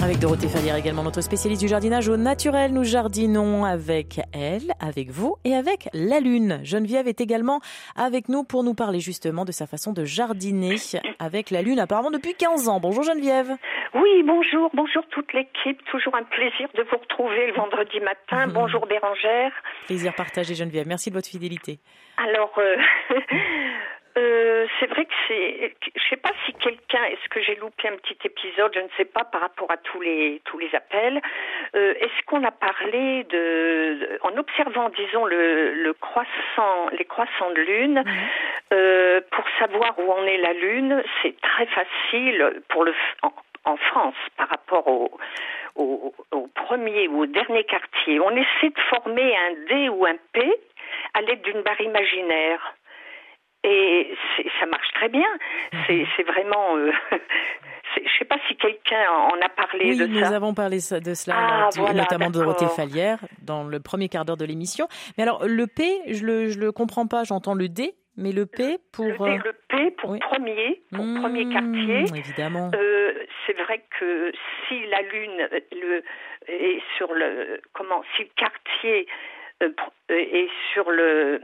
Avec 0.02 0.20
Dorothée 0.20 0.48
Fallière 0.48 0.78
également, 0.78 1.04
notre 1.04 1.20
spécialiste 1.20 1.62
du 1.62 1.68
jardinage 1.68 2.08
au 2.08 2.16
naturel. 2.16 2.72
Nous 2.72 2.86
jardinons 2.86 3.66
avec 3.66 4.22
elle, 4.34 4.72
avec 4.80 5.10
vous 5.10 5.36
et 5.44 5.54
avec 5.54 5.90
la 5.94 6.22
Lune. 6.22 6.62
Geneviève 6.64 7.10
est 7.10 7.20
également 7.20 7.60
avec 7.98 8.30
nous 8.30 8.46
pour 8.46 8.64
nous 8.64 8.74
parler 8.74 9.02
justement 9.02 9.44
de 9.44 9.52
sa 9.52 9.68
façon 9.68 9.92
de 9.92 10.06
jardiner 10.06 10.76
avec 11.20 11.52
la 11.52 11.62
Lune, 11.62 11.80
apparemment 11.80 12.12
depuis 12.12 12.34
15 12.34 12.70
ans. 12.70 12.80
Bonjour 12.80 13.04
Geneviève. 13.04 13.52
Oui, 13.94 14.24
bonjour, 14.26 14.72
bonjour 14.74 15.04
toute 15.12 15.34
l'équipe. 15.34 15.84
Toujours 15.92 16.16
un 16.16 16.24
plaisir 16.24 16.70
de 16.76 16.84
vous 16.84 16.98
retrouver 16.98 17.48
le 17.48 17.54
vendredi 17.54 18.00
matin. 18.00 18.48
Bonjour 18.48 18.88
Bérangère. 18.88 19.52
Plaisir 19.88 20.14
partagé 20.16 20.56
Geneviève. 20.56 20.88
Merci 20.88 21.10
de 21.10 21.16
votre 21.16 21.28
fidélité. 21.28 21.80
Alors, 22.16 22.54
euh, 22.58 22.78
Euh, 24.18 24.66
c'est 24.80 24.88
vrai 24.88 25.06
que 25.06 25.14
c'est, 25.28 25.76
je 25.96 26.10
sais 26.10 26.18
pas 26.18 26.32
si 26.46 26.54
quelqu'un, 26.54 27.04
est-ce 27.06 27.30
que 27.30 27.42
j'ai 27.42 27.56
loupé 27.56 27.88
un 27.88 27.96
petit 27.98 28.18
épisode, 28.24 28.72
je 28.74 28.80
ne 28.80 28.90
sais 28.98 29.06
pas 29.06 29.24
par 29.24 29.42
rapport 29.42 29.70
à 29.72 29.78
tous 29.78 30.02
les 30.02 30.42
tous 30.46 30.58
les 30.58 30.74
appels. 30.74 31.22
Euh, 31.76 31.94
est-ce 32.00 32.26
qu'on 32.26 32.44
a 32.44 32.52
parlé 32.52 33.24
de, 33.26 34.20
en 34.24 34.36
observant, 34.38 34.90
disons 34.90 35.26
le, 35.26 35.74
le 35.74 35.94
croissant, 35.94 36.90
les 36.98 37.06
croissants 37.06 37.52
de 37.52 37.62
lune, 37.62 38.04
euh, 38.74 39.22
pour 39.32 39.46
savoir 39.60 39.98
où 40.00 40.12
en 40.12 40.26
est 40.26 40.38
la 40.38 40.54
lune, 40.54 41.04
c'est 41.22 41.40
très 41.42 41.68
facile 41.68 42.62
pour 42.70 42.84
le 42.84 42.94
en, 43.66 43.78
France 43.78 44.16
par 44.36 44.50
rapport 44.50 44.88
au, 44.88 45.12
au, 45.76 46.14
au, 46.32 46.48
premier 46.48 47.08
ou 47.08 47.22
au 47.22 47.26
dernier 47.28 47.64
quartier. 47.66 48.20
On 48.20 48.32
essaie 48.32 48.70
de 48.70 48.80
former 48.90 49.38
un 49.38 49.54
D 49.70 49.90
ou 49.90 50.06
un 50.06 50.16
P 50.34 50.52
à 51.14 51.22
l'aide 51.22 51.42
d'une 51.42 51.62
barre 51.62 51.80
imaginaire. 51.80 52.76
Et 53.64 54.16
ça 54.60 54.66
marche 54.68 54.88
très 54.94 55.10
bien. 55.10 55.28
C'est 55.88 55.94
mhm. 55.94 56.26
vraiment. 56.28 56.78
Euh, 56.78 56.92
je 57.96 58.02
ne 58.02 58.10
sais 58.18 58.26
pas 58.26 58.38
si 58.48 58.56
quelqu'un 58.56 59.10
en 59.12 59.36
a 59.42 59.50
parlé 59.50 59.92
de 59.92 59.96
ça. 59.96 60.04
Oui, 60.06 60.10
nous 60.10 60.34
avons 60.34 60.54
parlé 60.54 60.78
de 60.78 61.14
cela, 61.14 61.36
ah, 61.38 61.94
notamment 61.94 62.30
de 62.30 62.40
Dorothée 62.40 62.68
Falière, 62.68 63.20
dans 63.42 63.64
le 63.64 63.80
premier 63.80 64.08
quart 64.08 64.24
d'heure 64.24 64.38
de 64.38 64.46
l'émission. 64.46 64.88
Mais 65.18 65.24
alors, 65.24 65.46
le 65.46 65.68
P, 65.68 65.84
je 66.08 66.26
le, 66.26 66.50
je 66.50 66.60
le 66.60 66.72
comprends 66.72 67.08
pas, 67.08 67.24
j'entends 67.26 67.54
le 67.54 67.68
D, 67.68 67.96
mais 68.16 68.32
le 68.32 68.46
P 68.46 68.78
pour. 68.94 69.06
Le, 69.06 69.18
D, 69.18 69.42
le 69.44 69.54
P 69.68 69.92
pour 69.92 70.18
premier, 70.20 70.82
pour 70.94 71.04
mmh, 71.04 71.22
premier 71.22 71.50
quartier. 71.50 72.18
Évidemment. 72.18 72.72
Euh, 72.76 73.14
c'est 73.46 73.58
vrai 73.62 73.84
que 74.00 74.32
si 74.68 74.86
la 74.88 75.02
Lune 75.02 75.50
le, 75.74 76.04
est 76.48 76.82
sur 76.98 77.14
le. 77.14 77.60
Comment 77.74 78.04
Si 78.16 78.24
le 78.24 78.30
quartier 78.36 79.08
euh, 79.08 79.39
et 80.10 80.50
sur 80.74 80.90
le 80.90 81.42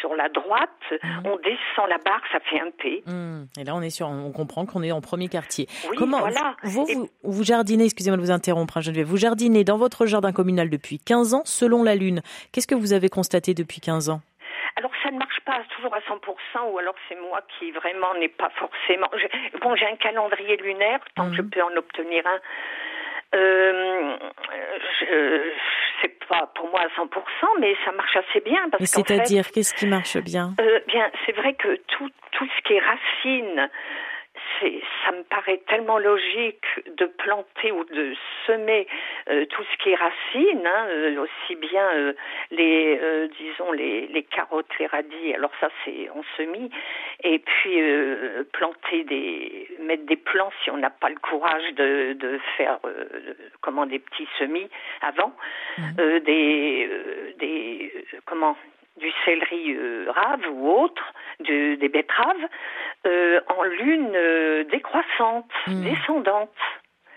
sur 0.00 0.14
la 0.14 0.28
droite, 0.28 0.70
mhm. 0.90 1.22
on 1.24 1.36
descend 1.36 1.88
la 1.88 1.98
barre, 1.98 2.20
ça 2.30 2.38
fait 2.40 2.60
un 2.60 2.70
P. 2.70 3.02
Mhm. 3.06 3.48
Et 3.58 3.64
là, 3.64 3.74
on 3.74 3.80
est 3.80 3.90
sur, 3.90 4.06
on 4.08 4.32
comprend 4.32 4.66
qu'on 4.66 4.82
est 4.82 4.92
en 4.92 5.00
premier 5.00 5.28
quartier. 5.28 5.66
Oui, 5.88 5.96
Comment 5.96 6.20
voilà. 6.20 6.56
vous, 6.62 7.08
vous, 7.22 7.44
jardinez 7.44 7.84
Excusez-moi 7.84 8.16
de 8.16 8.22
vous 8.22 8.30
interrompre, 8.30 8.76
hein, 8.76 8.80
Geneviève. 8.80 9.06
Vous 9.06 9.16
jardinez 9.16 9.64
dans 9.64 9.78
votre 9.78 10.06
jardin 10.06 10.32
communal 10.32 10.70
depuis 10.70 10.98
15 10.98 11.34
ans, 11.34 11.42
selon 11.44 11.82
la 11.82 11.94
lune. 11.94 12.20
Qu'est-ce 12.52 12.66
que 12.66 12.74
vous 12.74 12.92
avez 12.92 13.08
constaté 13.08 13.54
depuis 13.54 13.80
15 13.80 14.10
ans? 14.10 14.20
Alors 14.76 14.90
ça 15.02 15.10
ne 15.10 15.18
marche 15.18 15.40
pas 15.44 15.60
toujours 15.76 15.94
à 15.94 16.00
100%, 16.00 16.72
ou 16.72 16.78
alors 16.78 16.94
c'est 17.08 17.14
moi 17.14 17.40
qui 17.58 17.70
vraiment 17.70 18.14
n'ai 18.18 18.28
pas 18.28 18.50
forcément. 18.56 19.08
Bon, 19.62 19.76
j'ai 19.76 19.86
un 19.86 19.96
calendrier 19.96 20.56
lunaire, 20.56 21.00
tant 21.14 21.30
que 21.30 21.36
je 21.36 21.42
mhm. 21.42 21.50
peux 21.50 21.62
en 21.62 21.76
obtenir 21.76 22.26
un. 22.26 22.38
Euh, 23.34 24.16
c'est 26.00 26.24
pas 26.28 26.50
pour 26.54 26.68
moi 26.70 26.80
à 26.80 26.88
100%, 27.00 27.60
mais 27.60 27.74
ça 27.84 27.92
marche 27.92 28.16
assez 28.16 28.40
bien. 28.40 28.60
C'est-à-dire, 28.80 29.50
qu'est-ce 29.50 29.74
qui 29.74 29.86
marche 29.86 30.16
bien? 30.18 30.54
euh, 30.60 30.80
Bien, 30.86 31.10
c'est 31.26 31.32
vrai 31.32 31.54
que 31.54 31.76
tout, 31.88 32.10
tout 32.32 32.46
ce 32.56 32.62
qui 32.62 32.74
est 32.74 32.80
racines, 32.80 33.68
ça 34.60 35.12
me 35.12 35.22
paraît 35.24 35.62
tellement 35.68 35.98
logique 35.98 36.64
de 36.96 37.06
planter 37.06 37.72
ou 37.72 37.84
de 37.84 38.14
semer 38.46 38.86
euh, 39.30 39.44
tout 39.46 39.62
ce 39.64 39.82
qui 39.82 39.90
est 39.90 39.94
racines, 39.94 40.66
hein, 40.66 40.86
euh, 40.88 41.20
aussi 41.20 41.56
bien 41.56 41.86
euh, 41.94 42.12
les, 42.50 43.28
disons 43.38 43.72
les, 43.72 44.06
les, 44.08 44.22
carottes, 44.22 44.78
les 44.78 44.86
radis. 44.86 45.34
Alors 45.34 45.50
ça 45.60 45.68
c'est 45.84 46.08
en 46.10 46.22
semis, 46.36 46.70
et 47.22 47.38
puis 47.38 47.78
planter 48.52 49.04
des, 49.04 49.68
mettre 49.80 50.04
des 50.06 50.16
plants 50.16 50.52
si 50.62 50.70
on 50.70 50.76
n'a 50.76 50.90
pas 50.90 51.08
le 51.08 51.16
courage 51.16 51.74
de, 51.74 52.14
de 52.14 52.38
faire 52.56 52.78
comment 53.60 53.86
des 53.86 53.98
petits 53.98 54.28
semis 54.38 54.68
avant, 55.00 55.32
mmh. 55.78 56.18
des, 56.20 56.88
des 57.38 58.06
comment 58.26 58.56
du 58.96 59.10
céleri 59.24 59.76
rave 60.08 60.46
ou 60.52 60.70
autre, 60.70 61.02
de, 61.40 61.74
des 61.74 61.88
betteraves, 61.88 62.46
euh, 63.06 63.40
en 63.48 63.62
lune 63.64 64.12
euh, 64.14 64.64
décroissante, 64.64 65.50
hmm. 65.66 65.84
descendante. 65.84 66.50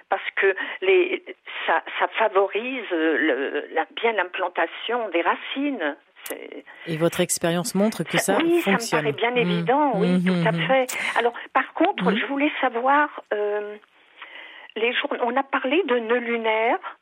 Parce 0.09 0.29
que 0.37 0.55
les, 0.81 1.23
ça, 1.65 1.83
ça 1.99 2.07
favorise 2.17 2.89
le, 2.91 3.67
la, 3.73 3.85
bien 4.01 4.13
l'implantation 4.13 5.09
des 5.09 5.21
racines. 5.21 5.97
Et 6.87 6.95
votre 6.97 7.19
expérience 7.19 7.75
montre 7.75 8.03
que 8.03 8.17
ça, 8.17 8.37
oui, 8.37 8.61
fonctionne. 8.61 8.73
Oui, 8.73 8.79
ça 8.79 8.97
me 8.97 9.01
paraît 9.03 9.13
bien 9.13 9.35
évident, 9.35 9.91
oui, 9.95 10.17
hmm, 10.17 10.25
tout 10.25 10.47
à 10.47 10.51
hmm, 10.51 10.67
fait. 10.67 10.97
Alors, 11.17 11.33
par 11.53 11.73
contre, 11.73 12.15
je 12.15 12.25
voulais 12.25 12.51
savoir, 12.61 13.21
les 14.75 14.93
jours, 14.93 15.13
on 15.21 15.35
a 15.35 15.43
parlé 15.43 15.83
de 15.87 15.99
nœuds 15.99 16.19
lunaires 16.19 16.97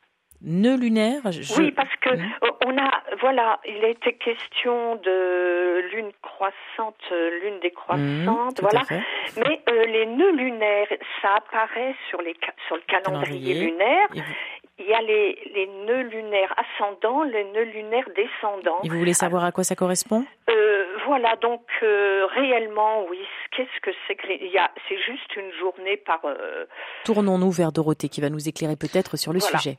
nœud 0.46 0.78
lunaire 0.78 1.22
Oui, 1.58 1.72
parce 1.72 1.94
que 2.02 2.10
euh, 2.10 2.50
on 2.66 2.78
a, 2.78 2.92
voilà, 3.20 3.60
il 3.66 3.84
a 3.84 3.90
été 3.90 4.14
question 4.14 4.96
de 4.98 5.82
lune 5.94 6.12
croissante, 6.22 6.96
euh, 7.12 7.40
lune 7.42 7.60
décroissante, 7.62 8.62
mmh, 8.62 8.68
voilà. 8.68 8.82
Mais 9.38 9.62
euh, 9.70 9.86
les 9.86 10.06
nœuds 10.06 10.32
lunaires, 10.32 10.88
ça 11.22 11.36
apparaît 11.36 11.96
sur 12.10 12.22
les 12.22 12.36
sur 12.68 12.76
le 12.76 12.84
calendrier, 12.88 13.66
lunaire. 13.66 14.08
Il 14.78 14.86
y 14.88 14.94
a 14.94 15.02
les, 15.02 15.40
les 15.56 15.68
nœuds 15.86 16.04
lunaires 16.04 16.54
ascendants, 16.58 17.24
les 17.24 17.46
nœuds 17.46 17.64
lunaires 17.64 18.10
descendants. 18.16 18.82
Et 18.84 18.90
vous 18.90 19.00
voulez 19.00 19.14
savoir 19.14 19.46
à 19.46 19.52
quoi 19.52 19.64
ça 19.64 19.76
correspond? 19.76 20.26
Voilà, 21.06 21.36
donc 21.36 21.62
réellement, 21.82 23.06
oui. 23.10 23.20
Qu'est-ce 23.52 23.80
que 23.82 23.92
c'est 24.08 24.16
que 24.16 24.28
C'est 24.28 24.98
juste 24.98 25.36
une 25.36 25.52
journée 25.60 25.98
par. 25.98 26.22
Tournons-nous 27.06 27.52
vers 27.52 27.72
Dorothée 27.72 28.10
qui 28.10 28.22
va 28.22 28.30
nous 28.30 28.50
éclairer 28.50 28.76
peut-être 28.76 29.16
sur 29.16 29.32
le 29.32 29.40
sujet. 29.40 29.78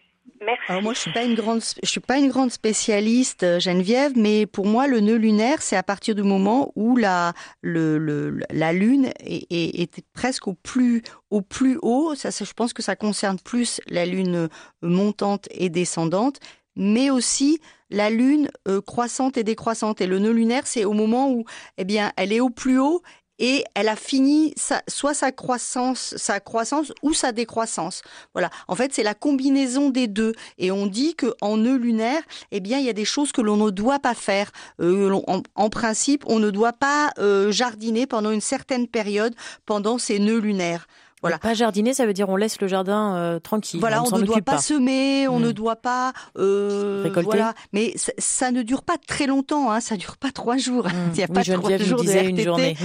Alors 0.69 0.83
moi, 0.83 0.93
je 0.93 1.01
suis 1.01 1.13
pas 1.13 1.25
une 1.25 1.35
grande, 1.35 1.61
je 1.83 1.89
suis 1.89 2.01
pas 2.01 2.19
une 2.19 2.29
grande 2.29 2.51
spécialiste, 2.51 3.43
euh, 3.43 3.61
Geneviève, 3.61 4.13
mais 4.17 4.47
pour 4.47 4.67
moi, 4.67 4.87
le 4.87 5.01
nœud 5.01 5.17
lunaire, 5.17 5.63
c'est 5.63 5.77
à 5.77 5.83
partir 5.83 6.15
du 6.15 6.23
moment 6.23 6.73
où 6.77 6.97
la, 6.97 7.33
le, 7.63 7.99
le 7.99 8.41
la 8.51 8.73
lune 8.73 9.11
est, 9.21 9.47
est, 9.51 10.05
presque 10.13 10.49
au 10.49 10.55
plus, 10.55 11.03
au 11.31 11.43
plus 11.43 11.79
haut. 11.83 12.15
Ça, 12.15 12.31
je 12.31 12.53
pense 12.53 12.73
que 12.73 12.83
ça 12.83 12.97
concerne 12.97 13.39
plus 13.39 13.81
la 13.89 14.07
lune 14.07 14.49
montante 14.83 15.49
et 15.51 15.69
descendante, 15.69 16.39
mais 16.77 17.11
aussi 17.11 17.61
la 17.91 18.11
lune 18.11 18.51
euh, 18.69 18.81
croissante 18.81 19.37
et 19.37 19.45
décroissante. 19.45 20.01
Et 20.01 20.07
le 20.07 20.19
nœud 20.19 20.33
lunaire, 20.33 20.67
c'est 20.67 20.85
au 20.85 20.93
moment 20.93 21.31
où, 21.31 21.45
eh 21.79 21.85
bien, 21.85 22.13
elle 22.17 22.33
est 22.33 22.41
au 22.41 22.51
plus 22.51 22.79
haut 22.79 23.03
et 23.39 23.65
elle 23.75 23.89
a 23.89 23.97
fini 23.97 24.53
sa, 24.57 24.83
soit 24.89 25.15
sa 25.15 25.33
croissance, 25.33 26.15
sa 26.17 26.41
croissance 26.41 26.93
ou 27.03 27.13
sa 27.13 27.33
décroissance. 27.33 28.03
Voilà. 28.33 28.51
En 28.69 28.75
fait, 28.75 28.95
c'est 28.95 29.03
la 29.03 29.15
combinaison 29.15 29.91
des 29.91 30.07
deux. 30.07 30.33
Et 30.59 30.71
on 30.71 30.87
dit 30.87 31.15
que 31.15 31.35
en 31.41 31.57
nœud 31.57 31.77
lunaire, 31.77 32.23
eh 32.51 32.61
bien, 32.61 32.79
il 32.79 32.87
y 32.87 32.91
a 32.91 32.95
des 32.95 33.05
choses 33.05 33.33
que 33.33 33.41
l'on 33.41 33.57
ne 33.57 33.71
doit 33.71 33.99
pas 33.99 34.15
faire. 34.15 34.51
Euh, 34.81 35.21
en, 35.55 35.71
principe, 35.71 36.25
on 36.27 36.39
ne 36.39 36.51
doit 36.51 36.73
pas 36.73 37.11
euh, 37.19 37.51
jardiner 37.53 38.07
pendant 38.07 38.31
une 38.31 38.41
certaine 38.41 38.89
période 38.89 39.35
pendant 39.67 39.99
ces 39.99 40.19
nœuds 40.19 40.41
lunaires. 40.41 40.87
Voilà. 41.23 41.39
Pas 41.39 41.55
jardiner, 41.55 41.95
ça 41.95 42.05
veut 42.05 42.13
dire 42.13 42.29
on 42.29 42.37
laisse 42.37 42.61
le 42.61 42.69
jardin 42.69 43.17
euh, 43.17 43.39
tranquille. 43.39 43.81
Voilà, 43.81 44.03
on, 44.03 44.19
ne 44.19 44.23
doit 44.23 44.43
pas, 44.43 44.59
semer, 44.59 45.27
on 45.29 45.41
ne 45.41 45.49
hmm. 45.49 45.53
doit 45.55 45.77
pas 45.77 46.13
euh, 46.37 47.03
récolter. 47.05 47.25
Voilà. 47.25 47.55
Mais 47.73 47.95
ça, 47.97 48.53
ne 48.53 48.63
dure 48.63 48.83
pas 48.83 48.99
très 48.99 49.27
longtemps, 49.27 49.71
hein. 49.73 49.81
ça 49.81 49.97
dure 49.97 50.19
pas 50.19 50.31
trois 50.31 50.59
jours. 50.59 50.87
Hmm. 50.87 51.11
Il 51.15 51.17
n'y 51.17 51.25
a 51.25 51.29
pas 51.29 51.43
trois 51.43 51.79
jours 51.79 52.05
de 52.05 52.11
RTT. 52.11 52.29
Une 52.29 52.41
journée. 52.41 52.77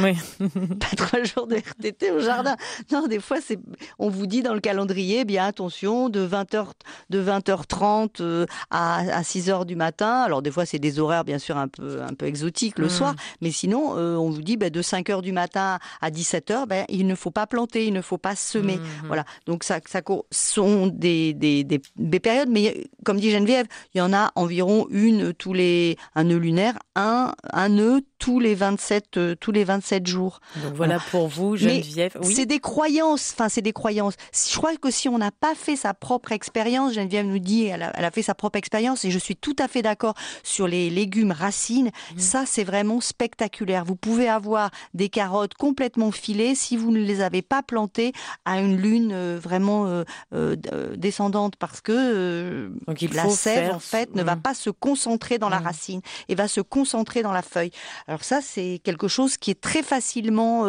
pas 0.79 0.95
trois 0.95 1.23
jours 1.23 1.45
de 1.45 1.57
RTT 1.57 2.11
au 2.11 2.21
jardin. 2.21 2.55
Non, 2.91 3.07
des 3.07 3.19
fois 3.19 3.37
c'est, 3.45 3.59
on 3.99 4.09
vous 4.09 4.27
dit 4.27 4.41
dans 4.41 4.53
le 4.53 4.61
calendrier, 4.61 5.19
eh 5.19 5.25
bien 5.25 5.45
attention, 5.45 6.07
de 6.07 6.25
20h, 6.25 6.67
de 7.09 7.21
20h30 7.21 8.21
euh, 8.21 8.45
à, 8.69 8.99
à 8.99 9.21
6h 9.23 9.65
du 9.65 9.75
matin. 9.75 10.21
Alors 10.21 10.41
des 10.41 10.51
fois 10.51 10.65
c'est 10.65 10.79
des 10.79 10.99
horaires 10.99 11.25
bien 11.25 11.37
sûr 11.37 11.57
un 11.57 11.67
peu, 11.67 12.01
un 12.01 12.13
peu 12.13 12.27
exotiques 12.27 12.79
le 12.79 12.85
hmm. 12.85 12.89
soir, 12.89 13.15
mais 13.41 13.51
sinon 13.51 13.97
euh, 13.97 14.15
on 14.15 14.29
vous 14.29 14.41
dit 14.41 14.55
ben, 14.55 14.69
de 14.69 14.81
5h 14.81 15.21
du 15.21 15.33
matin 15.33 15.79
à 15.99 16.09
17h, 16.09 16.65
ben, 16.65 16.85
il 16.87 17.07
ne 17.07 17.15
faut 17.15 17.31
pas 17.31 17.45
planter, 17.45 17.85
il 17.87 17.93
ne 17.93 18.01
faut 18.01 18.20
pas 18.21 18.35
semer. 18.35 18.77
Mhm. 18.77 19.07
Voilà. 19.07 19.25
Donc 19.45 19.63
ça, 19.63 19.79
ça 19.85 20.01
sont 20.31 20.87
des, 20.87 21.33
des, 21.33 21.63
des, 21.63 22.19
périodes, 22.19 22.49
mais 22.49 22.87
comme 23.03 23.19
dit 23.19 23.31
Geneviève, 23.31 23.65
il 23.93 23.99
y 23.99 24.01
en 24.01 24.13
a 24.13 24.31
environ 24.35 24.87
une 24.89 25.33
tous 25.33 25.53
les 25.53 25.97
un 26.15 26.25
nœud 26.25 26.37
lunaire, 26.37 26.77
un 26.95 27.33
un 27.51 27.69
nœud 27.69 28.01
tous 28.21 28.39
les 28.39 28.53
27 28.53 29.17
euh, 29.17 29.35
tous 29.35 29.51
les 29.51 29.63
27 29.63 30.05
jours. 30.05 30.39
Donc 30.63 30.75
voilà, 30.75 30.99
pour 31.09 31.27
vous 31.27 31.57
Geneviève. 31.57 32.15
Oui. 32.21 32.33
C'est 32.33 32.45
des 32.45 32.59
croyances, 32.59 33.31
enfin 33.33 33.49
c'est 33.49 33.63
des 33.63 33.73
croyances. 33.73 34.13
Je 34.31 34.55
crois 34.55 34.75
que 34.77 34.91
si 34.91 35.09
on 35.09 35.17
n'a 35.17 35.31
pas 35.31 35.55
fait 35.55 35.75
sa 35.75 35.93
propre 35.93 36.31
expérience, 36.31 36.93
Geneviève 36.93 37.25
nous 37.25 37.39
dit 37.39 37.65
elle 37.65 37.81
a, 37.81 37.91
elle 37.95 38.05
a, 38.05 38.11
fait 38.11 38.21
sa 38.21 38.35
propre 38.35 38.57
expérience 38.57 39.05
et 39.05 39.11
je 39.11 39.17
suis 39.17 39.35
tout 39.35 39.55
à 39.57 39.67
fait 39.67 39.81
d'accord 39.81 40.13
sur 40.43 40.67
les 40.67 40.89
légumes 40.89 41.31
racines. 41.31 41.91
Mhm. 42.13 42.19
Ça 42.19 42.43
c'est 42.45 42.63
vraiment 42.63 43.01
spectaculaire. 43.01 43.85
Vous 43.85 43.95
pouvez 43.95 44.29
avoir 44.29 44.69
des 44.93 45.09
carottes 45.09 45.55
complètement 45.55 46.11
filées 46.11 46.53
si 46.53 46.77
vous 46.77 46.91
ne 46.91 46.99
les 46.99 47.21
avez 47.21 47.41
pas 47.41 47.63
plantées 47.63 48.10
à 48.45 48.59
une 48.59 48.77
lune 48.77 49.11
euh, 49.13 49.39
vraiment 49.41 49.85
euh, 49.87 50.03
euh, 50.33 50.95
descendante 50.95 51.55
parce 51.55 51.81
que 51.81 52.71
la 52.87 53.29
sève 53.29 53.73
en 53.73 53.79
fait 53.79 54.15
ne 54.15 54.23
va 54.23 54.35
pas 54.35 54.53
se 54.53 54.69
concentrer 54.69 55.37
dans 55.37 55.49
la 55.49 55.59
racine 55.59 56.01
et 56.29 56.35
va 56.35 56.47
se 56.47 56.61
concentrer 56.61 57.21
dans 57.21 57.31
la 57.31 57.41
feuille. 57.41 57.71
Alors 58.07 58.23
ça 58.23 58.41
c'est 58.41 58.79
quelque 58.83 59.07
chose 59.07 59.37
qui 59.37 59.51
est 59.51 59.61
très 59.61 59.83
facilement 59.83 60.65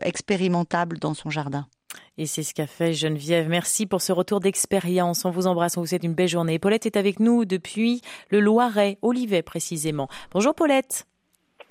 expérimentable 0.00 0.98
dans 0.98 1.14
son 1.14 1.30
jardin. 1.30 1.66
Et 2.18 2.26
c'est 2.26 2.42
ce 2.42 2.54
qu'a 2.54 2.66
fait 2.66 2.92
Geneviève. 2.92 3.48
Merci 3.48 3.86
pour 3.86 4.00
ce 4.00 4.12
retour 4.12 4.40
d'expérience. 4.40 5.24
On 5.24 5.30
vous 5.30 5.46
embrasse, 5.46 5.76
on 5.76 5.80
vous 5.80 5.86
souhaite 5.86 6.04
une 6.04 6.14
belle 6.14 6.28
journée. 6.28 6.58
Paulette 6.58 6.86
est 6.86 6.96
avec 6.96 7.20
nous 7.20 7.44
depuis 7.44 8.00
le 8.30 8.40
Loiret, 8.40 8.98
Olivet 9.02 9.42
précisément. 9.42 10.08
Bonjour 10.32 10.54
Paulette. 10.54 11.06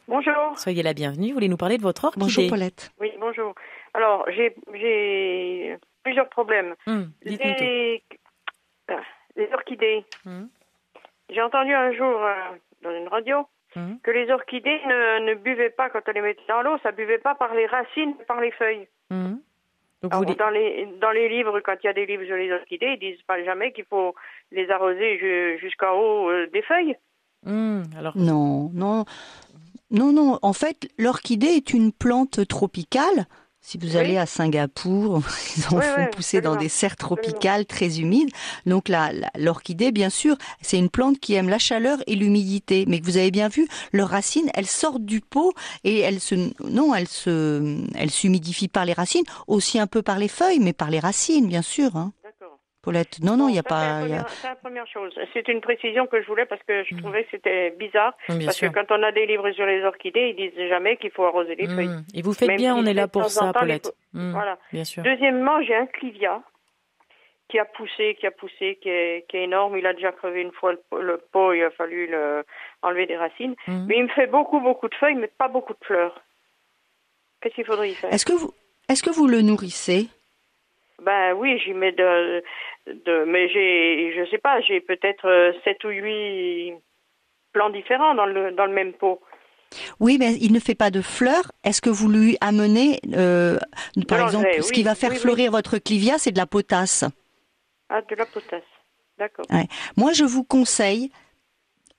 Bonjour. 0.07 0.57
Soyez 0.57 0.84
la 0.84 0.93
bienvenue. 0.93 1.29
Vous 1.29 1.36
voulez 1.36 1.47
nous 1.47 1.57
parler 1.57 1.77
de 1.77 1.81
votre 1.81 2.05
orchidée? 2.05 2.25
Bonjour 2.25 2.49
Paulette. 2.49 2.91
Oui, 2.99 3.11
bonjour. 3.19 3.53
Alors, 3.93 4.25
j'ai 4.31 4.55
plusieurs 6.03 6.29
problèmes. 6.29 6.75
Les, 7.23 8.01
euh, 8.89 8.95
les, 9.35 9.53
orchidées. 9.53 10.03
Hum. 10.25 10.49
J'ai 11.29 11.41
entendu 11.41 11.73
un 11.73 11.93
jour 11.93 12.21
euh, 12.21 12.33
dans 12.81 12.91
une 12.91 13.07
radio 13.07 13.47
hum. 13.75 13.99
que 14.03 14.11
les 14.11 14.29
orchidées 14.29 14.81
ne, 14.85 15.25
ne, 15.25 15.35
buvaient 15.35 15.69
pas 15.69 15.89
quand 15.89 16.01
on 16.07 16.11
les 16.11 16.21
mettait 16.21 16.41
dans 16.47 16.61
l'eau, 16.61 16.77
ça 16.83 16.91
buvait 16.91 17.17
pas 17.19 17.35
par 17.35 17.53
les 17.53 17.65
racines, 17.65 18.15
mais 18.17 18.25
par 18.25 18.41
les 18.41 18.51
feuilles. 18.51 18.87
Donc 20.03 20.37
dans, 20.37 20.49
les, 20.49 20.85
dans 20.99 21.11
les 21.11 21.29
livres, 21.29 21.61
quand 21.61 21.75
il 21.81 21.87
y 21.87 21.89
a 21.89 21.93
des 21.93 22.05
livres 22.05 22.25
sur 22.25 22.35
les 22.35 22.51
orchidées, 22.51 22.97
ils 22.99 22.99
disent 22.99 23.21
pas 23.25 23.41
jamais 23.43 23.71
qu'il 23.71 23.85
faut 23.85 24.13
les 24.51 24.69
arroser 24.69 25.57
jusqu'en 25.59 25.93
haut 25.93 26.29
euh, 26.29 26.47
des 26.51 26.61
feuilles. 26.61 26.97
alors... 27.97 28.17
Non, 28.17 28.69
non, 28.73 29.05
non, 29.91 30.11
non. 30.11 30.39
En 30.41 30.51
fait, 30.51 30.89
l'orchidée 30.97 31.55
est 31.55 31.73
une 31.73 31.93
plante 31.93 32.45
tropicale 32.49 33.27
si 33.66 33.78
vous 33.78 33.95
allez 33.95 34.18
à 34.18 34.26
Singapour, 34.26 35.22
ils 35.57 35.66
en 35.68 35.80
font 35.80 36.07
pousser 36.11 36.41
dans 36.41 36.57
des 36.57 36.68
serres 36.68 36.97
tropicales 36.97 37.66
très 37.66 38.01
humides. 38.01 38.30
Donc 38.66 38.91
l'orchidée, 39.38 39.93
bien 39.93 40.09
sûr, 40.09 40.36
c'est 40.61 40.78
une 40.78 40.89
plante 40.89 41.20
qui 41.20 41.34
aime 41.34 41.47
la 41.47 41.59
chaleur 41.59 41.99
et 42.05 42.16
l'humidité. 42.16 42.84
Mais 42.88 42.99
vous 43.01 43.16
avez 43.16 43.32
bien 43.32 43.47
vu, 43.47 43.68
leurs 43.93 44.09
racines, 44.09 44.49
elles 44.53 44.68
sortent 44.68 45.05
du 45.05 45.22
pot 45.22 45.53
et 45.86 45.99
elles 45.99 46.20
se, 46.20 46.36
non, 46.70 46.93
elles 46.93 47.07
se, 47.07 47.82
elles 47.95 48.11
s'humidifient 48.11 48.68
par 48.68 48.84
les 48.84 48.93
racines, 48.93 49.24
aussi 49.47 49.80
un 49.80 49.88
peu 49.88 50.01
par 50.01 50.20
les 50.20 50.28
feuilles, 50.28 50.59
mais 50.59 50.74
par 50.74 50.89
les 50.89 50.99
racines, 50.99 51.47
bien 51.47 51.61
sûr. 51.61 51.95
Hein. 51.95 52.11
Paulette. 52.84 53.21
Non, 53.21 53.38
non, 53.38 53.47
il 53.47 53.53
n'y 53.53 53.59
a 53.59 53.63
pas. 53.63 54.01
C'est 54.27 54.47
la, 54.47 54.55
première 54.55 54.86
chose. 54.88 55.17
C'est 55.31 55.47
une 55.47 55.61
précision 55.61 56.05
que 56.05 56.21
je 56.21 56.27
voulais 56.27 56.45
parce 56.45 56.61
que 56.63 56.84
je 56.84 56.93
mm. 56.93 56.97
trouvais 56.99 57.23
que 57.23 57.29
c'était 57.31 57.71
bizarre. 57.79 58.13
parce 58.27 58.59
que 58.59 58.67
quand 58.67 58.91
on 58.91 59.01
a 59.01 59.11
des 59.13 59.25
livres 59.25 59.49
sur 59.51 59.65
les 59.65 59.84
orchidées, 59.84 60.36
ils 60.36 60.36
disent 60.36 60.67
jamais 60.67 60.97
qu'il 60.97 61.11
faut 61.11 61.23
arroser 61.23 61.55
les 61.55 61.67
mm. 61.67 61.75
feuilles. 61.75 61.97
Et 62.13 62.21
vous 62.21 62.34
faites 62.34 62.57
bien, 62.57 62.75
on 62.75 62.86
est 62.86 62.93
là 62.93 63.07
pour 63.07 63.29
ça, 63.29 63.53
Paulette. 63.53 63.93
Mm. 64.11 64.31
Voilà. 64.31 64.57
Bien 64.73 64.84
sûr. 64.84 65.01
Deuxièmement, 65.01 65.63
j'ai 65.63 65.75
un 65.75 65.86
clivia 65.86 66.41
qui 67.47 67.57
a 67.57 67.65
poussé, 67.65 68.17
qui 68.19 68.27
a 68.27 68.31
poussé, 68.31 68.77
qui 68.81 68.89
est, 68.89 69.25
qui 69.29 69.38
est 69.38 69.43
énorme. 69.43 69.77
Il 69.77 69.86
a 69.86 69.93
déjà 69.93 70.11
crevé 70.11 70.41
une 70.41 70.51
fois 70.51 70.73
le, 70.73 71.17
pot, 71.31 71.53
il 71.53 71.63
a 71.63 71.71
fallu 71.71 72.07
le, 72.07 72.43
enlever 72.81 73.05
des 73.05 73.15
racines. 73.15 73.55
Mais 73.67 73.95
il 73.97 74.03
me 74.03 74.09
fait 74.09 74.27
beaucoup, 74.27 74.59
beaucoup 74.59 74.89
de 74.89 74.95
feuilles, 74.95 75.15
mais 75.15 75.31
pas 75.38 75.47
beaucoup 75.47 75.73
de 75.73 75.86
fleurs. 75.86 76.21
Qu'est-ce 77.39 77.55
qu'il 77.55 77.65
faudrait 77.65 77.91
y 77.91 77.93
faire? 77.93 78.13
Est-ce 78.13 78.25
que 78.25 78.34
vous, 78.34 78.53
est-ce 78.89 79.03
que 79.03 79.09
vous 79.09 79.27
le 79.27 79.41
nourrissez? 79.41 80.09
Ben 81.01 81.33
oui, 81.33 81.59
j'y 81.59 81.73
mets 81.73 81.91
de, 81.91 82.43
de 82.87 83.25
mais 83.25 83.49
j'ai, 83.49 84.13
je 84.15 84.29
sais 84.29 84.37
pas, 84.37 84.61
j'ai 84.61 84.79
peut-être 84.79 85.53
sept 85.63 85.83
ou 85.83 85.89
huit 85.89 86.73
plants 87.51 87.69
différents 87.69 88.15
dans 88.15 88.25
le 88.25 88.51
dans 88.51 88.65
le 88.65 88.73
même 88.73 88.93
pot. 88.93 89.21
Oui, 89.99 90.17
mais 90.19 90.35
il 90.35 90.53
ne 90.53 90.59
fait 90.59 90.75
pas 90.75 90.91
de 90.91 91.01
fleurs. 91.01 91.51
Est-ce 91.63 91.81
que 91.81 91.89
vous 91.89 92.09
lui 92.09 92.37
amenez, 92.41 92.99
euh, 93.13 93.57
par 94.07 94.21
exemple, 94.21 94.47
ce 94.61 94.71
qui 94.71 94.83
va 94.83 94.95
faire 94.95 95.13
fleurir 95.13 95.51
votre 95.51 95.77
clivia, 95.77 96.17
c'est 96.17 96.31
de 96.31 96.37
la 96.37 96.45
potasse 96.45 97.05
Ah, 97.89 98.01
de 98.01 98.15
la 98.15 98.25
potasse. 98.25 98.61
D'accord. 99.17 99.45
Moi, 99.97 100.11
je 100.13 100.23
vous 100.23 100.43
conseille, 100.43 101.11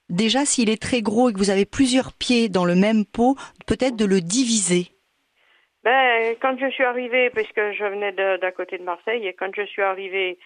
déjà, 0.08 0.44
s'il 0.44 0.68
est 0.68 0.80
très 0.80 1.02
gros 1.02 1.30
et 1.30 1.32
que 1.32 1.38
vous 1.38 1.50
avez 1.50 1.64
plusieurs 1.64 2.12
pieds 2.12 2.48
dans 2.48 2.64
le 2.64 2.74
même 2.74 3.04
pot, 3.04 3.36
peut-être 3.66 3.96
de 3.96 4.04
le 4.04 4.20
diviser. 4.20 4.93
Ben, 5.84 6.34
quand 6.40 6.56
je 6.58 6.70
suis 6.70 6.82
arrivée, 6.82 7.30
puisque 7.30 7.60
je 7.72 7.84
venais 7.84 8.12
d'à 8.12 8.52
côté 8.52 8.78
de 8.78 8.84
Marseille, 8.84 9.26
et 9.26 9.34
quand 9.34 9.50
je 9.54 9.66
suis 9.66 9.82
arrivée 9.82 10.38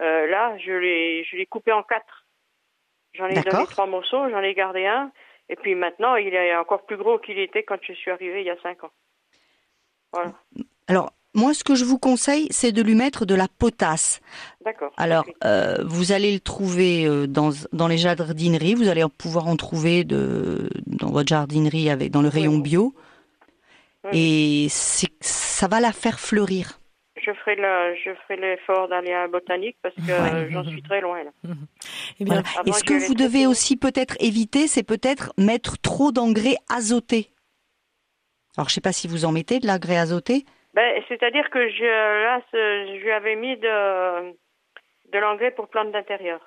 euh, 0.00 0.26
là, 0.26 0.56
je 0.58 0.72
l'ai, 0.72 1.24
je 1.24 1.36
l'ai 1.36 1.46
coupé 1.46 1.70
en 1.72 1.82
quatre. 1.82 2.26
J'en 3.14 3.26
ai 3.26 3.34
donné 3.34 3.66
trois 3.70 3.86
morceaux, 3.86 4.28
j'en 4.30 4.40
ai 4.40 4.54
gardé 4.54 4.86
un, 4.86 5.10
et 5.48 5.56
puis 5.56 5.74
maintenant, 5.74 6.16
il 6.16 6.34
est 6.34 6.56
encore 6.56 6.84
plus 6.86 6.96
gros 6.96 7.18
qu'il 7.18 7.38
était 7.38 7.62
quand 7.62 7.78
je 7.82 7.92
suis 7.92 8.10
arrivée 8.10 8.40
il 8.40 8.46
y 8.46 8.50
a 8.50 8.60
cinq 8.62 8.84
ans. 8.84 8.90
Voilà. 10.12 10.32
Alors, 10.88 11.12
moi, 11.34 11.52
ce 11.52 11.64
que 11.64 11.74
je 11.74 11.84
vous 11.84 11.98
conseille, 11.98 12.48
c'est 12.50 12.72
de 12.72 12.82
lui 12.82 12.94
mettre 12.94 13.26
de 13.26 13.34
la 13.34 13.46
potasse. 13.48 14.20
D'accord. 14.64 14.92
Alors, 14.96 15.26
euh, 15.44 15.76
vous 15.84 16.12
allez 16.12 16.32
le 16.32 16.40
trouver 16.40 17.04
euh, 17.04 17.26
dans, 17.26 17.50
dans 17.72 17.88
les 17.88 17.98
jardineries. 17.98 18.74
Vous 18.74 18.88
allez 18.88 19.04
pouvoir 19.18 19.46
en 19.46 19.56
trouver 19.56 20.04
de, 20.04 20.70
dans 20.86 21.10
votre 21.10 21.28
jardinerie 21.28 21.90
avec 21.90 22.10
dans 22.10 22.22
le 22.22 22.28
rayon 22.28 22.58
bio. 22.58 22.94
Et 24.12 24.66
ça 24.70 25.68
va 25.68 25.80
la 25.80 25.92
faire 25.92 26.20
fleurir. 26.20 26.80
Je 27.16 27.32
ferai, 27.32 27.56
je 27.56 28.10
ferai 28.22 28.36
l'effort 28.36 28.88
d'aller 28.88 29.12
à 29.12 29.22
la 29.22 29.28
botanique 29.28 29.76
parce 29.82 29.94
que 29.94 30.50
j'en 30.50 30.64
suis 30.64 30.82
très 30.82 31.00
loin. 31.00 31.24
Là. 31.24 31.30
Eh 32.20 32.24
bien, 32.24 32.42
Et 32.66 32.72
ce 32.72 32.84
que 32.84 33.06
vous 33.06 33.14
devez 33.14 33.46
aussi 33.46 33.76
peut-être 33.76 34.16
éviter, 34.20 34.68
c'est 34.68 34.82
peut-être 34.82 35.32
mettre 35.38 35.78
trop 35.78 36.12
d'engrais 36.12 36.56
azotés? 36.68 37.30
Alors, 38.56 38.68
je 38.68 38.72
ne 38.72 38.74
sais 38.74 38.80
pas 38.80 38.92
si 38.92 39.08
vous 39.08 39.24
en 39.24 39.32
mettez 39.32 39.58
de 39.58 39.66
l'engrais 39.66 39.96
azoté. 39.96 40.44
Ben, 40.74 41.02
c'est-à-dire 41.08 41.48
que 41.50 41.68
je, 41.70 41.84
là, 41.84 42.40
je 42.52 43.02
lui 43.02 43.10
avais 43.10 43.34
mis 43.34 43.56
de, 43.56 44.30
de 45.12 45.18
l'engrais 45.18 45.50
pour 45.50 45.68
plantes 45.68 45.92
d'intérieur. 45.92 46.40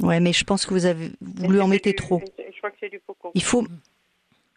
Ouais, 0.00 0.20
mais 0.20 0.32
je 0.32 0.44
pense 0.44 0.64
que 0.64 0.72
vous 0.72 0.86
avez 0.86 1.10
vous 1.20 1.50
lui 1.50 1.60
en 1.60 1.68
mettez 1.68 1.94
trop. 1.94 2.22
Je 2.38 2.56
crois 2.58 2.70
que 2.70 2.76
c'est 2.80 2.88
du 2.88 3.00
coco. 3.00 3.30
Il 3.34 3.42
faut 3.42 3.64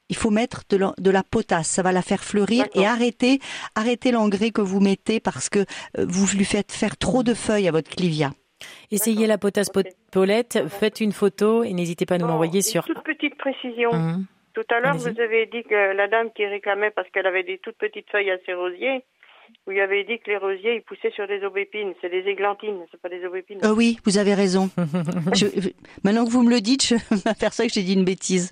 il 0.09 0.15
faut 0.15 0.29
mettre 0.29 0.63
de 0.69 0.77
la, 0.77 0.93
de 0.97 1.11
la, 1.11 1.23
potasse, 1.23 1.67
ça 1.67 1.81
va 1.81 1.91
la 1.91 2.01
faire 2.01 2.23
fleurir 2.23 2.65
et 2.75 2.85
arrêter 2.85 3.39
arrêter 3.75 4.11
l'engrais 4.11 4.51
que 4.51 4.61
vous 4.61 4.79
mettez 4.79 5.19
parce 5.19 5.49
que 5.49 5.59
euh, 5.59 6.05
vous 6.07 6.27
lui 6.35 6.45
faites 6.45 6.71
faire 6.71 6.97
trop 6.97 7.23
de 7.23 7.33
feuilles 7.33 7.67
à 7.67 7.71
votre 7.71 7.89
clivia. 7.89 8.31
Essayez 8.91 9.27
la 9.27 9.37
potasse 9.37 9.69
Paulette, 10.11 10.67
faites 10.69 11.01
une 11.01 11.11
photo 11.11 11.63
et 11.63 11.73
n'hésitez 11.73 12.05
pas 12.05 12.15
à 12.15 12.17
nous 12.17 12.27
l'envoyer 12.27 12.61
sur. 12.61 12.87
Une 12.87 12.95
toute 12.95 13.03
petite 13.03 13.37
précision. 13.37 13.91
Mmh. 13.93 14.25
Tout 14.53 14.63
à 14.69 14.79
l'heure, 14.79 14.95
vous 14.95 15.19
avez 15.19 15.47
dit 15.47 15.63
que 15.63 15.93
la 15.93 16.07
dame 16.07 16.29
qui 16.33 16.45
réclamait 16.45 16.91
parce 16.91 17.09
qu'elle 17.09 17.27
avait 17.27 17.43
des 17.43 17.57
toutes 17.57 17.77
petites 17.77 18.09
feuilles 18.09 18.31
à 18.31 18.37
ses 18.45 18.53
rosiers, 18.53 19.03
vous 19.65 19.71
lui 19.71 19.81
avez 19.81 20.03
dit 20.03 20.19
que 20.19 20.29
les 20.29 20.37
rosiers, 20.37 20.75
ils 20.75 20.81
poussaient 20.81 21.11
sur 21.11 21.27
des 21.27 21.43
aubépines. 21.43 21.93
C'est 22.01 22.09
des 22.09 22.29
églantines, 22.29 22.77
c'est 22.91 23.01
pas 23.01 23.09
des 23.09 23.25
aubépines. 23.25 23.59
Euh, 23.63 23.73
oui, 23.73 23.97
vous 24.05 24.17
avez 24.17 24.33
raison. 24.33 24.69
maintenant 26.03 26.25
que 26.25 26.29
vous 26.29 26.43
me 26.43 26.49
le 26.49 26.61
dites, 26.61 26.85
je 26.85 26.95
m'aperçois 27.25 27.65
que 27.65 27.73
j'ai 27.73 27.83
dit 27.83 27.93
une 27.93 28.05
bêtise. 28.05 28.51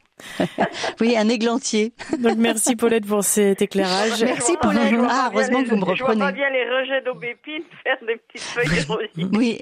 Oui, 1.01 1.15
un 1.17 1.29
églantier. 1.29 1.93
Donc 2.19 2.37
merci 2.37 2.75
Paulette 2.75 3.05
pour 3.05 3.23
cet 3.23 3.61
éclairage. 3.61 4.23
Merci 4.23 4.53
Paulette. 4.61 4.93
Ah, 5.09 5.29
heureusement 5.33 5.63
que 5.63 5.69
vous 5.69 5.77
me 5.77 5.85
reprenez. 5.85 5.97
Je 5.97 6.03
vois 6.03 6.15
pas 6.15 6.31
bien 6.31 6.49
les 6.49 6.65
rejets 6.69 7.01
d'aubépines 7.01 7.63
faire 7.83 7.97
des 8.07 8.17
petites 8.17 8.41
feuilles 8.41 8.67
de 8.67 8.91
rosiers. 8.91 9.37
Oui, 9.37 9.59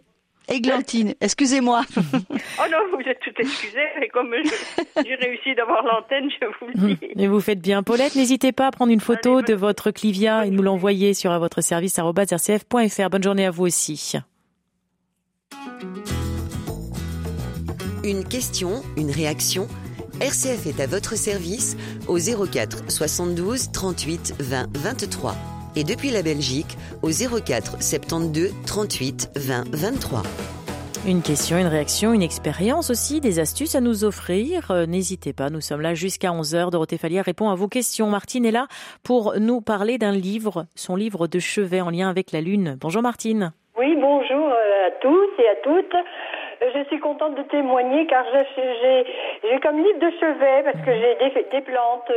Églantine, 0.47 1.13
excusez-moi. 1.21 1.81
oh 1.97 2.63
non, 2.71 2.77
vous 2.93 3.07
êtes 3.07 3.19
tout 3.19 3.31
excusé, 3.37 3.79
mais 3.99 4.09
comme 4.09 4.33
j'ai 5.05 5.15
réussi 5.15 5.55
d'avoir 5.55 5.83
l'antenne, 5.83 6.29
je 6.29 6.45
vous 6.59 6.67
le 6.73 6.95
dis. 6.95 7.07
Et 7.15 7.27
vous 7.27 7.39
faites 7.39 7.61
bien. 7.61 7.83
Paulette, 7.83 8.15
n'hésitez 8.15 8.51
pas 8.51 8.67
à 8.67 8.71
prendre 8.71 8.91
une 8.91 8.99
photo 8.99 9.41
de 9.41 9.53
votre 9.53 9.91
clivia 9.91 10.45
et 10.45 10.49
nous 10.49 10.61
l'envoyer 10.61 11.13
sur 11.13 11.37
votre 11.39 11.61
service 11.61 11.99
rcf.fr. 11.99 13.09
Bonne 13.09 13.23
journée 13.23 13.45
à 13.45 13.51
vous 13.51 13.65
aussi. 13.65 14.17
Une 18.03 18.27
question, 18.27 18.81
une 18.97 19.11
réaction 19.11 19.67
RCF 20.21 20.67
est 20.67 20.79
à 20.79 20.85
votre 20.85 21.15
service 21.15 21.75
au 22.07 22.17
04 22.17 22.91
72 22.91 23.71
38 23.71 24.35
20 24.39 24.67
23 24.77 25.33
et 25.75 25.83
depuis 25.83 26.11
la 26.11 26.21
Belgique 26.21 26.77
au 27.01 27.09
04 27.09 27.81
72 27.81 28.53
38 28.67 29.31
20 29.35 29.63
23. 29.73 30.21
Une 31.07 31.23
question, 31.23 31.57
une 31.57 31.65
réaction, 31.65 32.13
une 32.13 32.21
expérience 32.21 32.91
aussi, 32.91 33.19
des 33.19 33.39
astuces 33.39 33.73
à 33.73 33.81
nous 33.81 34.03
offrir. 34.03 34.69
Euh, 34.69 34.85
n'hésitez 34.85 35.33
pas, 35.33 35.49
nous 35.49 35.59
sommes 35.59 35.81
là 35.81 35.95
jusqu'à 35.95 36.29
11h. 36.29 36.69
Dorothée 36.69 36.99
Fallière 36.99 37.25
répond 37.25 37.49
à 37.49 37.55
vos 37.55 37.67
questions. 37.67 38.05
Martine 38.05 38.45
est 38.45 38.51
là 38.51 38.67
pour 39.03 39.33
nous 39.39 39.59
parler 39.59 39.97
d'un 39.97 40.11
livre, 40.11 40.67
son 40.75 40.95
livre 40.95 41.25
de 41.25 41.39
chevet 41.39 41.81
en 41.81 41.89
lien 41.89 42.11
avec 42.11 42.31
la 42.31 42.41
Lune. 42.41 42.77
Bonjour 42.79 43.01
Martine. 43.01 43.53
Oui, 43.75 43.95
bonjour 43.99 44.49
euh, 44.49 44.87
à 44.87 44.91
tous 45.01 45.29
et 45.39 45.47
à 45.47 45.55
toutes. 45.63 45.95
Euh, 46.61 46.69
je 46.75 46.83
suis 46.85 46.99
contente 46.99 47.35
de 47.35 47.43
témoigner 47.43 48.05
car 48.07 48.25
j'ai 48.55 49.59
comme 49.61 49.83
livre 49.83 49.99
de 49.99 50.11
chevet 50.19 50.63
parce 50.63 50.85
que 50.85 50.93
j'ai 50.93 51.15
des, 51.15 51.43
des 51.51 51.61
plantes. 51.61 52.11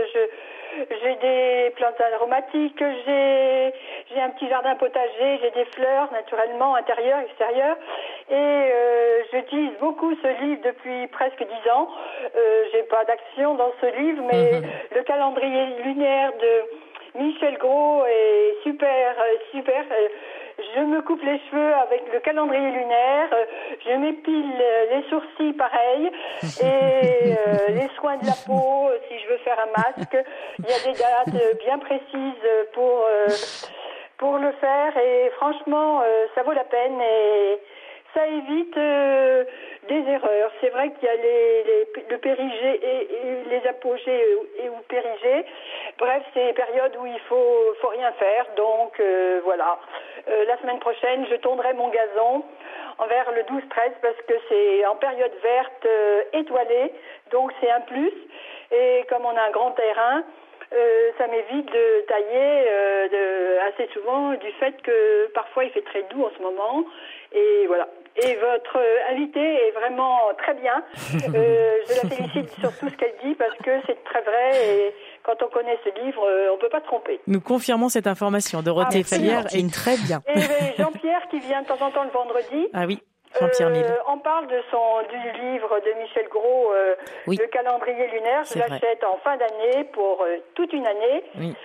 J'ai 0.90 1.14
des 1.22 1.70
plantes 1.76 2.01
aromatiques, 2.01 2.82
j'ai 3.07 4.20
un 4.20 4.30
petit 4.30 4.49
jardin 4.49 4.74
potager, 4.74 5.38
j'ai 5.40 5.51
des 5.53 5.64
fleurs 5.66 6.11
naturellement 6.12 6.74
intérieures, 6.74 7.20
extérieures, 7.20 7.76
et 8.28 8.34
euh, 8.34 9.22
j'utilise 9.32 9.70
beaucoup 9.78 10.12
ce 10.16 10.42
livre 10.42 10.62
depuis 10.64 11.07
presque 11.09 11.38
dix 11.38 11.70
ans. 11.70 11.88
Euh, 12.34 12.64
j'ai 12.72 12.82
pas 12.84 13.05
d'action 13.05 13.55
dans 13.55 13.72
ce 13.80 13.86
livre, 14.01 14.24
mais 14.32 14.61
mhm. 14.61 14.64
le 14.97 15.03
calendrier 15.03 15.66
lunaire 15.84 16.32
de 16.32 17.20
Michel 17.22 17.57
Gros 17.59 18.05
est 18.07 18.62
super, 18.64 19.14
euh, 19.16 19.36
super. 19.53 19.84
Euh, 20.59 20.63
je 20.75 20.81
me 20.81 21.03
coupe 21.03 21.23
les 21.23 21.41
cheveux 21.51 21.75
avec 21.75 22.03
le 22.13 22.21
calendrier 22.21 22.71
lunaire, 22.71 23.29
je 23.85 23.93
m'épile 23.97 24.53
les 24.91 25.03
sourcils 25.09 25.53
pareil, 25.55 26.11
et 26.43 27.35
euh, 27.35 27.69
les 27.69 27.89
soins 27.97 28.17
de 28.17 28.27
la 28.27 28.33
peau, 28.47 28.91
si 29.09 29.19
je 29.19 29.29
veux 29.29 29.39
faire 29.39 29.59
un 29.61 29.83
masque, 29.83 30.17
il 30.59 30.65
y 30.65 30.73
a 30.73 30.93
des 30.93 30.99
dates 30.99 31.59
bien 31.59 31.79
précises 31.79 32.49
pour, 32.73 33.05
euh, 33.07 33.27
pour 34.19 34.39
le 34.39 34.53
faire, 34.53 34.97
et 34.97 35.31
franchement, 35.37 36.03
euh, 36.03 36.27
ça 36.35 36.43
vaut 36.43 36.53
la 36.53 36.65
peine, 36.65 37.01
et 37.01 37.59
ça 38.15 38.27
évite 38.27 38.75
des 38.75 40.11
erreurs. 40.11 40.51
C'est 40.61 40.71
vrai 40.71 40.91
qu'il 40.93 41.05
y 41.05 41.11
a 41.11 41.17
les, 41.17 41.65
les, 41.65 41.87
le 42.09 42.19
périgé 42.19 42.81
et, 42.83 43.09
les 43.51 43.67
apogées 43.69 44.39
et 44.59 44.69
ou 44.69 44.77
périgées. 44.89 45.45
Bref, 45.99 46.23
c'est 46.33 46.47
des 46.47 46.53
périodes 46.53 46.97
où 47.01 47.07
il 47.07 47.21
faut, 47.29 47.75
faut 47.81 47.89
rien 47.89 48.12
faire. 48.12 48.47
Donc 48.57 49.01
voilà. 49.45 49.79
Euh, 50.29 50.45
la 50.47 50.57
semaine 50.59 50.79
prochaine, 50.79 51.27
je 51.31 51.37
tournerai 51.37 51.75
mon 51.75 51.89
gazon 51.89 52.43
envers 52.99 53.31
le 53.33 53.43
12-13 53.43 53.61
parce 54.01 54.17
que 54.27 54.35
c'est 54.49 54.87
en 54.87 54.97
période 54.97 55.33
verte 55.43 55.87
euh, 55.87 56.23
étoilée, 56.33 56.93
donc 57.31 57.53
c'est 57.61 57.71
un 57.71 57.81
plus. 57.83 58.12
Et 58.71 59.05
comme 59.09 59.25
on 59.25 59.37
a 59.37 59.43
un 59.43 59.51
grand 59.51 59.73
terrain, 59.73 60.23
euh, 60.73 61.11
ça 61.19 61.27
m'évite 61.27 61.71
de 61.71 62.01
tailler 62.09 62.69
assez 63.69 63.87
souvent 63.93 64.33
du 64.35 64.51
fait 64.53 64.81
que 64.83 65.27
parfois 65.35 65.65
il 65.65 65.71
fait 65.71 65.83
très 65.83 66.03
doux 66.05 66.25
en 66.25 66.31
ce 66.37 66.43
moment. 66.43 66.85
Et 67.33 67.67
voilà. 67.67 67.89
Et 68.17 68.37
votre 68.37 68.79
invitée 69.11 69.69
est 69.69 69.73
vraiment 69.73 70.19
très 70.39 70.55
bien. 70.55 70.85
je 70.95 72.03
la 72.03 72.09
félicite 72.09 72.51
sur 72.61 72.77
tout 72.79 72.89
ce 72.89 72.95
qu'elle 72.95 73.15
dit 73.25 73.35
parce 73.35 73.57
que 73.59 73.71
c'est 73.87 74.05
très 74.05 74.23
vrai. 74.23 74.51
Et 74.67 74.95
quand 75.25 75.43
on 75.43 75.49
connaît 75.49 75.79
ce 75.85 76.05
livre, 76.05 76.25
euh, 76.25 76.51
on 76.53 76.57
ne 76.57 76.61
peut 76.61 76.69
pas 76.69 76.81
tromper. 76.81 77.21
Nous 77.27 77.41
confirmons 77.41 77.89
cette 77.89 78.07
information. 78.07 78.62
Dorothée 78.62 79.03
ah, 79.05 79.09
Fallière 79.09 79.47
est 79.53 79.73
très 79.73 79.97
bien. 79.97 80.23
Et 80.29 80.41
Jean-Pierre 80.79 81.27
qui 81.29 81.41
vient 81.41 81.62
de 81.62 81.67
temps 81.67 81.81
en 81.81 81.91
temps 81.91 82.05
le 82.05 82.11
vendredi. 82.11 82.69
Ah 82.73 82.85
oui. 82.87 83.03
Jean-Pierre 83.41 83.69
euh, 83.69 83.97
on 84.09 84.19
parle 84.19 84.47
de 84.47 84.61
son 84.71 85.03
du 85.11 85.43
livre 85.43 85.81
de 85.81 86.01
Michel 86.01 86.29
Gros, 86.31 86.71
euh, 86.73 86.95
le 87.27 87.47
calendrier 87.49 88.07
lunaire. 88.12 88.45
Je 88.45 88.61
l'achète 88.61 89.03
en 89.03 89.19
fin 89.25 89.37
d'année 89.37 89.85
pour 89.93 90.25
toute 90.55 90.73
une 90.73 90.87
année. 90.87 91.25
Oui. 91.41 91.57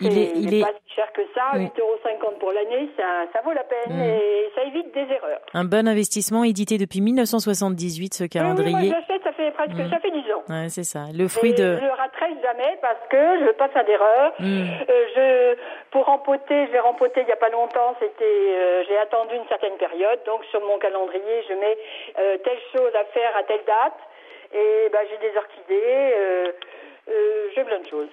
Il 0.00 0.18
est, 0.18 0.32
il 0.36 0.54
est 0.54 0.60
pas 0.62 0.72
si 0.86 0.94
cher 0.94 1.12
que 1.12 1.22
ça, 1.34 1.56
8,50 1.56 1.80
euros 1.80 1.96
pour 2.40 2.52
l'année, 2.52 2.88
ça, 2.96 3.26
ça, 3.32 3.40
vaut 3.44 3.52
la 3.52 3.64
peine 3.64 3.96
mm. 3.96 4.02
et 4.02 4.50
ça 4.54 4.62
évite 4.64 4.92
des 4.92 5.14
erreurs. 5.14 5.40
Un 5.54 5.64
bon 5.64 5.86
investissement 5.86 6.44
édité 6.44 6.78
depuis 6.78 7.00
1978, 7.00 8.14
ce 8.14 8.24
calendrier. 8.24 8.74
Oui, 8.74 8.88
moi 8.90 8.98
je 9.08 9.24
ça 9.24 9.32
fait 9.32 9.50
presque, 9.52 9.72
mm. 9.72 9.90
ça 9.90 9.98
fait 10.00 10.10
10 10.10 10.18
ans. 10.32 10.42
Ouais, 10.48 10.68
c'est 10.68 10.84
ça. 10.84 11.06
Le 11.14 11.28
fruit 11.28 11.50
et 11.50 11.54
de. 11.54 11.76
Je 11.76 11.84
le 11.84 11.92
raterai 11.92 12.34
jamais 12.42 12.78
parce 12.82 13.00
que 13.08 13.38
je 13.40 13.44
veux 13.44 13.52
pas 13.54 13.68
faire 13.68 13.84
d'erreur. 13.84 14.32
Mm. 14.38 14.44
Euh, 14.88 15.06
je, 15.14 15.56
pour 15.90 16.06
rempoter, 16.06 16.66
je 16.66 16.72
vais 16.72 16.80
rempoter 16.80 17.22
il 17.22 17.28
y 17.28 17.32
a 17.32 17.36
pas 17.36 17.50
longtemps, 17.50 17.94
c'était, 18.00 18.24
euh, 18.24 18.82
j'ai 18.88 18.98
attendu 18.98 19.36
une 19.36 19.46
certaine 19.48 19.76
période, 19.76 20.18
donc 20.26 20.44
sur 20.46 20.60
mon 20.60 20.78
calendrier, 20.78 21.44
je 21.48 21.54
mets 21.54 21.78
euh, 22.18 22.36
telle 22.44 22.58
chose 22.72 22.92
à 22.94 23.04
faire 23.12 23.36
à 23.36 23.42
telle 23.44 23.64
date 23.66 23.98
et 24.52 24.88
ben, 24.92 25.00
j'ai 25.10 25.18
des 25.18 25.36
orchidées, 25.36 26.14
euh, 26.16 26.52
euh, 27.10 27.48
j'ai 27.54 27.64
plein 27.64 27.80
de 27.80 27.86
choses 27.88 28.08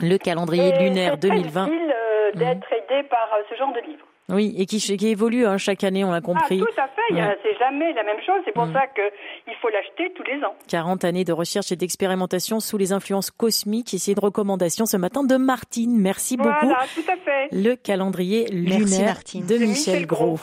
le 0.00 0.18
calendrier 0.18 0.72
lunaire 0.78 1.18
2020. 1.18 1.66
C'est 1.66 1.72
euh, 1.72 2.32
d'être 2.34 2.66
aidé 2.72 3.06
par 3.08 3.28
euh, 3.34 3.42
ce 3.50 3.56
genre 3.56 3.72
de 3.72 3.80
livre. 3.80 4.04
Oui, 4.28 4.54
et 4.56 4.66
qui, 4.66 4.78
qui 4.78 5.08
évolue 5.08 5.44
hein, 5.44 5.58
chaque 5.58 5.82
année, 5.82 6.04
on 6.04 6.12
l'a 6.12 6.20
compris. 6.20 6.62
Ah, 6.62 6.66
tout 6.66 6.80
à 6.80 6.86
fait, 6.86 7.38
c'est 7.42 7.58
jamais 7.58 7.92
la 7.94 8.04
même 8.04 8.20
chose, 8.24 8.36
c'est 8.44 8.52
pour 8.52 8.66
mm. 8.66 8.72
ça 8.72 8.86
qu'il 8.86 9.54
faut 9.60 9.68
l'acheter 9.70 10.12
tous 10.14 10.22
les 10.22 10.44
ans. 10.44 10.54
40 10.68 11.04
années 11.04 11.24
de 11.24 11.32
recherche 11.32 11.72
et 11.72 11.76
d'expérimentation 11.76 12.60
sous 12.60 12.78
les 12.78 12.92
influences 12.92 13.32
cosmiques, 13.32 13.92
ici 13.92 14.14
de 14.14 14.20
recommandations 14.20 14.86
ce 14.86 14.96
matin 14.96 15.24
de 15.24 15.36
Martine. 15.36 15.98
Merci 16.00 16.36
beaucoup. 16.36 16.50
Voilà, 16.62 16.84
tout 16.94 17.10
à 17.10 17.16
fait. 17.16 17.48
Le 17.50 17.74
calendrier 17.74 18.46
lunaire 18.46 19.18
de 19.34 19.56
Michel, 19.58 20.06
Gros. 20.06 20.38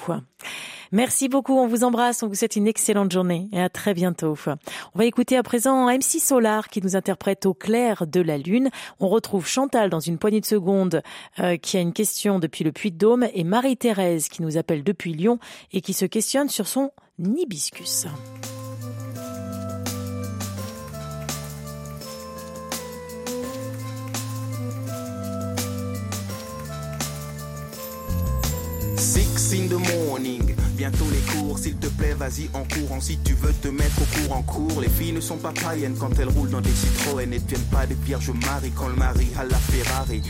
Merci 0.91 1.27
beaucoup, 1.27 1.57
on 1.57 1.67
vous 1.67 1.83
embrasse, 1.83 2.23
on 2.23 2.27
vous 2.27 2.35
souhaite 2.35 2.55
une 2.55 2.67
excellente 2.67 3.11
journée 3.11 3.49
et 3.51 3.61
à 3.61 3.69
très 3.69 3.93
bientôt. 3.93 4.37
On 4.47 4.99
va 4.99 5.05
écouter 5.05 5.37
à 5.37 5.43
présent 5.43 5.87
MC 5.87 6.19
Solar 6.19 6.69
qui 6.69 6.81
nous 6.81 6.95
interprète 6.95 7.45
au 7.45 7.53
clair 7.53 8.07
de 8.07 8.21
la 8.21 8.37
lune. 8.37 8.69
On 8.99 9.07
retrouve 9.07 9.47
Chantal 9.47 9.89
dans 9.89 9.99
une 9.99 10.17
poignée 10.17 10.41
de 10.41 10.45
secondes 10.45 11.01
euh, 11.39 11.57
qui 11.57 11.77
a 11.77 11.81
une 11.81 11.93
question 11.93 12.39
depuis 12.39 12.63
le 12.63 12.71
Puy-de-Dôme 12.71 13.27
et 13.33 13.43
Marie-Thérèse 13.43 14.29
qui 14.29 14.41
nous 14.41 14.57
appelle 14.57 14.83
depuis 14.83 15.13
Lyon 15.13 15.39
et 15.73 15.81
qui 15.81 15.93
se 15.93 16.05
questionne 16.05 16.49
sur 16.49 16.67
son 16.67 16.91
hibiscus. 17.19 18.07
Six 28.97 29.53
in 29.53 29.67
the 29.67 29.79
morning 29.95 30.56
bientôt 30.77 31.05
les 31.11 31.33
cours. 31.33 31.57
S'il 31.57 31.75
te 31.75 31.87
plaît, 31.87 32.13
vas-y 32.13 32.49
en 32.53 32.63
courant 32.63 33.01
si 33.01 33.17
tu 33.17 33.33
veux 33.33 33.51
te 33.51 33.67
mettre 33.67 33.99
au 34.01 34.05
cours 34.05 34.37
en 34.37 34.41
cours. 34.43 34.79
Les 34.79 34.89
filles 34.89 35.11
ne 35.11 35.19
sont 35.19 35.37
pas 35.37 35.51
païennes 35.51 35.95
quand 35.99 36.17
elles 36.19 36.29
roulent 36.29 36.51
dans 36.51 36.61
des 36.61 36.69
Citroën 36.69 37.23
et 37.23 37.25
ne 37.25 37.39
deviennent 37.39 37.69
pas 37.71 37.85
des 37.87 37.95
vierges 37.95 38.31
marie 38.45 38.71
quand 38.75 38.87
le 38.87 38.95
mari 38.95 39.27
a 39.37 39.43
la 39.43 39.57
Ferrari. 39.57 40.21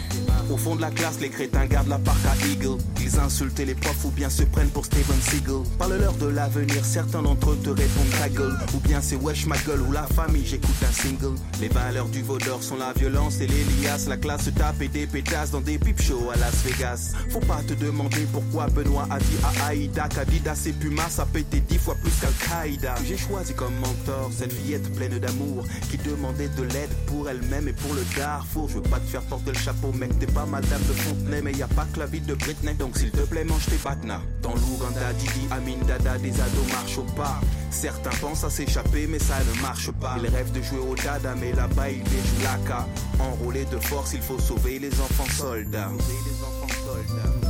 Au 0.49 0.55
fond 0.55 0.75
de 0.75 0.81
la 0.81 0.89
classe, 0.89 1.19
les 1.19 1.29
crétins 1.29 1.65
gardent 1.65 1.89
la 1.89 1.99
parc 1.99 2.19
à 2.25 2.47
Eagle. 2.47 2.77
Ils 3.01 3.19
insultent 3.19 3.59
les 3.59 3.75
profs 3.75 4.05
ou 4.05 4.11
bien 4.11 4.29
se 4.29 4.43
prennent 4.43 4.69
pour 4.69 4.85
Steven 4.85 5.21
Seagal. 5.21 5.63
Parle-leur 5.77 6.13
de 6.13 6.27
l'avenir, 6.27 6.85
certains 6.85 7.21
d'entre 7.21 7.51
eux 7.51 7.59
te 7.61 7.69
répondent 7.69 8.19
ta 8.19 8.29
gueule. 8.29 8.57
Ou 8.73 8.79
bien 8.79 9.01
c'est 9.01 9.17
wesh 9.17 9.45
ma 9.47 9.57
gueule 9.57 9.81
ou 9.81 9.91
la 9.91 10.07
famille, 10.07 10.45
j'écoute 10.45 10.75
un 10.87 10.93
single. 10.93 11.35
Les 11.59 11.67
valeurs 11.67 12.07
du 12.07 12.21
vaudeur 12.21 12.63
sont 12.63 12.77
la 12.77 12.93
violence 12.93 13.41
et 13.41 13.47
l'Elias. 13.47 14.05
La 14.07 14.15
classe 14.15 14.45
se 14.45 14.51
tape 14.51 14.81
et 14.81 14.87
des 14.87 15.07
pétasses 15.07 15.51
dans 15.51 15.61
des 15.61 15.77
pip 15.77 16.01
shows 16.01 16.29
à 16.33 16.37
Las 16.37 16.63
Vegas. 16.63 17.13
Faut 17.29 17.39
pas 17.39 17.61
te 17.67 17.73
demander 17.73 18.25
pourquoi 18.31 18.67
Benoît 18.67 19.07
a 19.09 19.19
dit 19.19 19.37
à 19.43 19.67
Aïda 19.67 20.07
Adidas 20.37 20.67
et 20.67 20.73
Puma, 20.73 21.09
ça 21.09 21.25
pété 21.25 21.61
dix 21.61 21.79
fois 21.79 21.95
plus 21.95 22.11
qu'Al-Qaïda. 22.21 22.95
J'ai 23.05 23.17
choisi 23.17 23.55
comme 23.55 23.73
mentor 23.75 24.29
cette 24.31 24.53
fillette 24.53 24.93
pleine 24.93 25.17
d'amour 25.17 25.65
qui 25.89 25.97
demandait 25.97 26.49
de 26.49 26.63
l'aide 26.63 26.93
pour 27.07 27.27
elle-même 27.27 27.67
et 27.67 27.73
pour 27.73 27.93
le 27.95 28.03
Darfour. 28.15 28.69
Je 28.69 28.75
veux 28.75 28.81
pas 28.83 28.99
te 28.99 29.07
faire 29.07 29.23
porter 29.23 29.51
le 29.51 29.57
chapeau, 29.57 29.91
mec, 29.93 30.17
t'es 30.19 30.27
pas 30.27 30.45
madame 30.45 30.81
de 30.81 30.93
Fontenay, 30.93 31.41
mais 31.41 31.53
y 31.53 31.63
a 31.63 31.67
pas 31.67 31.87
que 31.91 31.99
la 31.99 32.05
vie 32.05 32.21
de 32.21 32.35
Britney. 32.35 32.75
Donc 32.75 32.97
s'il 32.97 33.09
te 33.09 33.21
plaît, 33.21 33.45
mange 33.45 33.65
tes 33.65 33.77
batna. 33.83 34.21
Dans 34.43 34.53
l'Ouganda, 34.53 35.11
Didi, 35.17 35.47
Amin, 35.49 35.83
Dada, 35.87 36.19
des 36.19 36.39
ados 36.39 36.71
marchent 36.71 36.99
au 36.99 37.15
pas. 37.15 37.41
Certains 37.71 38.15
pensent 38.21 38.43
à 38.43 38.51
s'échapper, 38.51 39.07
mais 39.07 39.19
ça 39.19 39.35
ne 39.39 39.61
marche 39.61 39.91
pas. 39.91 40.17
Ils 40.21 40.29
rêvent 40.29 40.51
de 40.51 40.61
jouer 40.61 40.79
au 40.79 40.95
dada, 40.95 41.33
mais 41.35 41.51
là-bas 41.53 41.89
ils 41.89 42.03
déjouent 42.03 42.43
l'aka. 42.43 42.87
Enrôlé 43.19 43.65
de 43.65 43.79
force, 43.79 44.13
il 44.13 44.21
faut 44.21 44.39
sauver 44.39 44.77
les 44.77 44.93
enfants 44.99 45.29
soldats. 45.35 45.89
Sauver 45.89 46.19
les 46.25 46.43
enfants 46.43 46.75
soldats. 46.85 47.46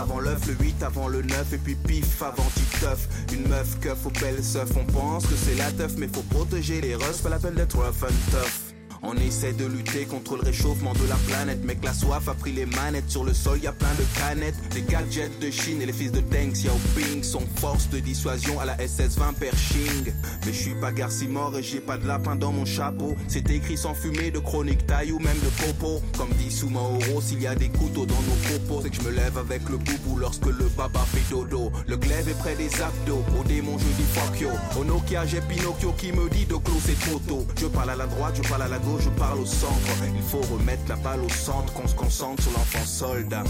Avant 0.00 0.20
l'œuf, 0.20 0.46
le 0.46 0.54
8 0.54 0.82
avant 0.82 1.08
le 1.08 1.22
9, 1.22 1.52
et 1.52 1.58
puis 1.58 1.74
pif 1.74 2.22
avant 2.22 2.48
Titeuf. 2.54 3.08
Une 3.32 3.48
meuf 3.48 3.78
keuf 3.80 4.06
au 4.06 4.10
belles 4.10 4.42
seuf, 4.42 4.70
on 4.76 4.84
pense 4.84 5.26
que 5.26 5.34
c'est 5.36 5.56
la 5.56 5.70
teuf, 5.72 5.94
mais 5.96 6.08
faut 6.08 6.22
protéger 6.22 6.80
les 6.80 6.94
russes, 6.94 7.18
pas 7.22 7.30
la 7.30 7.38
peine 7.38 7.54
d'être 7.54 7.76
rough 7.76 8.02
and 8.02 8.30
tough. 8.30 8.66
On 9.02 9.14
essaie 9.16 9.52
de 9.52 9.66
lutter 9.66 10.04
contre 10.04 10.36
le 10.36 10.42
réchauffement 10.42 10.92
de 10.94 11.06
la 11.08 11.16
planète. 11.28 11.64
Mec, 11.64 11.78
la 11.84 11.92
soif 11.92 12.28
a 12.28 12.34
pris 12.34 12.52
les 12.52 12.66
manettes. 12.66 13.08
Sur 13.08 13.24
le 13.24 13.34
sol, 13.34 13.60
y 13.62 13.66
a 13.66 13.72
plein 13.72 13.94
de 13.94 14.18
canettes. 14.18 14.56
Les 14.76 14.82
gadgets 14.82 15.38
de 15.40 15.50
Chine 15.50 15.80
et 15.80 15.86
les 15.86 15.92
fils 15.94 16.12
de 16.12 16.20
Deng 16.20 16.52
Xiaoping 16.52 17.22
sont 17.22 17.40
force 17.56 17.88
de 17.88 17.98
dissuasion 17.98 18.60
à 18.60 18.66
la 18.66 18.76
SS-20 18.76 19.32
Pershing. 19.40 20.12
Mais 20.44 20.52
je 20.52 20.58
suis 20.58 20.74
pas 20.74 20.90
mort 21.30 21.56
et 21.56 21.62
j'ai 21.62 21.80
pas 21.80 21.96
de 21.96 22.06
lapin 22.06 22.36
dans 22.36 22.52
mon 22.52 22.66
chapeau. 22.66 23.16
C'est 23.26 23.48
écrit 23.48 23.78
sans 23.78 23.94
fumée 23.94 24.30
de 24.30 24.38
chronique 24.38 24.86
taille 24.86 25.12
ou 25.12 25.18
même 25.18 25.38
de 25.38 25.48
popo. 25.64 26.02
Comme 26.18 26.28
dit 26.38 26.50
Souma 26.50 26.80
Oro, 26.80 27.22
s'il 27.22 27.40
y 27.40 27.46
a 27.46 27.54
des 27.54 27.70
couteaux 27.70 28.04
dans 28.04 28.20
nos 28.20 28.58
propos, 28.58 28.82
c'est 28.82 28.90
que 28.90 28.96
je 28.96 29.08
me 29.08 29.12
lève 29.12 29.38
avec 29.38 29.66
le 29.70 29.78
boubou 29.78 30.18
lorsque 30.18 30.44
le 30.44 30.68
baba 30.76 31.06
fait 31.06 31.24
dodo. 31.30 31.72
Le 31.88 31.96
glaive 31.96 32.28
est 32.28 32.38
près 32.38 32.54
des 32.54 32.82
abdos. 32.82 33.24
Au 33.40 33.44
démon, 33.44 33.78
je 33.78 33.84
dis 33.84 34.08
fuck. 34.12 34.44
Au 34.78 34.84
Nokia, 34.84 35.24
j'ai 35.24 35.40
Pinocchio 35.40 35.92
qui 35.92 36.12
me 36.12 36.28
dit 36.28 36.44
de 36.44 36.56
clos 36.56 36.80
c'est 36.84 37.00
trop 37.00 37.18
tôt. 37.20 37.46
Je 37.58 37.66
parle 37.66 37.88
à 37.88 37.96
la 37.96 38.06
droite, 38.06 38.38
je 38.42 38.46
parle 38.46 38.60
à 38.60 38.68
la 38.68 38.78
gauche 38.78 39.04
je 39.04 39.10
parle 39.18 39.38
au 39.38 39.46
centre. 39.46 39.72
Il 40.14 40.22
faut 40.22 40.42
remettre 40.54 40.82
la 40.86 40.96
balle 40.96 41.20
au 41.24 41.30
centre, 41.30 41.72
qu'on 41.72 41.88
se 41.88 41.94
concentre 41.94 42.42
sur 42.42 42.52
l'enfant 42.52 42.84
soldat. 42.84 43.44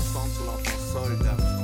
Sur 0.97 1.09
l'enfant 1.11 1.56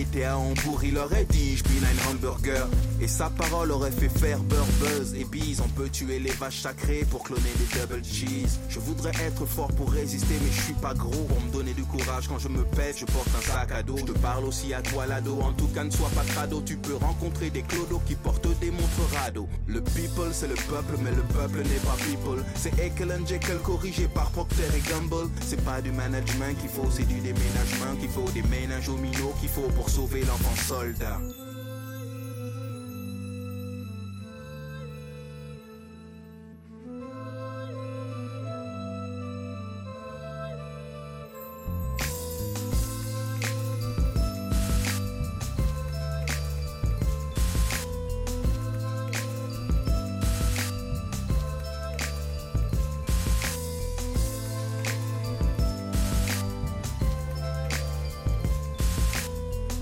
était 0.00 0.24
à 0.24 0.38
Hambourg, 0.38 0.80
il 0.84 0.98
aurait 0.98 1.24
dit 1.24 1.56
je 1.56 1.62
un 1.62 2.10
hamburger. 2.10 2.68
Et 3.00 3.08
sa 3.08 3.28
parole 3.28 3.70
aurait 3.72 3.90
fait 3.90 4.08
faire 4.08 4.38
beurre 4.40 4.66
et 5.14 5.24
bise. 5.24 5.60
On 5.60 5.68
peut 5.68 5.88
tuer 5.88 6.18
les 6.18 6.30
vaches 6.32 6.60
sacrées 6.60 7.04
pour 7.10 7.22
cloner 7.24 7.42
des 7.58 7.78
double 7.78 8.02
cheese. 8.04 8.58
Je 8.68 8.78
voudrais 8.78 9.12
être 9.26 9.44
fort 9.44 9.68
pour 9.68 9.92
résister, 9.92 10.34
mais 10.42 10.50
je 10.50 10.62
suis 10.62 10.74
pas 10.74 10.94
gros. 10.94 11.10
Pour 11.10 11.40
me 11.40 11.50
donner 11.52 11.74
du 11.74 11.84
courage 11.84 12.28
quand 12.28 12.38
je 12.38 12.48
me 12.48 12.64
pète, 12.64 12.98
je 12.98 13.04
porte 13.04 13.28
un 13.36 13.42
sac 13.42 13.70
à 13.72 13.82
dos. 13.82 13.96
Je 13.98 14.04
te 14.04 14.12
parle 14.12 14.44
aussi 14.44 14.72
à 14.72 14.80
toi, 14.80 15.06
l'ado. 15.06 15.38
En 15.42 15.52
tout 15.52 15.68
cas, 15.68 15.84
ne 15.84 15.90
sois 15.90 16.10
pas 16.10 16.24
crado. 16.24 16.62
Tu 16.64 16.76
peux 16.76 16.96
rencontrer 16.96 17.50
des 17.50 17.62
clodos 17.62 18.00
qui 18.06 18.14
portent 18.14 18.48
des 18.60 18.70
montres 18.70 19.14
radeaux. 19.14 19.48
Le 19.66 19.82
people, 19.82 20.30
c'est 20.32 20.48
le 20.48 20.54
peuple, 20.54 20.96
mais 21.02 21.10
le 21.10 21.22
peuple 21.22 21.58
n'est 21.58 21.84
pas 21.84 21.96
people. 22.08 22.42
C'est 22.54 22.78
Ekel 22.78 23.12
and 23.12 23.26
Jekyll 23.26 23.58
corrigé 23.62 24.08
par 24.08 24.30
Procter 24.30 24.62
et 24.74 24.90
Gamble. 24.90 25.30
C'est 25.42 25.62
pas 25.64 25.82
du 25.82 25.92
management 25.92 26.56
qu'il 26.60 26.70
faut, 26.70 26.88
c'est 26.90 27.06
du 27.06 27.20
déménagement 27.20 27.94
qu'il 28.00 28.08
faut. 28.08 28.28
Des 28.32 28.42
ménages 28.42 28.88
aux 28.88 28.96
minots 28.96 29.34
qu'il 29.40 29.50
faut 29.50 29.68
pour 29.74 29.85
sauver 29.88 30.24
l'enfant 30.24 30.56
soldat. 30.56 31.45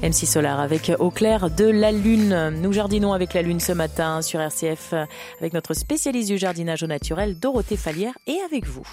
MC 0.05 0.27
Solar 0.27 0.61
avec 0.61 0.93
Au 0.99 1.11
clair 1.11 1.49
de 1.49 1.65
la 1.65 1.91
Lune. 1.91 2.61
Nous 2.61 2.73
jardinons 2.75 3.15
avec 3.15 3.33
la 3.33 3.41
Lune 3.41 3.59
ce 3.59 3.73
matin 3.73 4.21
sur 4.21 4.39
RCF 4.39 4.93
avec 5.41 5.55
notre 5.55 5.73
spécialiste 5.73 6.29
du 6.29 6.37
jardinage 6.37 6.83
au 6.83 6.87
naturel, 6.87 7.41
Dorothée 7.41 7.79
Falière, 7.79 8.13
et 8.27 8.37
avec 8.45 8.65
vous. 8.65 8.85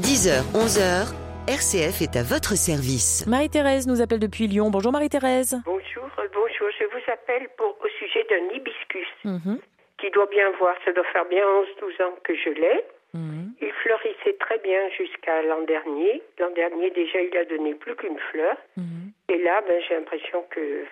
10h, 0.00 0.40
11h, 0.56 1.12
RCF 1.52 2.00
est 2.00 2.16
à 2.16 2.22
votre 2.22 2.56
service. 2.56 3.26
Marie-Thérèse 3.26 3.86
nous 3.86 4.00
appelle 4.00 4.20
depuis 4.20 4.46
Lyon. 4.46 4.70
Bonjour 4.70 4.90
Marie-Thérèse. 4.90 5.60
Bonjour, 5.66 6.08
bonjour. 6.16 6.68
Je 6.80 6.84
vous 6.88 7.04
appelle 7.12 7.46
pour, 7.58 7.76
au 7.84 7.88
sujet 8.00 8.24
d'un 8.30 8.56
hibiscus 8.56 9.08
mhm. 9.24 9.60
qui 10.00 10.10
doit 10.12 10.28
bien 10.32 10.50
voir, 10.58 10.74
ça 10.86 10.92
doit 10.92 11.04
faire 11.12 11.28
bien 11.28 11.44
11-12 11.44 12.04
ans 12.08 12.14
que 12.24 12.32
je 12.34 12.50
l'ai. 12.56 12.84
Mhm. 13.14 13.54
Il 13.60 13.72
fleurissait 13.72 14.36
très 14.40 14.58
bien 14.58 14.90
jusqu'à 14.90 15.42
l'an 15.42 15.62
dernier. 15.62 16.22
L'an 16.38 16.50
dernier, 16.50 16.90
déjà, 16.90 17.20
il 17.20 17.36
a 17.36 17.44
donné 17.44 17.74
plus 17.74 17.94
qu'une 17.94 18.18
fleur. 18.18 18.56
Mhm. 18.76 19.12
Et 19.28 19.38
là, 19.38 19.62
ben, 19.66 19.80
j'ai 19.88 19.94
l'impression 19.94 20.44
que 20.50 20.84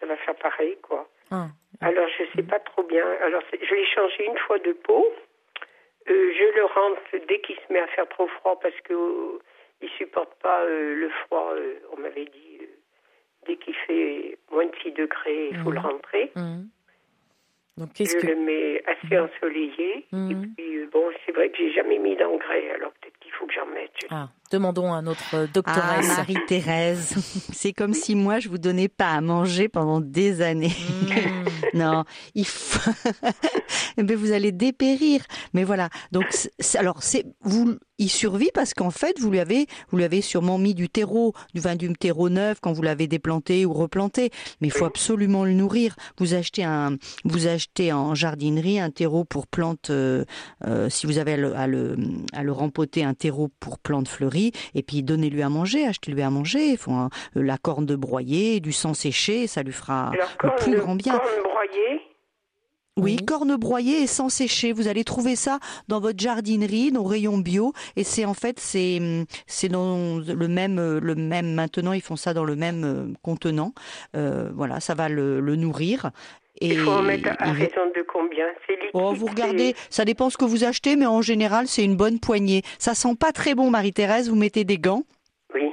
ça 0.00 0.06
va 0.06 0.16
faire 0.18 0.36
pareil, 0.36 0.76
quoi. 0.82 1.08
Ah. 1.30 1.48
Alors, 1.80 2.06
je 2.16 2.24
sais 2.36 2.46
pas 2.46 2.60
trop 2.60 2.84
bien. 2.84 3.04
Alors, 3.22 3.42
je 3.52 3.74
l'ai 3.74 3.86
changé 3.86 4.24
une 4.24 4.38
fois 4.38 4.58
de 4.58 4.72
peau. 4.72 5.12
Euh, 6.08 6.32
je 6.38 6.56
le 6.56 6.64
rentre 6.64 7.26
dès 7.28 7.40
qu'il 7.40 7.56
se 7.56 7.72
met 7.72 7.80
à 7.80 7.86
faire 7.88 8.08
trop 8.08 8.28
froid 8.28 8.58
parce 8.60 8.78
que 8.82 8.92
euh, 8.92 9.38
il 9.80 9.88
supporte 9.90 10.34
pas 10.40 10.64
le 10.66 11.08
froid. 11.26 11.54
on 11.92 12.00
m'avait 12.00 12.26
dit 12.26 12.60
dès 13.46 13.56
qu'il 13.56 13.74
fait 13.74 14.38
moins 14.50 14.66
de 14.66 14.76
6 14.82 14.92
degrés, 14.92 15.48
il 15.50 15.56
faut 15.58 15.70
le 15.70 15.80
mhm. 15.80 15.86
rentrer. 15.86 16.32
Donc, 17.76 17.90
je 17.98 18.04
que... 18.04 18.26
le 18.26 18.36
mets 18.36 18.82
assez 18.86 19.16
mhm. 19.16 19.28
ensoleillé. 19.28 20.06
Et 20.12 20.34
puis, 20.56 20.86
bon, 20.92 21.04
c'est 21.24 21.32
vrai 21.32 21.50
que 21.50 21.56
j'ai 21.58 21.72
jamais 21.72 21.98
mis 21.98 22.16
d'engrais, 22.16 22.70
alors 22.70 22.92
peut-être 23.00 23.18
qu'il 23.18 23.32
faut 23.32 23.46
que 23.46 23.52
j'en 23.52 23.66
mette. 23.66 23.90
Ah, 24.10 24.28
demandons 24.50 24.92
à 24.92 25.02
notre 25.02 25.48
doctoresse. 25.52 26.06
Ah, 26.10 26.16
Marie-Thérèse, 26.18 27.14
c'est 27.52 27.72
comme 27.72 27.94
si 27.94 28.14
moi, 28.14 28.38
je 28.38 28.48
vous 28.48 28.58
donnais 28.58 28.88
pas 28.88 29.10
à 29.10 29.20
manger 29.20 29.68
pendant 29.68 30.00
des 30.00 30.42
années. 30.42 30.76
non, 31.74 32.04
il 32.34 32.46
faut... 32.46 32.90
mais 33.96 34.14
vous 34.14 34.32
allez 34.32 34.52
dépérir. 34.52 35.22
Mais 35.52 35.64
voilà. 35.64 35.88
Donc, 36.12 36.26
alors, 36.76 37.02
c'est 37.02 37.24
vous, 37.42 37.76
il 37.98 38.10
survit 38.10 38.50
parce 38.52 38.74
qu'en 38.74 38.90
fait, 38.90 39.18
vous 39.20 39.30
lui 39.30 39.40
avez, 39.40 39.66
vous 39.90 39.98
lui 39.98 40.04
avez 40.04 40.20
sûrement 40.20 40.58
mis 40.58 40.74
du 40.74 40.88
terreau, 40.88 41.32
du 41.54 41.60
vin 41.60 41.76
du 41.76 41.92
terreau 41.92 42.28
neuf 42.28 42.58
quand 42.60 42.72
vous 42.72 42.82
l'avez 42.82 43.06
déplanté 43.06 43.66
ou 43.66 43.72
replanté. 43.72 44.30
Mais 44.60 44.68
il 44.68 44.72
faut 44.72 44.84
absolument 44.84 45.44
le 45.44 45.52
nourrir. 45.52 45.96
Vous 46.18 46.34
achetez 46.34 46.64
un, 46.64 46.96
vous 47.24 47.46
achetez 47.46 47.92
en 47.92 48.14
jardinerie 48.14 48.80
un 48.80 48.90
terreau 48.90 49.24
pour 49.24 49.46
plantes. 49.46 49.90
Euh, 49.90 50.24
euh, 50.66 50.88
si 50.88 51.06
vous 51.06 51.18
avez 51.18 51.34
à 51.34 51.36
le, 51.36 51.56
à 51.56 51.66
le, 51.66 51.96
à 52.32 52.42
le 52.42 52.52
rempoter 52.52 53.04
un 53.04 53.14
terreau 53.14 53.50
pour 53.60 53.78
plantes 53.78 54.08
fleuries, 54.08 54.33
et 54.74 54.82
puis 54.82 55.02
donnez-lui 55.02 55.42
à 55.42 55.48
manger, 55.48 55.86
achetez-lui 55.86 56.22
à 56.22 56.30
manger. 56.30 56.70
Il 56.70 56.78
faut 56.78 56.92
la 57.34 57.58
corne 57.58 57.86
de 57.86 57.96
broyer, 57.96 58.60
du 58.60 58.72
sang 58.72 58.94
séché, 58.94 59.46
ça 59.46 59.62
lui 59.62 59.72
fera 59.72 60.12
le 60.42 60.50
plus 60.56 60.76
grand 60.76 60.96
bien. 60.96 61.18
Corne 61.18 61.42
broyée 61.42 62.00
oui, 62.96 63.16
corne 63.16 63.56
broyée 63.56 64.02
et 64.02 64.06
sans 64.06 64.28
sécher. 64.28 64.72
Vous 64.72 64.86
allez 64.86 65.02
trouver 65.02 65.34
ça 65.34 65.58
dans 65.88 65.98
votre 65.98 66.20
jardinerie, 66.20 66.92
dans 66.92 67.02
rayon 67.02 67.38
bio. 67.38 67.72
Et 67.96 68.04
c'est 68.04 68.24
en 68.24 68.34
fait, 68.34 68.60
c'est 68.60 69.26
c'est 69.48 69.68
dans 69.68 70.18
le 70.18 70.48
même 70.48 70.98
le 70.98 71.14
même. 71.16 71.54
Maintenant, 71.54 71.92
ils 71.92 72.00
font 72.00 72.14
ça 72.14 72.34
dans 72.34 72.44
le 72.44 72.54
même 72.54 72.84
euh, 72.84 73.12
contenant. 73.22 73.74
Euh, 74.14 74.50
voilà, 74.54 74.78
ça 74.78 74.94
va 74.94 75.08
le, 75.08 75.40
nourrir. 75.56 76.12
Et 76.60 76.68
il 76.68 76.78
faut 76.78 76.92
en 76.92 77.02
mettre 77.02 77.30
à 77.38 77.52
raison 77.52 77.90
de 77.96 78.02
combien? 78.06 78.46
C'est 78.66 78.74
liquide. 78.74 78.90
Oh, 78.94 79.12
vous 79.12 79.26
regardez, 79.26 79.74
ça 79.90 80.04
dépend 80.04 80.30
ce 80.30 80.36
que 80.36 80.44
vous 80.44 80.64
achetez, 80.64 80.94
mais 80.96 81.06
en 81.06 81.20
général, 81.20 81.66
c'est 81.66 81.84
une 81.84 81.96
bonne 81.96 82.20
poignée. 82.20 82.62
Ça 82.78 82.94
sent 82.94 83.16
pas 83.18 83.32
très 83.32 83.54
bon, 83.54 83.70
Marie-Thérèse. 83.70 84.28
Vous 84.28 84.36
mettez 84.36 84.64
des 84.64 84.78
gants? 84.78 85.02
Oui. 85.52 85.72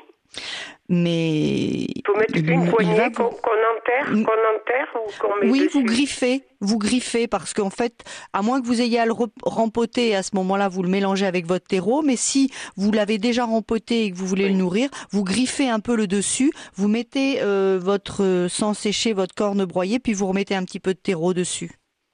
Mais 0.94 1.86
il 1.86 2.02
faut 2.06 2.18
mettre 2.18 2.36
une 2.36 2.70
poignée 2.70 3.10
qu'on 3.16 3.24
enterre, 3.24 4.08
qu'on 4.08 4.18
enterre 4.20 4.90
ou 4.96 5.22
qu'on 5.22 5.40
met 5.40 5.50
Oui, 5.50 5.70
vous 5.72 5.84
griffez, 5.84 6.44
vous 6.60 6.78
griffez 6.78 7.30
parce 7.30 7.54
qu'en 7.54 7.70
fait, 7.70 8.04
à 8.34 8.42
moins 8.42 8.62
que 8.62 8.68
vous 8.68 8.82
ayez 8.82 9.00
à 9.00 9.06
le 9.06 9.14
rempoter, 9.44 10.18
à 10.18 10.22
ce 10.22 10.36
moment-là, 10.36 10.68
vous 10.68 10.84
le 10.84 10.90
mélangez 10.90 11.26
avec 11.26 11.46
votre 11.46 11.66
terreau. 11.66 12.02
Mais 12.02 12.18
si 12.18 12.52
vous 12.76 12.92
l'avez 12.92 13.20
déjà 13.20 13.46
rempoté 13.46 14.04
et 14.04 14.12
que 14.12 14.18
vous 14.18 14.26
voulez 14.26 14.50
le 14.50 14.56
nourrir, 14.56 14.90
vous 15.12 15.24
griffez 15.24 15.70
un 15.70 15.80
peu 15.80 15.96
le 15.96 16.08
dessus, 16.08 16.52
vous 16.76 16.90
mettez 16.90 17.42
euh, 17.42 17.80
votre 17.82 18.48
sang 18.50 18.74
séché, 18.74 19.14
votre 19.14 19.34
corne 19.34 19.64
broyée, 19.64 20.00
puis 20.00 20.12
vous 20.12 20.28
remettez 20.28 20.56
un 20.56 20.66
petit 20.66 20.82
peu 20.82 20.94
de 20.94 21.00
terreau 21.00 21.34
dessus. 21.34 21.72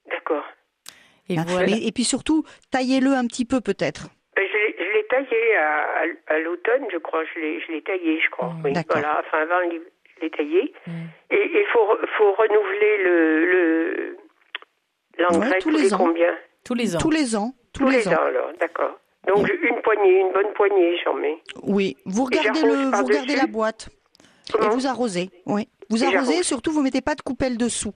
D'accord. 0.08 0.44
Et, 1.30 1.88
et 1.88 1.92
puis 1.92 2.04
surtout, 2.04 2.44
taillez-le 2.70 3.12
un 3.14 3.26
petit 3.26 3.46
peu 3.46 3.60
peut-être 3.60 4.10
taillé 5.10 5.56
à, 5.56 6.04
à, 6.28 6.40
l'automne, 6.40 6.86
je 6.92 6.98
crois. 6.98 7.24
Je 7.36 7.72
l'ai 7.72 7.82
taillé, 7.82 8.20
je 8.22 8.30
crois. 8.30 8.54
oui, 8.64 8.74
voilà. 8.90 9.22
Enfin, 9.26 9.40
avant, 9.44 9.70
je 9.72 10.22
l'ai 10.22 10.30
taillé. 10.30 10.74
Mm. 10.86 10.92
Et 11.32 11.52
il 11.54 11.66
faut, 11.72 11.88
faut 12.18 12.34
renouveler 12.34 12.98
le 13.04 14.18
l'engrais 15.20 15.60
tous, 15.60 15.70
les, 15.70 15.94
ans. 15.94 15.98
combien 15.98 16.34
Tous 16.64 16.74
les 16.74 16.96
ans. 16.96 17.00
Tous 17.00 17.12
les 17.12 17.36
ans. 17.36 17.54
Tous, 17.74 17.88
les, 17.88 18.08
ans. 18.08 18.12
alors, 18.12 18.52
d'accord. 18.60 18.98
Donc 19.28 19.48
une 19.50 19.82
poignée, 19.82 20.22
une 20.22 20.32
bonne 20.32 20.54
poignée, 20.56 20.98
j'en 21.04 21.14
mets. 21.14 21.38
Oui, 21.64 21.98
vous 22.06 22.24
regardez, 22.24 22.62
le, 22.62 22.96
vous 22.96 23.04
regardez 23.04 23.36
la 23.36 23.46
boîte. 23.46 23.90
et 24.62 24.68
vous 24.70 24.88
arrosez. 24.88 25.30
Oui. 25.46 25.68
Vous 25.90 26.04
arrosez, 26.04 26.44
surtout 26.44 26.72
vous 26.72 26.82
mettez 26.82 27.02
pas 27.02 27.16
de 27.16 27.22
coupelle 27.22 27.58
dessous. 27.58 27.94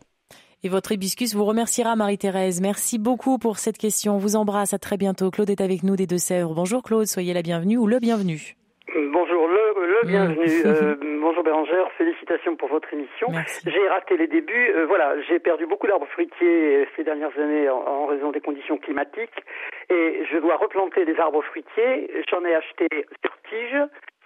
Et 0.64 0.70
votre 0.70 0.92
hibiscus 0.92 1.34
vous 1.34 1.44
remerciera, 1.44 1.96
Marie-Thérèse. 1.96 2.62
Merci 2.62 3.00
beaucoup 3.00 3.40
pour 3.40 3.58
cette 3.58 3.80
question. 3.80 4.14
On 4.14 4.18
vous 4.20 4.36
embrasse. 4.36 4.76
À 4.76 4.78
très 4.78 4.96
bientôt. 4.96 5.32
Claude 5.32 5.50
est 5.50 5.60
avec 5.60 5.82
nous 5.82 5.96
des 5.96 6.06
Deux-Sèvres. 6.06 6.54
Bonjour 6.54 6.84
Claude, 6.84 7.08
soyez 7.08 7.34
la 7.34 7.42
bienvenue 7.42 7.78
ou 7.78 7.88
le 7.88 7.98
bienvenu. 7.98 8.56
Bonjour, 8.94 9.48
le, 9.48 10.08
bienvenu. 10.08 10.46
Euh, 10.66 10.96
bonjour 11.20 11.44
Bérangère, 11.44 11.92
félicitations 11.98 12.56
pour 12.56 12.70
votre 12.70 12.94
émission. 12.94 13.28
J'ai 13.66 13.88
raté 13.88 14.18
les 14.18 14.28
débuts. 14.28 14.72
Euh, 14.76 14.86
voilà, 14.86 15.20
j'ai 15.28 15.40
perdu 15.40 15.66
beaucoup 15.66 15.88
d'arbres 15.88 16.08
fruitiers 16.08 16.88
ces 16.96 17.04
dernières 17.04 17.36
années 17.40 17.70
en, 17.70 18.06
raison 18.06 18.32
des 18.32 18.42
conditions 18.42 18.78
climatiques 18.78 19.44
et 19.90 20.24
je 20.32 20.38
dois 20.38 20.58
replanter 20.58 21.06
des 21.06 21.18
arbres 21.20 21.42
fruitiers. 21.44 22.12
J'en 22.30 22.46
ai 22.46 22.54
acheté 22.54 22.88
sur 23.24 23.34
tige 23.50 23.82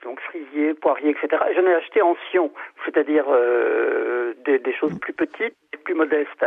donc 0.05 0.19
frisier, 0.21 0.73
poirier, 0.75 1.09
etc. 1.09 1.43
Et 1.49 1.55
j'en 1.55 1.65
ai 1.65 1.73
acheté 1.73 2.01
en 2.01 2.15
sion, 2.31 2.51
c'est-à-dire 2.85 3.25
euh, 3.27 4.33
des, 4.45 4.73
choses 4.73 4.97
plus 4.99 5.13
petites 5.13 5.55
et 5.73 5.77
plus 5.77 5.95
modestes, 5.95 6.45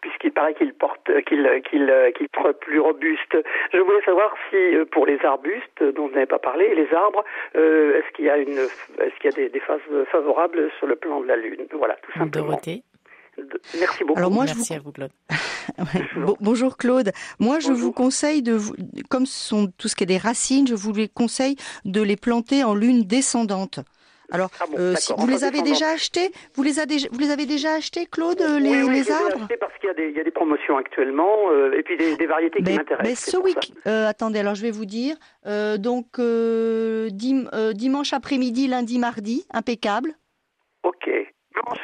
puisqu'il 0.00 0.32
paraît 0.32 0.54
qu'il 0.54 0.72
porte, 0.72 1.10
qu'il 1.26 1.62
qu'il 1.68 1.92
qu'il 2.16 2.28
plus 2.60 2.80
robuste. 2.80 3.36
Je 3.72 3.78
voulais 3.78 4.02
savoir 4.04 4.34
si 4.48 4.56
euh, 4.56 4.84
pour 4.84 5.06
les 5.06 5.18
arbustes 5.24 5.82
dont 5.82 6.06
vous 6.06 6.14
n'avez 6.14 6.26
pas 6.26 6.38
parlé, 6.38 6.74
les 6.74 6.92
arbres, 6.94 7.24
euh, 7.56 7.98
est-ce 7.98 8.12
qu'il 8.14 8.24
y 8.24 8.30
a 8.30 8.38
des, 8.38 9.60
phases 9.60 9.80
favorables 10.10 10.70
sur 10.78 10.86
le 10.86 10.96
plan 10.96 11.20
de 11.20 11.26
la 11.26 11.36
lune? 11.36 11.66
Voilà, 11.72 11.96
tout 12.02 12.12
simplement. 12.12 12.58
Merci 13.78 14.04
beaucoup. 14.04 14.18
Alors 14.18 14.30
moi, 14.30 14.44
Merci 14.44 14.74
à 14.74 14.78
vous, 14.80 14.92
Claude. 14.92 15.10
bonjour 16.40 16.76
Claude. 16.76 17.12
Moi, 17.38 17.60
je 17.60 17.72
vous 17.72 17.92
conseille 17.92 18.42
de, 18.42 18.58
comme 19.08 19.26
ce 19.26 19.48
sont 19.48 19.72
tout 19.78 19.88
ce 19.88 19.96
qui 19.96 20.04
est 20.04 20.06
des 20.06 20.18
racines, 20.18 20.66
je 20.66 20.74
vous 20.74 20.92
les 20.92 21.08
conseille 21.08 21.56
de 21.84 22.02
les 22.02 22.16
planter 22.16 22.64
en 22.64 22.74
lune 22.74 23.04
descendante. 23.04 23.80
Alors, 24.30 24.48
ah 24.60 24.64
euh, 24.78 24.94
si 24.96 25.12
vous 25.16 25.26
les 25.26 25.44
avez 25.44 25.60
déjà 25.60 25.90
achetés, 25.90 26.32
vous 26.54 26.62
les, 26.62 26.80
avez, 26.80 26.96
vous 27.10 27.18
les 27.18 27.30
avez 27.30 27.44
déjà 27.44 27.74
achetés, 27.74 28.06
Claude, 28.06 28.40
les, 28.40 28.70
oui, 28.70 28.82
oui, 28.84 28.94
les 28.94 29.10
arbres 29.10 29.36
achetés 29.36 29.58
parce 29.58 29.74
qu'il 29.78 29.90
y, 29.90 30.20
a 30.20 30.24
des 30.24 30.30
promotions 30.30 30.78
actuellement 30.78 31.50
euh, 31.50 31.76
et 31.76 31.82
puis 31.82 31.98
des, 31.98 32.26
variétés 32.26 32.60
qui 32.60 32.64
ben, 32.64 32.76
m'intéressent. 32.76 33.10
Mais 33.10 33.14
ce 33.14 33.36
week, 33.36 33.74
euh, 33.86 34.08
attendez, 34.08 34.38
alors 34.38 34.54
je 34.54 34.62
vais 34.62 34.70
vous 34.70 34.86
dire. 34.86 35.16
donc 35.78 36.18
dimanche 37.74 38.12
après-midi, 38.14 38.68
lundi, 38.68 38.98
mardi, 38.98 39.46
impeccable. 39.52 40.14
Ok 40.82 41.10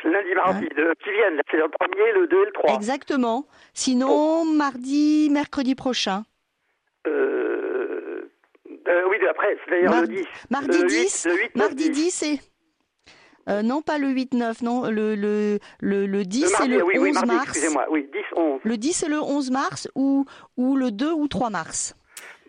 lundi, 0.05 0.35
mardi, 0.35 0.67
hein 0.77 0.93
qui 1.03 1.11
viennent. 1.11 1.41
C'est 1.51 1.57
le 1.57 1.69
premier, 1.69 2.13
le 2.13 2.27
2 2.27 2.43
et 2.43 2.47
le 2.47 2.53
3. 2.53 2.75
Exactement. 2.75 3.47
Sinon, 3.75 4.45
mardi, 4.45 5.29
mercredi 5.31 5.75
prochain. 5.75 6.25
Euh, 7.07 8.31
euh, 8.89 9.03
oui, 9.11 9.17
après, 9.29 9.57
c'est 9.65 9.71
d'ailleurs 9.71 10.03
le 10.03 10.09
10. 10.09 10.27
Mardi 10.51 10.85
10, 10.85 11.29
mardi 11.55 11.91
10 11.91 12.23
et... 12.23 12.41
Euh, 13.49 13.63
non, 13.63 13.81
pas 13.81 13.97
le 13.97 14.09
8-9, 14.09 14.63
non, 14.63 14.91
le, 14.91 15.15
le, 15.15 15.59
le, 15.81 16.07
le 16.07 16.25
10 16.25 16.61
et 16.65 16.69
le 16.69 16.85
11 16.85 17.25
mars. 17.25 17.45
Excusez-moi, 17.49 17.87
oui, 17.91 18.07
10, 18.13 18.19
11. 18.37 18.61
Le 18.63 18.77
10 18.77 19.03
et 19.05 19.09
le 19.09 19.23
11 19.23 19.51
mars 19.51 19.89
ou, 19.95 20.27
ou 20.59 20.77
le 20.77 20.91
2 20.91 21.13
ou 21.13 21.29
3 21.29 21.49
mars. 21.49 21.95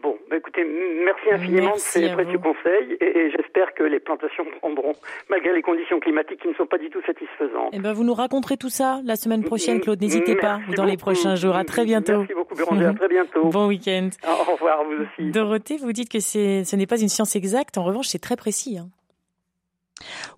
Bon, 0.02 0.18
bah 0.30 0.38
écoutez, 0.38 0.64
merci 0.64 1.32
infiniment 1.32 1.74
de 1.74 1.80
ces 1.80 2.10
précieux 2.10 2.40
conseils 2.40 2.98
et, 3.02 3.32
j'espère 3.32 3.74
que 3.74 3.84
les 3.84 4.00
plantations 4.00 4.46
prendront, 4.60 4.94
malgré 5.30 5.54
les 5.54 5.62
conditions 5.62 6.00
climatiques 6.00 6.42
qui 6.42 6.48
ne 6.48 6.54
sont 6.54 6.66
pas 6.66 6.78
du 6.78 6.90
tout 6.90 7.02
satisfaisantes. 7.06 7.70
Eh 7.74 7.80
ben, 7.80 7.94
vous 7.94 8.04
nous 8.04 8.14
raconterez 8.14 8.58
tout 8.58 8.70
ça 8.70 9.02
la 9.04 9.16
semaine 9.16 9.44
prochaine, 9.44 9.82
Claude. 9.82 10.02
N'hésitez 10.02 10.36
pas, 10.36 10.60
dans 10.76 10.86
les 10.86 10.98
prochains 10.98 11.36
jours. 11.36 11.56
À 11.56 11.66
très 11.66 11.86
bientôt. 11.86 12.20
Merci 12.20 12.34
beaucoup, 12.34 12.56
Béranger. 12.56 12.86
À 12.86 12.94
très 12.94 13.08
bientôt. 13.08 13.50
Bon 13.50 13.68
week-end. 13.68 14.10
Au 14.28 14.52
revoir, 14.52 14.84
vous 14.84 15.04
aussi. 15.04 15.32
Dorothée, 15.32 15.78
vous 15.78 15.92
dites 15.92 16.10
que 16.10 16.20
ce 16.20 16.76
n'est 16.76 16.88
pas 16.88 17.00
une 17.00 17.10
science 17.10 17.36
exacte. 17.36 17.78
En 17.78 17.84
revanche, 17.84 18.08
c'est 18.08 18.20
très 18.20 18.36
précis. 18.36 18.78
Hein. 18.78 18.90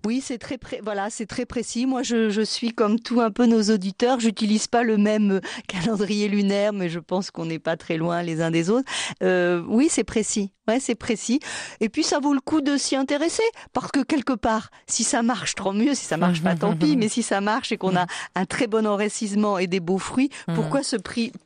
Oui, 0.04 0.20
c'est 0.20 0.38
très 0.38 0.58
voilà, 0.82 1.10
c'est 1.10 1.26
très 1.26 1.46
précis. 1.46 1.86
Moi, 1.86 2.02
je, 2.02 2.42
suis 2.42 2.72
comme 2.72 2.98
tout 2.98 3.20
un 3.20 3.30
peu 3.30 3.46
nos 3.46 3.62
auditeurs. 3.70 4.20
J'utilise 4.20 4.66
pas 4.66 4.82
le 4.82 4.96
même 4.96 5.32
euh, 5.32 5.40
calendrier 5.68 6.28
lunaire, 6.28 6.72
mais 6.72 6.88
je 6.88 6.98
pense 6.98 7.30
qu'on 7.30 7.46
n'est 7.46 7.58
pas 7.58 7.76
très 7.76 7.96
loin 7.96 8.22
les 8.22 8.42
uns 8.42 8.50
des 8.50 8.68
autres. 8.70 8.90
Euh, 9.22 9.62
oui, 9.68 9.88
c'est 9.90 10.04
précis. 10.04 10.52
Ouais, 10.68 10.78
c'est 10.78 10.94
précis. 10.94 11.40
Et 11.80 11.88
puis 11.88 12.04
ça 12.04 12.20
vaut 12.20 12.34
le 12.34 12.40
coup 12.40 12.60
de 12.60 12.76
s'y 12.76 12.94
intéresser 12.94 13.42
parce 13.72 13.90
que 13.90 14.00
quelque 14.00 14.32
part, 14.32 14.70
si 14.86 15.02
ça 15.02 15.22
marche, 15.22 15.54
tant 15.54 15.72
mieux. 15.72 15.94
Si 15.94 16.04
ça 16.04 16.16
marche 16.16 16.42
pas, 16.42 16.54
tant 16.54 16.76
pis. 16.76 16.96
Mais 16.96 17.08
si 17.08 17.22
ça 17.22 17.40
marche 17.40 17.72
et 17.72 17.76
qu'on 17.76 17.96
a 17.96 18.06
un 18.34 18.44
très 18.44 18.66
bon 18.68 18.86
enracinement 18.86 19.58
et 19.58 19.66
des 19.66 19.80
beaux 19.80 19.98
fruits, 19.98 20.30
pourquoi 20.54 20.82
se 20.82 20.96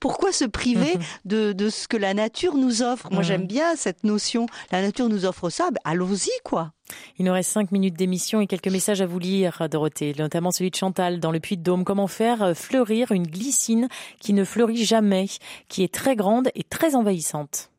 pourquoi 0.00 0.32
se 0.32 0.44
priver 0.44 0.94
de, 1.24 1.52
de 1.52 1.70
ce 1.70 1.88
que 1.88 1.96
la 1.96 2.14
nature 2.14 2.56
nous 2.56 2.82
offre? 2.82 3.08
Moi, 3.10 3.22
j'aime 3.22 3.46
bien 3.46 3.76
cette 3.76 4.04
notion. 4.04 4.46
La 4.70 4.82
nature 4.82 5.08
nous 5.08 5.24
offre 5.24 5.48
ça. 5.50 5.70
Ben, 5.70 5.80
allons-y, 5.84 6.30
quoi. 6.44 6.72
Il 7.18 7.24
nous 7.24 7.32
reste 7.32 7.50
cinq 7.50 7.72
minutes 7.72 7.94
d'émission 7.94 8.40
et 8.40 8.46
quelques 8.46 8.68
messages 8.68 9.00
à 9.00 9.06
vous 9.06 9.18
lire, 9.18 9.68
Dorothée, 9.70 10.14
notamment 10.18 10.50
celui 10.50 10.70
de 10.70 10.76
Chantal 10.76 11.20
dans 11.20 11.32
le 11.32 11.40
Puy-de-Dôme. 11.40 11.84
Comment 11.84 12.06
faire 12.06 12.56
fleurir 12.56 13.12
une 13.12 13.26
glycine 13.26 13.88
qui 14.20 14.32
ne 14.32 14.44
fleurit 14.44 14.84
jamais, 14.84 15.26
qui 15.68 15.82
est 15.82 15.92
très 15.92 16.16
grande 16.16 16.48
et 16.54 16.62
très 16.62 16.94
envahissante? 16.94 17.70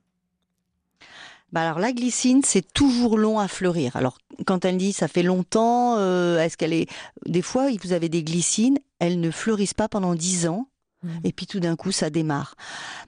Bah 1.53 1.61
alors 1.61 1.79
la 1.79 1.93
glycine, 1.93 2.41
c'est 2.43 2.73
toujours 2.73 3.17
long 3.17 3.39
à 3.39 3.47
fleurir. 3.47 3.95
Alors 3.95 4.17
quand 4.45 4.65
elle 4.65 4.77
dit 4.77 4.91
ça 4.91 5.07
fait 5.07 5.23
longtemps, 5.23 5.95
euh, 5.97 6.39
est-ce 6.39 6.57
qu'elle 6.57 6.73
est 6.73 6.89
des 7.25 7.41
fois 7.41 7.69
vous 7.83 7.93
avez 7.93 8.09
des 8.09 8.23
glycines, 8.23 8.79
elles 8.99 9.19
ne 9.21 9.31
fleurissent 9.31 9.73
pas 9.73 9.87
pendant 9.87 10.13
dix 10.13 10.47
ans 10.47 10.67
Mmh. 11.03 11.09
Et 11.25 11.31
puis 11.31 11.45
tout 11.45 11.59
d'un 11.59 11.75
coup, 11.75 11.91
ça 11.91 12.09
démarre. 12.09 12.55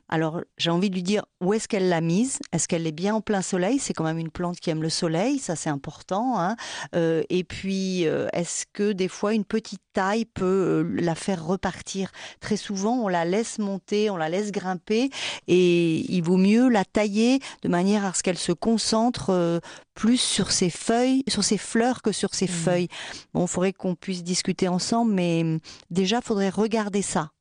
Alors, 0.09 0.41
j'ai 0.57 0.69
envie 0.69 0.89
de 0.89 0.95
lui 0.95 1.03
dire 1.03 1.25
où 1.41 1.53
est-ce 1.53 1.67
qu'elle 1.67 1.89
l'a 1.89 2.01
mise? 2.01 2.39
Est-ce 2.51 2.67
qu'elle 2.67 2.85
est 2.85 2.91
bien 2.91 3.15
en 3.15 3.21
plein 3.21 3.41
soleil? 3.41 3.79
C'est 3.79 3.93
quand 3.93 4.03
même 4.03 4.19
une 4.19 4.29
plante 4.29 4.59
qui 4.59 4.69
aime 4.69 4.81
le 4.81 4.89
soleil, 4.89 5.39
ça 5.39 5.55
c'est 5.55 5.69
important. 5.69 6.39
Hein. 6.39 6.55
Euh, 6.95 7.23
et 7.29 7.43
puis, 7.43 8.07
euh, 8.07 8.27
est-ce 8.33 8.65
que 8.73 8.91
des 8.91 9.07
fois 9.07 9.33
une 9.33 9.45
petite 9.45 9.81
taille 9.93 10.25
peut 10.25 10.45
euh, 10.45 11.01
la 11.01 11.15
faire 11.15 11.45
repartir? 11.45 12.11
Très 12.39 12.57
souvent, 12.57 12.95
on 12.95 13.07
la 13.07 13.25
laisse 13.25 13.57
monter, 13.57 14.09
on 14.09 14.17
la 14.17 14.29
laisse 14.29 14.51
grimper, 14.51 15.09
et 15.47 16.11
il 16.11 16.21
vaut 16.21 16.37
mieux 16.37 16.69
la 16.69 16.85
tailler 16.85 17.39
de 17.63 17.69
manière 17.69 18.05
à 18.05 18.13
ce 18.13 18.21
qu'elle 18.21 18.37
se 18.37 18.51
concentre 18.51 19.61
plus 19.95 20.17
sur 20.17 20.51
ses 20.51 20.69
feuilles, 20.69 21.23
sur 21.27 21.43
ses 21.43 21.57
fleurs 21.57 22.01
que 22.01 22.11
sur 22.11 22.33
ses 22.33 22.45
mmh. 22.45 22.49
feuilles. 22.49 22.87
Bon, 23.33 23.45
il 23.45 23.47
faudrait 23.47 23.73
qu'on 23.73 23.95
puisse 23.95 24.23
discuter 24.23 24.67
ensemble, 24.67 25.13
mais 25.13 25.59
déjà, 25.89 26.17
il 26.17 26.23
faudrait 26.23 26.49
regarder 26.49 27.01
ça. 27.01 27.31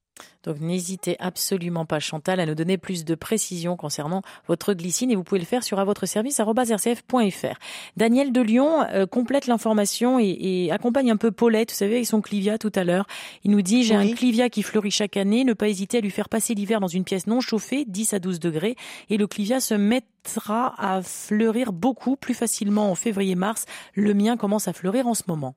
Donc 0.45 0.61
n'hésitez 0.61 1.17
absolument 1.19 1.85
pas, 1.85 1.99
Chantal, 1.99 2.41
à 2.41 2.47
nous 2.47 2.55
donner 2.55 2.79
plus 2.79 3.05
de 3.05 3.15
précisions 3.15 3.77
concernant 3.77 4.23
votre 4.47 4.73
glycine 4.73 5.11
et 5.11 5.17
vous 5.17 5.25
pouvez 5.25 5.41
le 5.41 5.47
faire 5.47 5.63
sur 5.63 5.79
à 5.79 5.85
votre 5.85 6.07
service 6.07 6.41
rcf.fr. 6.41 7.59
Daniel 7.97 8.33
de 8.33 8.41
Lyon 8.41 8.85
euh, 8.93 9.07
complète 9.07 9.47
l'information 9.47 10.19
et, 10.19 10.71
accompagne 10.71 11.11
un 11.11 11.17
peu 11.17 11.31
Paulette, 11.31 11.71
vous 11.71 11.77
savez, 11.77 11.97
avec 11.97 12.07
son 12.07 12.21
clivia 12.21 12.59
tout 12.59 12.73
à 12.75 12.85
l'heure. 12.85 13.07
Il 13.45 13.51
nous 13.51 13.63
dit 13.63 13.83
j'ai 13.83 13.95
un 13.95 14.11
clivia 14.13 14.49
qui 14.49 14.63
fleurit 14.63 14.91
chaque 14.91 15.17
année, 15.17 15.45
ne 15.45 15.53
pas 15.53 15.69
hésiter 15.69 15.99
à 15.99 16.01
lui 16.01 16.11
faire 16.11 16.29
passer 16.29 16.55
l'hiver 16.55 16.81
dans 16.81 16.89
une 16.89 17.05
pièce 17.05 17.27
non 17.27 17.41
chauffée, 17.41 17.85
10 17.87 18.15
à 18.15 18.19
12 18.19 18.41
degrés, 18.41 18.77
et 19.11 19.17
le 19.17 19.27
clivia 19.27 19.61
se 19.61 19.75
mettra 19.75 20.75
à 20.79 21.03
fleurir 21.03 21.73
beaucoup 21.73 22.17
plus 22.17 22.35
facilement 22.35 22.91
en 22.91 22.95
février-mars. 22.95 23.67
Le 23.95 24.15
mien 24.15 24.37
commence 24.37 24.69
à 24.69 24.73
fleurir 24.73 25.07
en 25.07 25.15
ce 25.15 25.25
moment. 25.29 25.55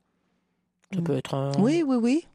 Ça 0.93 1.01
peut 1.01 1.15
être. 1.15 1.53
Oui, 1.59 1.83
oui, 1.85 1.95
oui. 1.95 2.27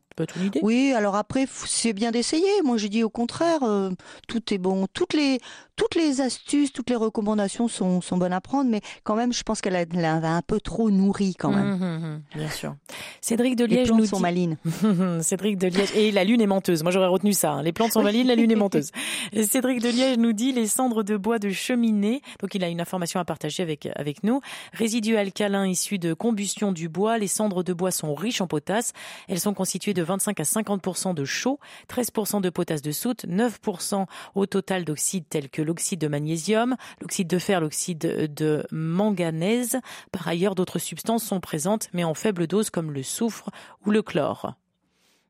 Oui, 0.63 0.93
alors 0.95 1.17
après, 1.17 1.47
c'est 1.67 1.93
bien 1.93 2.11
d'essayer. 2.11 2.63
Moi, 2.65 2.77
je 2.77 2.87
dis 2.87 3.03
au 3.03 3.11
contraire, 3.11 3.63
euh, 3.63 3.91
tout 4.29 4.53
est 4.53 4.59
bon. 4.59 4.87
Toutes 4.93 5.15
les, 5.15 5.39
toutes 5.77 5.95
les 5.95 6.21
astuces, 6.21 6.73
toutes 6.73 6.91
les 6.91 6.97
recommandations 6.97 7.69
sont, 7.69 8.01
sont 8.01 8.17
bonnes 8.17 8.33
à 8.33 8.41
prendre, 8.41 8.71
mais 8.71 8.81
quand 9.05 9.15
même, 9.15 9.33
je 9.33 9.43
pense 9.43 9.61
qu'elle 9.61 9.77
a, 9.77 10.37
un 10.37 10.43
peu 10.43 10.61
trop 10.61 10.91
nourri 10.91 11.35
quand 11.35 11.51
même. 11.51 11.75
Hum, 11.75 11.83
hum, 11.83 12.05
hum, 12.05 12.23
bien 12.35 12.51
sûr. 12.51 12.75
Cédric 13.21 13.57
de 13.57 13.65
Liège 13.65 13.79
les 13.79 13.85
plantes 13.85 14.01
nous 14.01 14.07
sont 14.07 14.21
malines. 14.21 14.57
Cédric 15.21 15.59
de 15.59 15.69
Liège 15.69 15.95
et 15.95 16.13
la 16.13 16.25
lune 16.25 16.41
est 16.41 16.47
menteuse. 16.47 16.83
Moi, 16.83 16.93
j'aurais 16.93 17.09
retenu 17.09 17.33
ça. 17.33 17.53
Hein. 17.53 17.63
Les 17.63 17.73
plantes 17.73 17.93
sont 17.93 18.03
malines, 18.03 18.27
la 18.27 18.35
lune 18.35 18.51
est 18.51 18.55
menteuse. 18.57 18.91
Cédric 19.33 19.81
de 19.81 19.89
Liège 19.89 20.19
nous 20.19 20.33
dit 20.33 20.53
les 20.53 20.67
cendres 20.67 21.03
de 21.03 21.17
bois 21.17 21.39
de 21.39 21.51
cheminée. 21.51 22.23
Donc, 22.41 22.55
il 22.55 22.65
a 22.65 22.69
une 22.69 22.81
information 22.81 23.21
à 23.21 23.25
partager 23.25 23.63
avec 23.63 23.89
avec 23.97 24.23
nous. 24.23 24.41
Résidus 24.73 25.17
alcalins 25.17 25.67
issus 25.67 25.99
de 25.99 26.15
combustion 26.15 26.73
du 26.73 26.89
bois. 26.89 27.19
Les 27.19 27.27
cendres 27.27 27.63
de 27.63 27.73
bois 27.73 27.91
sont 27.91 28.15
riches 28.15 28.41
en 28.41 28.47
potasse. 28.47 28.93
Elles 29.29 29.41
sont 29.41 29.55
constituées 29.55 29.95
de 29.95 30.03
25 30.07 30.41
à 30.41 30.43
50% 30.45 31.15
de 31.15 31.25
chaux, 31.25 31.59
13% 31.91 32.41
de 32.41 32.51
potasse 32.51 32.83
de 32.83 32.93
soute, 32.93 33.27
9% 33.27 34.07
au 34.35 34.47
total 34.47 34.85
d'oxydes 34.85 35.29
tels 35.29 35.51
que 35.51 35.63
l'oxyde 35.63 36.01
de 36.01 36.09
magnésium, 36.09 36.77
l'oxyde 37.01 37.29
de 37.29 37.39
fer, 37.39 37.61
l'oxyde 37.61 37.99
de 38.35 38.67
manganèse. 38.71 39.79
Par 40.13 40.27
ailleurs, 40.27 40.55
d'autres 40.55 40.79
substances 40.79 41.25
sont 41.25 41.41
présentes, 41.41 41.89
mais 41.93 42.05
en 42.05 42.15
faible 42.15 42.47
dose 42.47 42.71
comme 42.71 42.93
le 42.93 43.03
soufre 43.03 43.51
ou 43.85 43.91
le 43.91 44.03
chlore. 44.03 44.55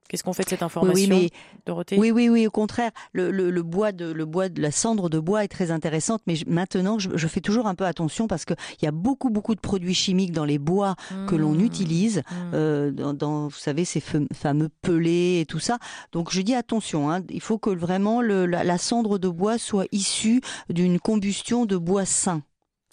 Qu'est-ce 0.08 0.22
qu'on 0.22 0.32
fait 0.32 0.44
de 0.44 0.48
cette 0.48 0.62
information, 0.62 1.16
oui, 1.16 1.30
Dorothée? 1.66 1.98
Oui, 1.98 2.10
oui, 2.10 2.28
oui. 2.28 2.46
Au 2.46 2.50
contraire, 2.50 2.90
le, 3.12 3.30
le, 3.30 3.62
bois 3.62 3.92
de 3.92 4.06
le 4.06 4.24
bois 4.24 4.48
de 4.48 4.62
la 4.62 4.70
cendre 4.70 5.08
de 5.08 5.18
bois 5.18 5.44
est 5.44 5.48
très 5.48 5.70
intéressante, 5.70 6.22
mais 6.26 6.34
maintenant 6.46 6.98
je, 6.98 7.10
je 7.14 7.28
fais 7.28 7.40
toujours 7.40 7.66
un 7.66 7.74
peu 7.74 7.84
attention 7.84 8.28
parce 8.28 8.44
que 8.44 8.54
il 8.80 8.84
y 8.84 8.88
a 8.88 8.92
beaucoup 8.92 9.30
beaucoup 9.30 9.54
de 9.54 9.60
produits 9.60 9.94
chimiques 9.94 10.32
dans 10.32 10.44
les 10.44 10.58
bois 10.58 10.94
que 11.26 11.34
l'on 11.34 11.52
mmh. 11.52 11.60
utilise, 11.60 12.18
mmh. 12.18 12.34
euh, 12.54 12.90
dans, 12.92 13.14
dans, 13.14 13.48
vous 13.48 13.58
savez 13.58 13.84
ces 13.84 14.00
fameux 14.00 14.68
pelés 14.82 15.40
et 15.40 15.46
tout 15.46 15.58
ça. 15.58 15.78
Donc 16.12 16.30
je 16.32 16.40
dis 16.40 16.54
attention. 16.54 17.10
Hein, 17.10 17.22
il 17.30 17.40
faut 17.40 17.58
que 17.58 17.70
vraiment 17.70 18.22
le, 18.22 18.46
la, 18.46 18.64
la 18.64 18.78
cendre 18.78 19.18
de 19.18 19.28
bois 19.28 19.58
soit 19.58 19.86
issue 19.92 20.40
d'une 20.70 21.00
combustion 21.00 21.66
de 21.66 21.76
bois 21.76 22.04
sain, 22.04 22.42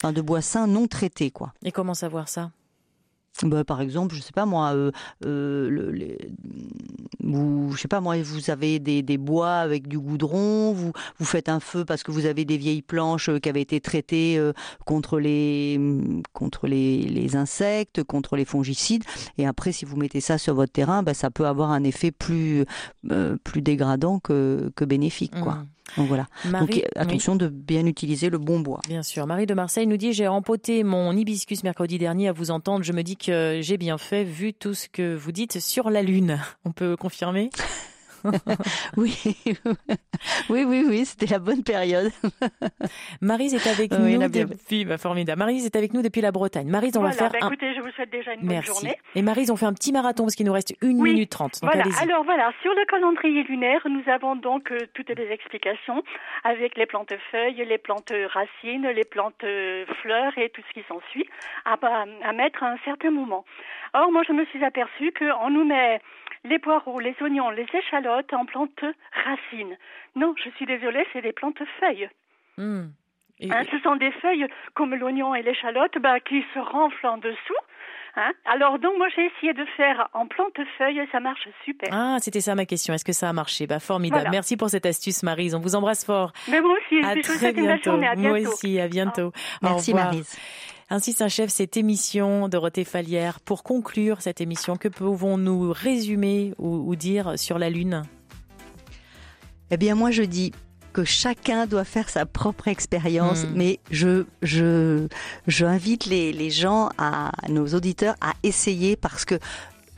enfin 0.02 0.12
de 0.12 0.20
bois 0.20 0.42
sain 0.42 0.66
non 0.66 0.86
traité, 0.88 1.30
quoi. 1.30 1.52
Et 1.64 1.72
comment 1.72 1.94
savoir 1.94 2.28
ça? 2.28 2.50
Bah, 3.42 3.64
par 3.64 3.80
exemple, 3.80 4.14
je 4.14 4.20
sais 4.20 4.32
pas 4.32 4.46
moi, 4.46 4.74
euh, 4.74 4.90
euh, 5.26 5.68
le, 5.68 5.90
les, 5.90 6.18
vous, 7.20 7.72
je 7.72 7.80
sais 7.80 7.88
pas 7.88 8.00
moi, 8.00 8.16
vous 8.22 8.50
avez 8.50 8.78
des, 8.78 9.02
des, 9.02 9.18
bois 9.18 9.56
avec 9.56 9.88
du 9.88 9.98
goudron, 9.98 10.72
vous 10.72 10.92
vous 11.18 11.24
faites 11.24 11.48
un 11.48 11.60
feu 11.60 11.84
parce 11.84 12.02
que 12.02 12.12
vous 12.12 12.26
avez 12.26 12.44
des 12.44 12.56
vieilles 12.56 12.82
planches 12.82 13.30
qui 13.40 13.48
avaient 13.48 13.62
été 13.62 13.80
traitées 13.80 14.38
euh, 14.38 14.52
contre 14.84 15.18
les 15.18 15.80
contre 16.32 16.66
les, 16.68 17.02
les, 17.02 17.36
insectes, 17.36 18.04
contre 18.04 18.36
les 18.36 18.44
fongicides, 18.44 19.04
et 19.38 19.46
après 19.46 19.72
si 19.72 19.84
vous 19.84 19.96
mettez 19.96 20.20
ça 20.20 20.38
sur 20.38 20.54
votre 20.54 20.72
terrain, 20.72 21.02
bah, 21.02 21.14
ça 21.14 21.30
peut 21.30 21.46
avoir 21.46 21.70
un 21.70 21.82
effet 21.82 22.12
plus 22.12 22.64
plus 23.42 23.62
dégradant 23.62 24.20
que, 24.20 24.72
que 24.76 24.84
bénéfique, 24.84 25.38
quoi. 25.40 25.54
Mmh. 25.54 25.66
Donc 25.96 26.08
voilà. 26.08 26.26
Donc 26.50 26.82
attention 26.96 27.36
de 27.36 27.48
bien 27.48 27.86
utiliser 27.86 28.30
le 28.30 28.38
bon 28.38 28.60
bois. 28.60 28.80
Bien 28.88 29.02
sûr. 29.02 29.26
Marie 29.26 29.46
de 29.46 29.54
Marseille 29.54 29.86
nous 29.86 29.96
dit 29.96 30.12
j'ai 30.12 30.28
empoté 30.28 30.82
mon 30.82 31.12
hibiscus 31.12 31.62
mercredi 31.62 31.98
dernier 31.98 32.28
à 32.28 32.32
vous 32.32 32.50
entendre. 32.50 32.84
Je 32.84 32.92
me 32.92 33.02
dis 33.02 33.16
que 33.16 33.60
j'ai 33.62 33.78
bien 33.78 33.98
fait 33.98 34.24
vu 34.24 34.52
tout 34.54 34.74
ce 34.74 34.88
que 34.88 35.14
vous 35.14 35.32
dites 35.32 35.60
sur 35.60 35.90
la 35.90 36.02
lune. 36.02 36.40
On 36.64 36.72
peut 36.72 36.96
confirmer? 36.96 37.50
oui, 38.96 39.14
oui, 40.48 40.64
oui, 40.64 40.84
oui, 40.86 41.04
c'était 41.04 41.26
la 41.26 41.38
bonne 41.38 41.62
période. 41.62 42.10
Marise 43.20 43.54
est 43.54 43.66
avec 43.66 43.92
nous 43.92 44.18
depuis, 44.18 44.84
bah, 44.84 44.98
formidable. 44.98 45.38
Marise 45.38 45.66
est 45.66 45.76
avec 45.76 45.92
nous 45.92 46.02
depuis 46.02 46.20
la 46.20 46.32
Bretagne. 46.32 46.68
Marise, 46.68 46.96
on 46.96 47.02
va 47.02 47.12
faire. 47.12 47.30
Bah, 47.30 47.38
écoutez, 47.42 47.74
je 47.74 47.80
vous 47.80 47.90
souhaite 47.90 48.10
déjà 48.10 48.32
une 48.34 48.46
bonne 48.46 48.62
journée. 48.62 48.96
Et 49.14 49.22
Marise, 49.22 49.50
on 49.50 49.56
fait 49.56 49.66
un 49.66 49.74
petit 49.74 49.92
marathon 49.92 50.24
parce 50.24 50.34
qu'il 50.34 50.46
nous 50.46 50.52
reste 50.52 50.74
une 50.80 51.02
minute 51.02 51.30
trente. 51.30 51.58
Voilà. 51.62 51.84
Alors 52.00 52.24
voilà, 52.24 52.52
sur 52.62 52.72
le 52.72 52.84
calendrier 52.86 53.42
lunaire, 53.44 53.86
nous 53.88 54.02
avons 54.10 54.36
donc 54.36 54.70
euh, 54.72 54.78
toutes 54.94 55.10
les 55.10 55.30
explications 55.30 56.02
avec 56.44 56.76
les 56.76 56.86
plantes 56.86 57.12
feuilles, 57.30 57.64
les 57.66 57.78
plantes 57.78 58.12
racines, 58.32 58.86
les 58.88 59.04
plantes 59.04 59.44
fleurs 60.02 60.36
et 60.38 60.50
tout 60.50 60.62
ce 60.68 60.80
qui 60.80 60.86
s'ensuit 60.88 61.28
à, 61.64 61.74
à 61.74 62.32
mettre 62.32 62.62
à 62.62 62.72
un 62.72 62.78
certain 62.84 63.10
moment. 63.10 63.44
Or, 63.94 64.10
moi, 64.12 64.22
je 64.26 64.32
me 64.32 64.44
suis 64.46 64.62
aperçue 64.64 65.12
qu'on 65.18 65.50
nous 65.50 65.64
met 65.64 66.00
les 66.44 66.58
poireaux, 66.58 67.00
les 67.00 67.14
oignons, 67.20 67.50
les 67.50 67.66
échalotes 67.72 68.32
en 68.32 68.44
plantes 68.44 68.84
racines. 69.24 69.76
Non, 70.16 70.34
je 70.42 70.50
suis 70.50 70.66
désolée, 70.66 71.06
c'est 71.12 71.22
des 71.22 71.32
plantes 71.32 71.62
feuilles. 71.80 72.08
Hmm. 72.58 72.88
Hein, 73.42 73.62
ce 73.70 73.78
sont 73.80 73.96
des 73.96 74.12
feuilles 74.12 74.46
comme 74.74 74.94
l'oignon 74.94 75.34
et 75.34 75.42
l'échalote 75.42 75.98
bah, 76.00 76.20
qui 76.20 76.44
se 76.54 76.58
renflent 76.58 77.06
en 77.06 77.18
dessous. 77.18 77.62
Hein. 78.16 78.30
Alors 78.44 78.78
donc 78.78 78.96
moi 78.96 79.08
j'ai 79.14 79.26
essayé 79.26 79.54
de 79.54 79.64
faire 79.76 80.08
en 80.12 80.28
plante 80.28 80.54
feuille 80.78 81.00
et 81.00 81.08
ça 81.10 81.18
marche 81.18 81.48
super. 81.64 81.88
Ah 81.90 82.18
c'était 82.20 82.40
ça 82.40 82.54
ma 82.54 82.64
question. 82.64 82.94
Est-ce 82.94 83.04
que 83.04 83.12
ça 83.12 83.28
a 83.28 83.32
marché? 83.32 83.66
Bah 83.66 83.80
formidable. 83.80 84.28
Merci 84.30 84.56
pour 84.56 84.70
cette 84.70 84.86
astuce 84.86 85.24
Marise. 85.24 85.56
On 85.56 85.60
vous 85.60 85.74
embrasse 85.74 86.04
fort. 86.04 86.32
Mais 86.48 86.60
moi 86.60 86.76
aussi. 86.78 87.04
À 87.04 87.20
très 87.20 87.52
bientôt. 87.52 87.90
à 87.90 88.14
bientôt. 88.14 88.20
Moi 88.20 88.38
aussi. 88.38 88.78
À 88.78 88.86
bientôt. 88.86 89.32
Merci 89.62 89.94
Marise. 89.94 90.38
Ainsi 90.90 91.12
s'achève 91.12 91.48
cette 91.48 91.76
émission, 91.76 92.48
Dorothée 92.48 92.84
Falière. 92.84 93.40
Pour 93.40 93.62
conclure 93.62 94.20
cette 94.20 94.40
émission, 94.40 94.76
que 94.76 94.88
pouvons-nous 94.88 95.72
résumer 95.72 96.52
ou, 96.58 96.94
dire 96.94 97.38
sur 97.38 97.58
la 97.58 97.70
Lune? 97.70 98.02
Eh 99.70 99.76
bien, 99.76 99.94
moi, 99.94 100.10
je 100.10 100.22
dis 100.22 100.52
que 100.92 101.04
chacun 101.04 101.66
doit 101.66 101.84
faire 101.84 102.08
sa 102.08 102.26
propre 102.26 102.68
expérience, 102.68 103.44
hmm. 103.44 103.52
mais 103.54 103.80
je, 103.90 104.26
je, 104.42 105.08
je 105.46 105.64
invite 105.64 106.06
les, 106.06 106.32
les 106.32 106.50
gens, 106.50 106.90
à 106.98 107.32
nos 107.48 107.66
auditeurs, 107.68 108.14
à 108.20 108.34
essayer 108.42 108.94
parce 108.94 109.24
que 109.24 109.36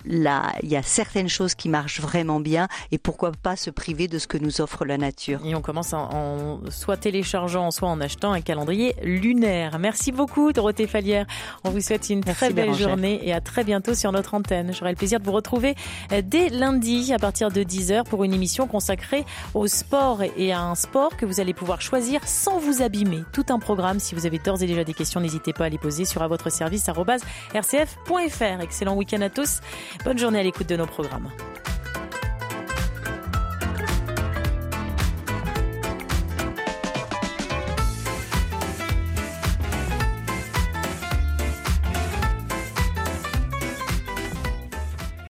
là, 0.07 0.53
il 0.63 0.69
y 0.69 0.77
a 0.77 0.83
certaines 0.83 1.29
choses 1.29 1.55
qui 1.55 1.69
marchent 1.69 2.01
vraiment 2.01 2.41
bien 2.41 2.69
et 2.93 2.99
pourquoi 2.99 3.33
pas 3.33 3.57
se 3.57 3.71
priver 3.71 4.09
de 4.09 4.19
ce 4.19 4.27
que 4.27 4.39
nous 4.39 4.61
offre 4.61 4.85
la 4.85 4.99
nature. 4.99 5.41
Et 5.45 5.55
on 5.55 5.61
commence 5.61 5.93
en, 5.93 6.61
soit 6.71 6.97
téléchargeant, 6.97 7.71
soit 7.71 7.89
en 7.89 8.01
achetant 8.01 8.33
un 8.33 8.41
calendrier 8.41 8.95
lunaire. 9.03 9.79
Merci 9.79 10.13
beaucoup 10.13 10.53
Dorothée 10.53 10.87
Falière. 10.87 11.27
On 11.65 11.71
vous 11.71 11.81
souhaite 11.81 12.11
une 12.11 12.23
très 12.23 12.53
belle 12.53 12.75
journée 12.75 13.21
et 13.23 13.33
à 13.33 13.41
très 13.41 13.65
bientôt 13.65 13.95
sur 13.95 14.13
notre 14.13 14.35
antenne. 14.35 14.73
J'aurai 14.73 14.91
le 14.91 14.97
plaisir 14.97 15.21
de 15.21 15.25
vous 15.25 15.33
retrouver 15.33 15.75
euh, 16.13 16.23
dès 16.25 16.49
lundi 16.49 17.13
à 17.13 17.19
partir 17.19 17.51
de 17.51 17.63
10h 17.63 18.05
pour 18.05 18.25
une 18.25 18.35
émission 18.35 18.67
consacrée 18.67 19.25
au 19.55 19.67
sport 19.67 20.23
et 20.37 20.53
à 20.53 20.61
un 20.61 20.75
sport 20.75 21.17
que 21.17 21.27
vous 21.27 21.41
allez 21.41 21.55
pouvoir 21.55 21.81
choisir 21.81 22.21
sans 22.27 22.59
vous 22.59 22.83
abîmer. 22.83 23.23
Tout 23.33 23.47
un 23.49 23.59
programme. 23.59 23.99
Si 24.01 24.15
vous 24.15 24.27
avez 24.27 24.39
d'ores 24.39 24.63
et 24.63 24.67
déjà 24.67 24.85
des 24.85 24.95
questions, 24.95 25.21
n'hésitez 25.21 25.53
pas 25.53 25.67
à 25.67 25.69
les 25.69 25.79
poser 25.79 26.05
sur 26.05 26.23
à 26.23 26.29
votre 26.29 26.51
service 26.51 26.89
rcf.fr. 26.89 28.61
Excellent 28.61 28.95
week-end 28.97 29.21
à 29.21 29.31
tous. 29.31 29.61
Bonne 30.05 30.19
journée 30.19 30.41
à 30.41 30.43
l'écoute 30.43 30.69
de 30.69 30.77
nos 30.77 30.87
programmes. 30.87 31.31